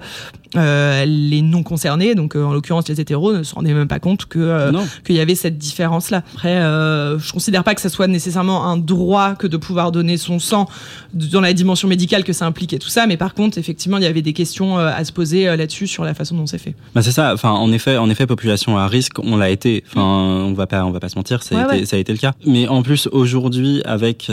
euh, 0.58 1.06
les 1.06 1.42
non 1.42 1.64
concernés, 1.64 2.16
donc 2.16 2.36
euh, 2.36 2.44
en 2.44 2.52
l'occurrence 2.52 2.90
les 2.90 3.00
hétéros, 3.00 3.32
ne 3.32 3.44
se 3.44 3.56
rendaient 3.56 3.74
même 3.74 3.88
pas 3.88 4.00
compte 4.00 4.26
que 4.26 4.40
euh, 4.40 4.74
qu'il 5.06 5.16
y 5.16 5.22
avait 5.22 5.36
cette 5.36 5.58
différence-là. 5.58 6.24
Après, 6.34 6.56
je 6.56 7.32
considère 7.32 7.64
pas 7.64 7.76
que 7.76 7.82
ça 7.82 7.88
soit 7.88 8.08
nécessairement 8.08 8.66
un 8.66 8.76
droit 8.76 9.36
que 9.36 9.48
de 9.48 9.56
pouvoir 9.56 9.94
donner 9.94 10.18
son 10.18 10.40
sang 10.40 10.68
dans 11.14 11.40
la 11.40 11.54
dimension 11.54 11.88
médicale 11.88 12.26
que 12.26 12.34
ça 12.34 12.46
implique 12.46 12.74
et 12.74 12.80
tout 12.80 12.90
ça, 12.90 13.08
mais 13.08 13.16
par 13.16 13.34
contre, 13.34 13.58
effectivement, 13.58 13.98
il 13.98 14.04
y 14.04 14.08
avait 14.08 14.22
des 14.22 14.34
questions 14.34 14.78
à 14.78 15.06
se 15.06 15.14
poser 15.14 15.46
là-dessus 15.56 15.88
sur 15.88 16.04
la 16.04 16.14
façon 16.14 16.36
dont 16.36 16.46
c'est 16.46 16.58
fait. 16.58 16.76
Bah 16.94 17.02
c'est 17.02 17.12
ça. 17.12 17.34
Enfin, 17.34 17.52
en 17.52 17.72
effet, 17.72 17.96
en 17.96 18.10
effet, 18.10 18.28
population 18.28 18.78
à 18.78 18.88
risque, 18.88 19.20
on 19.20 19.38
l'a 19.38 19.50
été. 19.50 19.86
Enfin, 19.88 20.04
on 20.04 20.52
va 20.52 20.68
pas, 20.68 20.84
on 20.84 20.92
va 20.92 21.00
pas 21.00 21.08
se 21.08 21.16
mentir, 21.16 21.42
ça 21.42 21.58
a, 21.58 21.76
été, 21.76 21.86
ça 21.86 21.96
a 21.96 22.00
été 22.00 22.12
le 22.12 22.18
cas. 22.18 22.34
Mais 22.46 22.68
en 22.68 22.84
plus, 22.84 23.08
aujourd'hui, 23.14 23.82
avec 23.86 24.30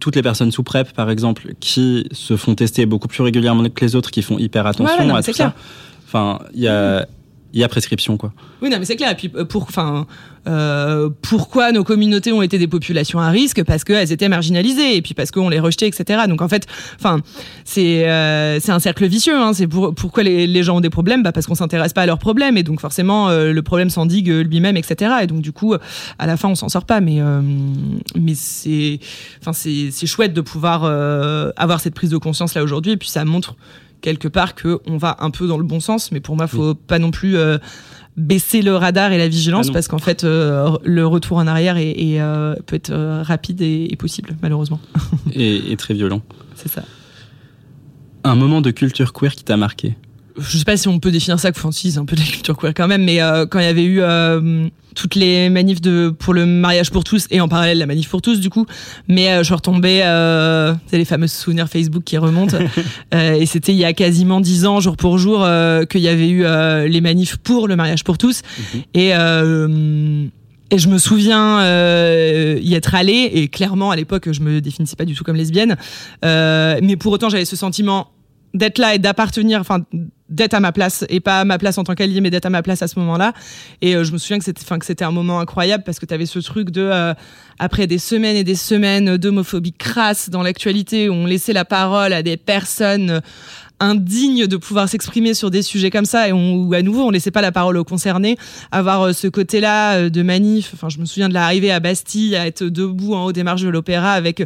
toutes 0.00 0.16
les 0.16 0.23
personnes 0.24 0.50
sous 0.50 0.64
PrEP, 0.64 0.92
par 0.92 1.10
exemple, 1.10 1.54
qui 1.60 2.08
se 2.10 2.36
font 2.36 2.56
tester 2.56 2.86
beaucoup 2.86 3.06
plus 3.06 3.22
régulièrement 3.22 3.68
que 3.68 3.84
les 3.84 3.94
autres, 3.94 4.10
qui 4.10 4.22
font 4.22 4.38
hyper 4.38 4.66
attention 4.66 5.14
à 5.14 5.22
tout 5.22 5.32
ça. 5.32 5.54
Enfin, 6.06 6.40
il 6.52 6.62
y 6.62 6.68
a, 6.68 7.06
il 7.54 7.60
y 7.60 7.64
a 7.64 7.68
prescription, 7.68 8.16
quoi. 8.16 8.32
Oui, 8.60 8.68
non, 8.68 8.78
mais 8.78 8.84
c'est 8.84 8.96
clair. 8.96 9.12
Et 9.12 9.14
puis, 9.14 9.30
euh, 9.36 9.44
pour, 9.44 9.62
enfin, 9.62 10.06
euh, 10.46 11.08
pourquoi 11.22 11.72
nos 11.72 11.84
communautés 11.84 12.32
ont 12.32 12.42
été 12.42 12.58
des 12.58 12.66
populations 12.66 13.20
à 13.20 13.30
risque? 13.30 13.62
Parce 13.62 13.84
qu'elles 13.84 14.12
étaient 14.12 14.28
marginalisées 14.28 14.96
et 14.96 15.02
puis 15.02 15.14
parce 15.14 15.30
qu'on 15.30 15.48
les 15.48 15.60
rejetait, 15.60 15.86
etc. 15.86 16.22
Donc 16.28 16.42
en 16.42 16.48
fait, 16.48 16.66
enfin, 16.98 17.20
c'est 17.64 18.08
euh, 18.08 18.58
c'est 18.60 18.72
un 18.72 18.80
cercle 18.80 19.06
vicieux. 19.06 19.36
Hein. 19.36 19.52
C'est 19.52 19.68
pour, 19.68 19.94
pourquoi 19.94 20.24
les, 20.24 20.62
gens 20.62 20.78
ont 20.78 20.80
des 20.80 20.90
problèmes? 20.90 21.22
Bah 21.22 21.32
Parce 21.32 21.46
qu'on 21.46 21.54
s'intéresse 21.54 21.92
pas 21.92 22.02
à 22.02 22.06
leurs 22.06 22.18
problèmes 22.18 22.56
et 22.56 22.64
donc 22.64 22.80
forcément 22.80 23.28
euh, 23.28 23.52
le 23.52 23.62
problème 23.62 23.88
s'endigue 23.88 24.28
lui-même, 24.28 24.76
etc. 24.76 25.12
Et 25.22 25.26
donc 25.26 25.40
du 25.40 25.52
coup, 25.52 25.74
à 26.18 26.26
la 26.26 26.36
fin, 26.36 26.48
on 26.48 26.54
s'en 26.56 26.68
sort 26.68 26.84
pas. 26.84 27.00
Mais 27.00 27.20
euh, 27.20 27.40
mais 28.16 28.34
c'est 28.34 28.98
enfin 29.40 29.52
c'est 29.52 29.90
c'est 29.92 30.06
chouette 30.06 30.34
de 30.34 30.40
pouvoir 30.40 30.84
avoir 31.56 31.80
cette 31.80 31.94
prise 31.94 32.10
de 32.10 32.16
conscience 32.16 32.54
là 32.54 32.62
aujourd'hui 32.62 32.92
et 32.92 32.96
puis 32.96 33.08
ça 33.08 33.24
montre 33.24 33.54
quelque 34.04 34.28
part 34.28 34.54
que 34.54 34.80
on 34.86 34.98
va 34.98 35.16
un 35.20 35.30
peu 35.30 35.46
dans 35.46 35.56
le 35.56 35.64
bon 35.64 35.80
sens. 35.80 36.12
Mais 36.12 36.20
pour 36.20 36.36
moi, 36.36 36.46
faut 36.46 36.74
pas 36.74 36.98
non 36.98 37.10
plus 37.10 37.36
baisser 38.16 38.62
le 38.62 38.76
radar 38.76 39.12
et 39.12 39.18
la 39.18 39.28
vigilance 39.28 39.68
ah 39.70 39.72
parce 39.72 39.88
qu'en 39.88 39.98
fait 39.98 40.24
euh, 40.24 40.76
le 40.84 41.06
retour 41.06 41.38
en 41.38 41.46
arrière 41.46 41.76
est, 41.76 42.20
euh, 42.20 42.54
peut 42.66 42.76
être 42.76 42.90
euh, 42.90 43.22
rapide 43.22 43.60
et, 43.60 43.94
possible 43.98 44.36
malheureusement. 44.42 44.80
et, 45.34 45.74
très 45.76 45.94
violent. 45.94 46.22
C'est 46.54 46.68
ça. 46.68 46.84
Un 48.22 48.34
moment 48.36 48.60
de 48.60 48.70
culture 48.70 49.12
queer 49.12 49.34
qui 49.34 49.44
t'a 49.44 49.56
marqué? 49.56 49.96
Je 50.38 50.58
sais 50.58 50.64
pas 50.64 50.76
si 50.76 50.88
on 50.88 50.98
peut 50.98 51.10
définir 51.10 51.38
ça, 51.38 51.50
enfin 51.50 51.70
si 51.70 51.92
c'est 51.92 51.98
un 51.98 52.04
peu 52.04 52.16
de 52.16 52.20
la 52.20 52.26
culture 52.26 52.56
queer 52.56 52.74
quand 52.74 52.88
même, 52.88 53.04
mais 53.04 53.18
quand 53.50 53.60
il 53.60 53.64
y 53.64 53.68
avait 53.68 53.84
eu 53.84 54.02
toutes 54.94 55.14
les 55.14 55.50
manifs 55.50 55.80
de 55.80 56.14
pour 56.16 56.34
le 56.34 56.46
mariage 56.46 56.90
pour 56.90 57.04
tous 57.04 57.26
et 57.30 57.40
en 57.40 57.48
parallèle 57.48 57.78
la 57.78 57.86
manif 57.86 58.08
pour 58.08 58.22
tous 58.22 58.40
du 58.40 58.50
coup. 58.50 58.66
Mais 59.08 59.30
euh, 59.30 59.38
je 59.38 59.44
suis 59.44 59.54
retombée 59.54 60.02
euh, 60.02 60.74
c'est 60.86 60.98
les 60.98 61.04
fameux 61.04 61.26
souvenirs 61.26 61.68
Facebook 61.68 62.04
qui 62.04 62.16
remontent. 62.16 62.56
Euh, 63.12 63.34
et 63.34 63.46
c'était 63.46 63.72
il 63.72 63.78
y 63.78 63.84
a 63.84 63.92
quasiment 63.92 64.40
dix 64.40 64.66
ans 64.66 64.80
jour 64.80 64.96
pour 64.96 65.18
jour 65.18 65.42
euh, 65.42 65.84
qu'il 65.84 66.00
y 66.00 66.08
avait 66.08 66.28
eu 66.28 66.44
euh, 66.44 66.86
les 66.86 67.00
manifs 67.00 67.36
pour 67.36 67.68
le 67.68 67.76
mariage 67.76 68.04
pour 68.04 68.18
tous. 68.18 68.42
Mhm. 68.74 68.82
et 68.94 69.10
et 70.70 70.78
je 70.78 70.88
me 70.88 70.98
souviens 70.98 71.60
y 71.62 72.74
être 72.74 72.94
allée 72.94 73.30
et 73.34 73.48
clairement 73.48 73.90
à 73.90 73.96
l'époque 73.96 74.30
je 74.32 74.40
me 74.40 74.60
définissais 74.60 74.96
pas 74.96 75.04
du 75.04 75.14
tout 75.14 75.24
comme 75.24 75.36
lesbienne. 75.36 75.76
Mais 76.22 76.96
pour 76.98 77.12
autant 77.12 77.28
j'avais 77.28 77.44
ce 77.44 77.56
sentiment 77.56 78.10
d'être 78.54 78.78
là 78.78 78.94
et 78.94 78.98
d'appartenir, 78.98 79.60
enfin 79.60 79.80
d'être 80.30 80.54
à 80.54 80.60
ma 80.60 80.72
place 80.72 81.04
et 81.08 81.20
pas 81.20 81.40
à 81.40 81.44
ma 81.44 81.58
place 81.58 81.76
en 81.76 81.84
tant 81.84 81.94
qu'allié 81.94 82.20
mais 82.20 82.30
d'être 82.30 82.46
à 82.46 82.50
ma 82.50 82.62
place 82.62 82.82
à 82.82 82.88
ce 82.88 82.98
moment-là. 82.98 83.32
Et 83.82 83.94
euh, 83.94 84.04
je 84.04 84.12
me 84.12 84.18
souviens 84.18 84.38
que 84.38 84.44
c'était 84.44 84.64
que 84.78 84.86
c'était 84.86 85.04
un 85.04 85.10
moment 85.10 85.40
incroyable 85.40 85.84
parce 85.84 85.98
que 85.98 86.06
tu 86.06 86.14
avais 86.14 86.26
ce 86.26 86.38
truc 86.38 86.70
de 86.70 86.82
euh, 86.82 87.14
après 87.58 87.86
des 87.86 87.98
semaines 87.98 88.36
et 88.36 88.44
des 88.44 88.54
semaines 88.54 89.16
d'homophobie 89.16 89.72
crasse 89.72 90.30
dans 90.30 90.42
l'actualité 90.42 91.08
où 91.08 91.12
on 91.12 91.26
laissait 91.26 91.52
la 91.52 91.64
parole 91.64 92.12
à 92.12 92.22
des 92.22 92.36
personnes 92.36 93.20
indignes 93.80 94.46
de 94.46 94.56
pouvoir 94.56 94.88
s'exprimer 94.88 95.34
sur 95.34 95.50
des 95.50 95.62
sujets 95.62 95.90
comme 95.90 96.04
ça 96.04 96.28
et 96.28 96.32
où 96.32 96.72
à 96.74 96.82
nouveau 96.82 97.02
on 97.04 97.10
laissait 97.10 97.30
pas 97.30 97.42
la 97.42 97.52
parole 97.52 97.76
aux 97.76 97.84
concernés. 97.84 98.36
Avoir 98.72 99.02
euh, 99.02 99.12
ce 99.12 99.28
côté-là 99.28 99.96
euh, 99.96 100.10
de 100.10 100.22
manif 100.22 100.70
enfin 100.74 100.88
je 100.88 100.98
me 100.98 101.04
souviens 101.04 101.28
de 101.28 101.34
l'arrivée 101.34 101.70
à 101.70 101.80
Bastille 101.80 102.36
à 102.36 102.46
être 102.46 102.64
debout 102.64 103.14
en 103.14 103.26
haut 103.26 103.32
des 103.32 103.42
marches 103.42 103.62
de 103.62 103.68
l'opéra 103.68 104.12
avec 104.12 104.42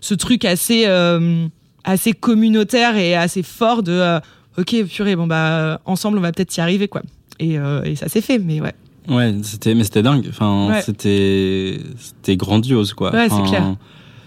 ce 0.00 0.14
truc 0.14 0.44
assez 0.44 0.84
euh, 0.86 1.46
assez 1.84 2.12
communautaire 2.12 2.96
et 2.96 3.14
assez 3.14 3.42
fort 3.42 3.82
de 3.82 3.92
euh, 3.92 4.20
ok 4.58 4.84
purée 4.86 5.16
bon 5.16 5.26
bah 5.26 5.80
ensemble 5.84 6.18
on 6.18 6.20
va 6.20 6.32
peut-être 6.32 6.56
y 6.56 6.60
arriver 6.60 6.88
quoi 6.88 7.02
et, 7.40 7.58
euh, 7.58 7.82
et 7.84 7.96
ça 7.96 8.08
s'est 8.08 8.20
fait 8.20 8.38
mais 8.38 8.60
ouais 8.60 8.72
Ouais, 9.06 9.34
c'était, 9.42 9.74
mais 9.74 9.84
c'était 9.84 10.02
dingue. 10.02 10.24
Enfin, 10.30 10.68
Ouais. 10.70 10.80
c'était, 10.80 11.78
c'était 11.98 12.38
grandiose, 12.38 12.94
quoi. 12.94 13.12
Ouais, 13.12 13.28
c'est 13.28 13.42
clair. 13.42 13.76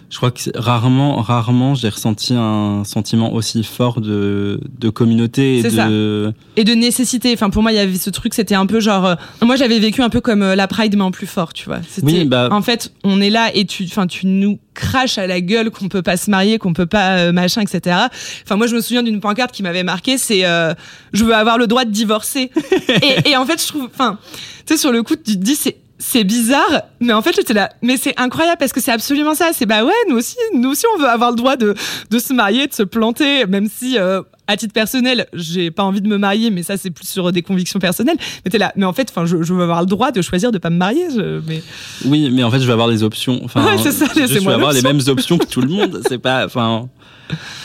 Je 0.10 0.16
crois 0.18 0.32
que 0.32 0.40
rarement, 0.56 1.18
rarement, 1.22 1.76
j'ai 1.76 1.90
ressenti 1.90 2.34
un 2.34 2.84
sentiment 2.86 3.34
aussi 3.34 3.62
fort 3.64 4.00
de, 4.00 4.62
de 4.80 4.90
communauté 4.90 5.58
et 5.58 5.70
ça. 5.70 5.90
de. 5.90 6.34
et 6.56 6.64
de 6.64 6.74
nécessité 6.74 7.34
enfin 7.34 7.50
pour 7.50 7.62
moi 7.62 7.74
il 7.74 7.76
y 7.76 7.80
avait 7.80 7.98
ce 7.98 8.10
truc 8.10 8.34
c'était 8.34 8.56
un 8.56 8.66
peu 8.66 8.80
genre 8.80 9.06
euh, 9.06 9.16
moi 9.42 9.58
j'avais 9.58 9.80
vécu 9.80 10.02
un 10.02 10.08
peu 10.10 10.22
comme 10.22 10.44
euh, 10.44 10.56
la 10.56 10.68
Pride 10.68 10.96
mais 10.96 11.04
en 11.04 11.12
plus 11.12 11.28
fort 11.28 11.52
tu 11.52 11.66
vois 11.66 11.80
Oui, 12.04 12.24
bah- 12.24 12.48
en 12.52 12.62
fait 12.62 12.94
on 13.04 13.20
est 13.20 13.30
là 13.30 13.52
et 13.54 13.66
tu 13.66 13.84
enfin 13.84 14.08
tu 14.08 14.28
nous 14.28 14.60
craches 14.74 15.18
à 15.18 15.28
la 15.28 15.42
gueule 15.42 15.72
qu'on 15.72 15.90
peut 15.90 16.02
pas 16.04 16.16
se 16.16 16.32
marier 16.32 16.58
qu'on 16.58 16.72
peut 16.74 16.86
pas 16.86 17.18
euh, 17.18 17.32
machin 17.34 17.62
etc 17.62 17.98
enfin 18.46 18.56
moi 18.56 18.68
je 18.68 18.76
me 18.76 18.82
souviens 18.82 19.04
d'une 19.04 19.20
pancarte 19.20 19.52
qui 19.52 19.62
m'avait 19.62 19.84
marqué 19.84 20.18
c'est 20.18 20.46
euh, 20.46 20.74
je 21.12 21.26
veux 21.26 21.36
avoir 21.36 21.58
le 21.58 21.68
droit 21.68 21.84
de 21.84 21.92
divorcer 21.92 22.50
et, 23.02 23.32
et 23.32 23.36
en 23.36 23.46
fait 23.46 23.62
je 23.62 23.68
trouve 23.68 23.90
enfin 23.94 24.18
tu 24.66 24.74
sais 24.74 24.80
sur 24.80 24.94
le 24.94 25.04
coup 25.04 25.16
tu 25.18 25.34
te 25.34 25.44
dis 25.44 25.56
c'est 25.56 25.76
c'est 26.00 26.24
bizarre, 26.24 26.84
mais 27.00 27.14
en 27.14 27.22
fait 27.24 27.34
j'étais 27.36 27.54
là, 27.54 27.72
mais 27.82 27.98
c'est 27.98 28.14
incroyable 28.20 28.58
parce 28.60 28.72
que 28.72 28.80
c'est 28.82 28.92
absolument 28.92 29.34
ça. 29.34 29.50
C'est 29.54 29.66
bah 29.66 29.84
ouais, 29.84 29.92
nous 30.10 30.18
aussi, 30.18 30.36
nous 30.54 30.70
aussi 30.70 30.86
on 30.96 31.00
veut 31.02 31.08
avoir 31.08 31.32
le 31.32 31.36
droit 31.36 31.56
de 31.56 31.74
de 32.12 32.20
se 32.20 32.34
marier, 32.34 32.68
de 32.68 32.74
se 32.74 32.84
planter, 32.84 33.46
même 33.48 33.68
si 33.68 33.98
euh, 33.98 34.22
à 34.48 34.56
titre 34.58 34.74
personnel 34.74 35.26
j'ai 35.34 35.72
pas 35.72 35.84
envie 35.84 36.02
de 36.02 36.08
me 36.08 36.18
marier, 36.18 36.52
mais 36.52 36.62
ça 36.62 36.78
c'est 36.78 36.92
plus 36.92 37.08
sur 37.08 37.32
des 37.32 37.42
convictions 37.42 37.80
personnelles. 37.80 38.18
Mais 38.46 38.52
t'es 38.52 38.60
là, 38.60 38.72
mais 38.76 38.86
en 38.86 38.94
fait, 38.94 39.10
enfin 39.10 39.26
je, 39.26 39.42
je 39.42 39.54
veux 39.54 39.64
avoir 39.64 39.80
le 39.82 39.88
droit 39.88 40.12
de 40.12 40.22
choisir 40.22 40.52
de 40.52 40.60
pas 40.60 40.70
me 40.70 40.78
marier. 40.78 41.08
je- 41.10 41.42
mais 41.48 41.64
Oui, 42.06 42.30
mais 42.32 42.44
en 42.44 42.52
fait, 42.52 42.60
je 42.60 42.68
vais 42.68 42.74
avoir 42.74 42.88
les 42.88 43.02
options. 43.04 43.42
Enfin, 43.44 43.66
Ouais, 43.66 43.78
c'est 43.82 43.92
ça, 43.92 44.06
je 44.14 44.22
vais 44.40 44.48
avoir 44.54 44.74
les 44.74 44.82
mêmes 44.84 45.02
options 45.08 45.38
que 45.40 45.48
tout 45.48 45.62
le 45.62 45.70
monde. 45.70 46.02
C'est 46.08 46.20
pas, 46.20 46.46
enfin. 46.46 46.90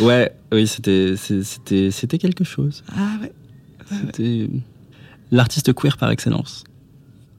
Ouais, 0.01 0.33
oui, 0.53 0.67
c'était, 0.67 1.15
c'était, 1.17 1.91
c'était 1.91 2.19
quelque 2.19 2.45
chose. 2.45 2.83
ah 2.97 3.21
ouais. 3.21 3.33
C'était 4.07 4.49
l'artiste 5.31 5.73
queer 5.75 5.97
par 5.99 6.11
excellence. 6.11 6.65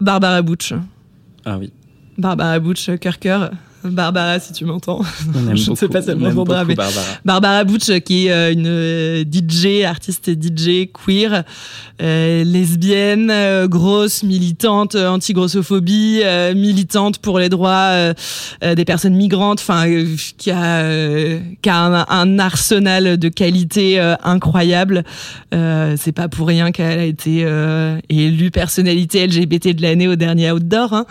Barbara 0.03 0.41
Butch, 0.41 0.73
Ah 1.45 1.57
oui. 1.57 1.71
Barbara 2.17 2.59
Butch, 2.59 2.91
cœur 2.99 3.19
cœur. 3.19 3.51
Barbara, 3.85 4.39
si 4.39 4.53
tu 4.53 4.65
m'entends. 4.65 5.01
Je 5.53 5.71
ne 5.71 5.75
sais 5.75 5.87
pas 5.87 6.01
si 6.01 6.09
elle 6.09 6.17
m'entendra, 6.17 6.65
mais 6.65 6.75
Barbara. 6.75 7.05
Barbara 7.25 7.63
Butch, 7.63 7.91
qui 8.01 8.27
est 8.27 8.31
euh, 8.31 8.51
une 8.53 8.67
euh, 8.67 9.23
DJ, 9.23 9.83
artiste 9.83 10.31
DJ 10.31 10.89
queer, 10.93 11.43
euh, 12.01 12.43
lesbienne, 12.43 13.29
euh, 13.31 13.67
grosse, 13.67 14.23
militante 14.23 14.95
anti-grossophobie, 14.95 16.21
euh, 16.23 16.53
militante 16.53 17.19
pour 17.19 17.39
les 17.39 17.49
droits 17.49 18.13
des 18.61 18.85
personnes 18.85 19.15
migrantes, 19.15 19.59
enfin, 19.59 19.85
qui 20.37 20.51
a, 20.51 20.81
euh, 20.83 21.39
qui 21.61 21.69
a 21.69 21.77
un, 21.77 22.05
un 22.07 22.39
arsenal 22.39 23.17
de 23.17 23.29
qualité 23.29 23.99
euh, 23.99 24.15
incroyable. 24.23 25.03
Euh, 25.53 25.95
C'est 25.97 26.11
pas 26.11 26.27
pour 26.27 26.47
rien 26.47 26.71
qu'elle 26.71 26.99
a 26.99 27.03
été 27.03 27.43
euh, 27.43 27.97
élue 28.09 28.51
personnalité 28.51 29.25
LGBT 29.25 29.75
de 29.75 29.81
l'année 29.81 30.07
au 30.07 30.15
dernier 30.15 30.51
Outdoor. 30.51 30.93
Hein. 30.93 31.05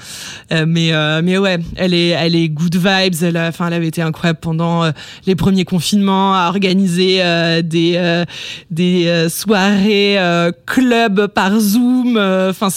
Euh, 0.53 0.65
mais 0.67 0.93
euh, 0.93 1.21
mais 1.23 1.39
ouais, 1.39 1.59
elle 1.77 1.95
est 1.95 2.09
elle 2.09 2.35
est 2.35 2.49
good 2.63 2.77
vibes. 2.77 3.23
Elle 3.23 3.39
enfin, 3.39 3.67
elle 3.69 3.75
avait 3.75 3.89
été 3.89 4.03
incroyable 4.03 4.39
pendant 4.41 4.85
euh, 4.85 4.91
les 5.27 5.35
premiers 5.35 5.65
confinements 5.65 6.35
à 6.35 6.49
organiser 6.49 7.19
euh, 7.21 7.63
des 7.63 7.95
euh, 7.97 8.25
des 8.71 9.29
soirées 9.29 10.19
club 10.67 11.27
par 11.29 11.59
Zoom. 11.59 12.17
Enfin 12.17 12.69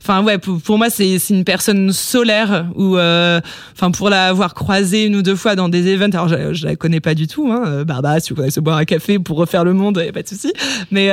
enfin 0.00 0.22
ouais 0.22 0.38
pour, 0.38 0.78
moi 0.78 0.90
c'est 0.90 1.16
une 1.30 1.44
personne 1.44 1.92
solaire 1.92 2.66
ou 2.76 2.96
enfin 2.96 3.90
pour 3.92 4.10
l'avoir 4.10 4.54
croisée 4.54 5.04
une 5.04 5.16
ou 5.16 5.22
deux 5.22 5.36
fois 5.36 5.56
dans 5.56 5.68
des 5.68 5.92
events. 5.92 6.10
Alors 6.12 6.28
je, 6.28 6.54
je 6.54 6.66
la 6.66 6.76
connais 6.76 7.00
pas 7.00 7.14
du 7.14 7.26
tout. 7.26 7.50
Hein, 7.50 7.84
Barbara, 7.84 8.20
si 8.20 8.30
vous 8.30 8.36
voulez 8.36 8.50
se 8.50 8.60
boire 8.60 8.78
un 8.78 8.84
café 8.84 9.18
pour 9.18 9.36
refaire 9.36 9.64
le 9.64 9.72
monde, 9.72 10.02
y 10.04 10.08
a 10.08 10.12
pas 10.12 10.22
de 10.22 10.28
souci. 10.28 10.52
Mais 10.90 11.10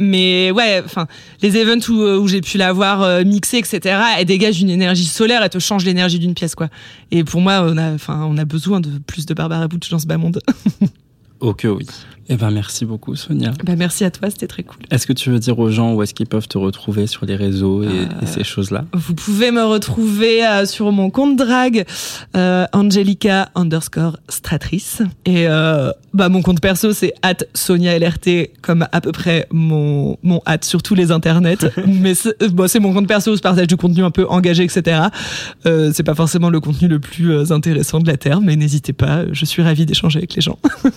mais 0.00 0.50
ouais, 0.50 0.82
enfin 0.84 1.06
les 1.42 1.56
events 1.56 1.88
où, 1.88 2.02
où 2.02 2.28
j'ai 2.28 2.40
pu 2.40 2.58
la 2.58 2.72
voir 2.72 3.24
mixer, 3.24 3.58
etc. 3.58 4.00
Elle 4.18 4.24
dégage 4.24 4.60
une 4.60 4.70
énergie 4.70 5.04
solaire, 5.04 5.42
elle 5.42 5.50
te 5.50 5.58
change 5.58 5.84
l'énergie 5.84 6.18
d'une 6.18 6.34
pièce, 6.38 6.54
quoi. 6.54 6.68
Et 7.10 7.24
pour 7.24 7.40
moi, 7.40 7.60
on 7.62 7.76
a, 8.38 8.44
besoin 8.44 8.80
de 8.80 8.98
plus 8.98 9.26
de 9.26 9.34
Barbara 9.34 9.66
Butch 9.68 9.90
dans 9.90 9.98
ce 9.98 10.06
bas 10.06 10.18
monde. 10.18 10.40
Que 11.56 11.68
oui. 11.68 11.86
Eh 12.30 12.36
ben, 12.36 12.50
merci 12.50 12.84
beaucoup, 12.84 13.16
Sonia. 13.16 13.52
bah 13.64 13.74
merci 13.76 14.04
à 14.04 14.10
toi, 14.10 14.28
c'était 14.30 14.46
très 14.46 14.62
cool. 14.62 14.82
Est-ce 14.90 15.06
que 15.06 15.14
tu 15.14 15.30
veux 15.30 15.38
dire 15.38 15.58
aux 15.58 15.70
gens 15.70 15.94
où 15.94 16.02
est-ce 16.02 16.12
qu'ils 16.12 16.26
peuvent 16.26 16.46
te 16.48 16.58
retrouver 16.58 17.06
sur 17.06 17.24
les 17.24 17.36
réseaux 17.36 17.82
et, 17.82 17.86
Euh, 17.86 18.04
et 18.22 18.26
ces 18.26 18.44
choses-là? 18.44 18.84
Vous 18.92 19.14
pouvez 19.14 19.50
me 19.50 19.62
retrouver 19.64 20.46
euh, 20.46 20.66
sur 20.66 20.92
mon 20.92 21.08
compte 21.10 21.36
drag 21.36 21.84
euh, 22.36 22.66
Angelica 22.74 23.48
underscore 23.54 24.18
stratrice. 24.28 25.00
Et 25.24 25.46
euh, 25.48 25.90
bah 26.12 26.28
mon 26.28 26.42
compte 26.42 26.60
perso 26.60 26.92
c'est 26.92 27.12
at 27.22 27.36
Sonia 27.54 27.98
LRT 27.98 28.50
comme 28.62 28.86
à 28.92 29.00
peu 29.00 29.12
près 29.12 29.46
mon 29.50 30.16
mon 30.22 30.40
at 30.46 30.58
sur 30.62 30.82
tous 30.82 30.94
les 30.94 31.10
internets. 31.12 31.56
Mais 31.86 32.14
c'est 32.14 32.36
bon, 32.52 32.68
c'est 32.68 32.80
mon 32.80 32.92
compte 32.92 33.06
perso 33.08 33.32
où 33.32 33.36
je 33.36 33.40
partage 33.40 33.66
du 33.68 33.76
contenu 33.76 34.02
un 34.04 34.10
peu 34.10 34.26
engagé 34.28 34.64
etc 34.64 35.02
euh, 35.66 35.92
c'est 35.94 36.02
pas 36.02 36.14
forcément 36.14 36.50
le 36.50 36.60
contenu 36.60 36.88
le 36.88 36.98
plus 36.98 37.52
intéressant 37.52 38.00
de 38.00 38.06
la 38.06 38.16
terre 38.16 38.40
mais 38.40 38.56
n'hésitez 38.56 38.92
pas 38.92 39.22
je 39.32 39.44
suis 39.44 39.62
ravie 39.62 39.86
d'échanger 39.86 40.18
avec 40.18 40.34
les 40.34 40.42
gens 40.42 40.58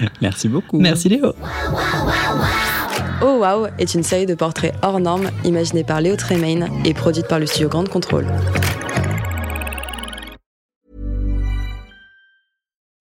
Merci 0.20 0.48
beaucoup. 0.48 0.78
merci 0.78 1.08
Léo 1.08 1.34
Oh 3.22 3.38
Wow 3.40 3.68
est 3.78 3.94
une 3.94 4.02
série 4.02 4.26
de 4.26 4.34
portraits 4.34 4.74
hors 4.82 5.00
normes 5.00 5.30
imaginée 5.44 5.84
par 5.84 6.00
Léo 6.00 6.16
Tremaine 6.16 6.70
et 6.84 6.92
produite 6.94 7.28
par 7.28 7.38
le 7.38 7.46
studio 7.46 7.68
Grande 7.68 7.88
Contrôle. 7.88 8.26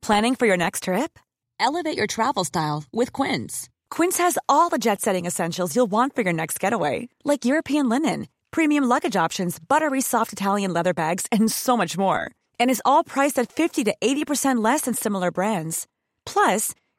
Planning 0.02 0.36
for 0.36 0.46
your 0.46 0.58
next 0.58 0.84
trip? 0.84 1.18
Elevate 1.60 1.98
your 1.98 2.08
travel 2.08 2.44
style 2.44 2.84
with 2.94 3.12
Quince. 3.12 3.70
Quince 3.90 4.20
has 4.20 4.38
all 4.48 4.70
the 4.70 4.78
jet 4.78 5.02
setting 5.02 5.26
essentials 5.26 5.76
you'll 5.76 5.90
want 5.90 6.16
for 6.16 6.22
your 6.22 6.34
next 6.34 6.60
getaway, 6.60 7.10
like 7.24 7.44
European 7.44 7.90
linen, 7.90 8.28
premium 8.52 8.84
luggage 8.84 9.16
options, 9.16 9.58
buttery 9.60 10.02
soft 10.02 10.32
Italian 10.32 10.72
leather 10.74 10.94
bags, 10.94 11.26
and 11.32 11.52
so 11.52 11.76
much 11.76 11.98
more. 11.98 12.30
And 12.60 12.70
is 12.70 12.82
all 12.86 13.04
priced 13.04 13.40
at 13.40 13.52
50 13.52 13.84
to 13.86 13.96
80% 14.00 14.64
less 14.64 14.82
than 14.82 14.94
similar 14.94 15.32
brands. 15.32 15.88
Plus, 16.26 16.74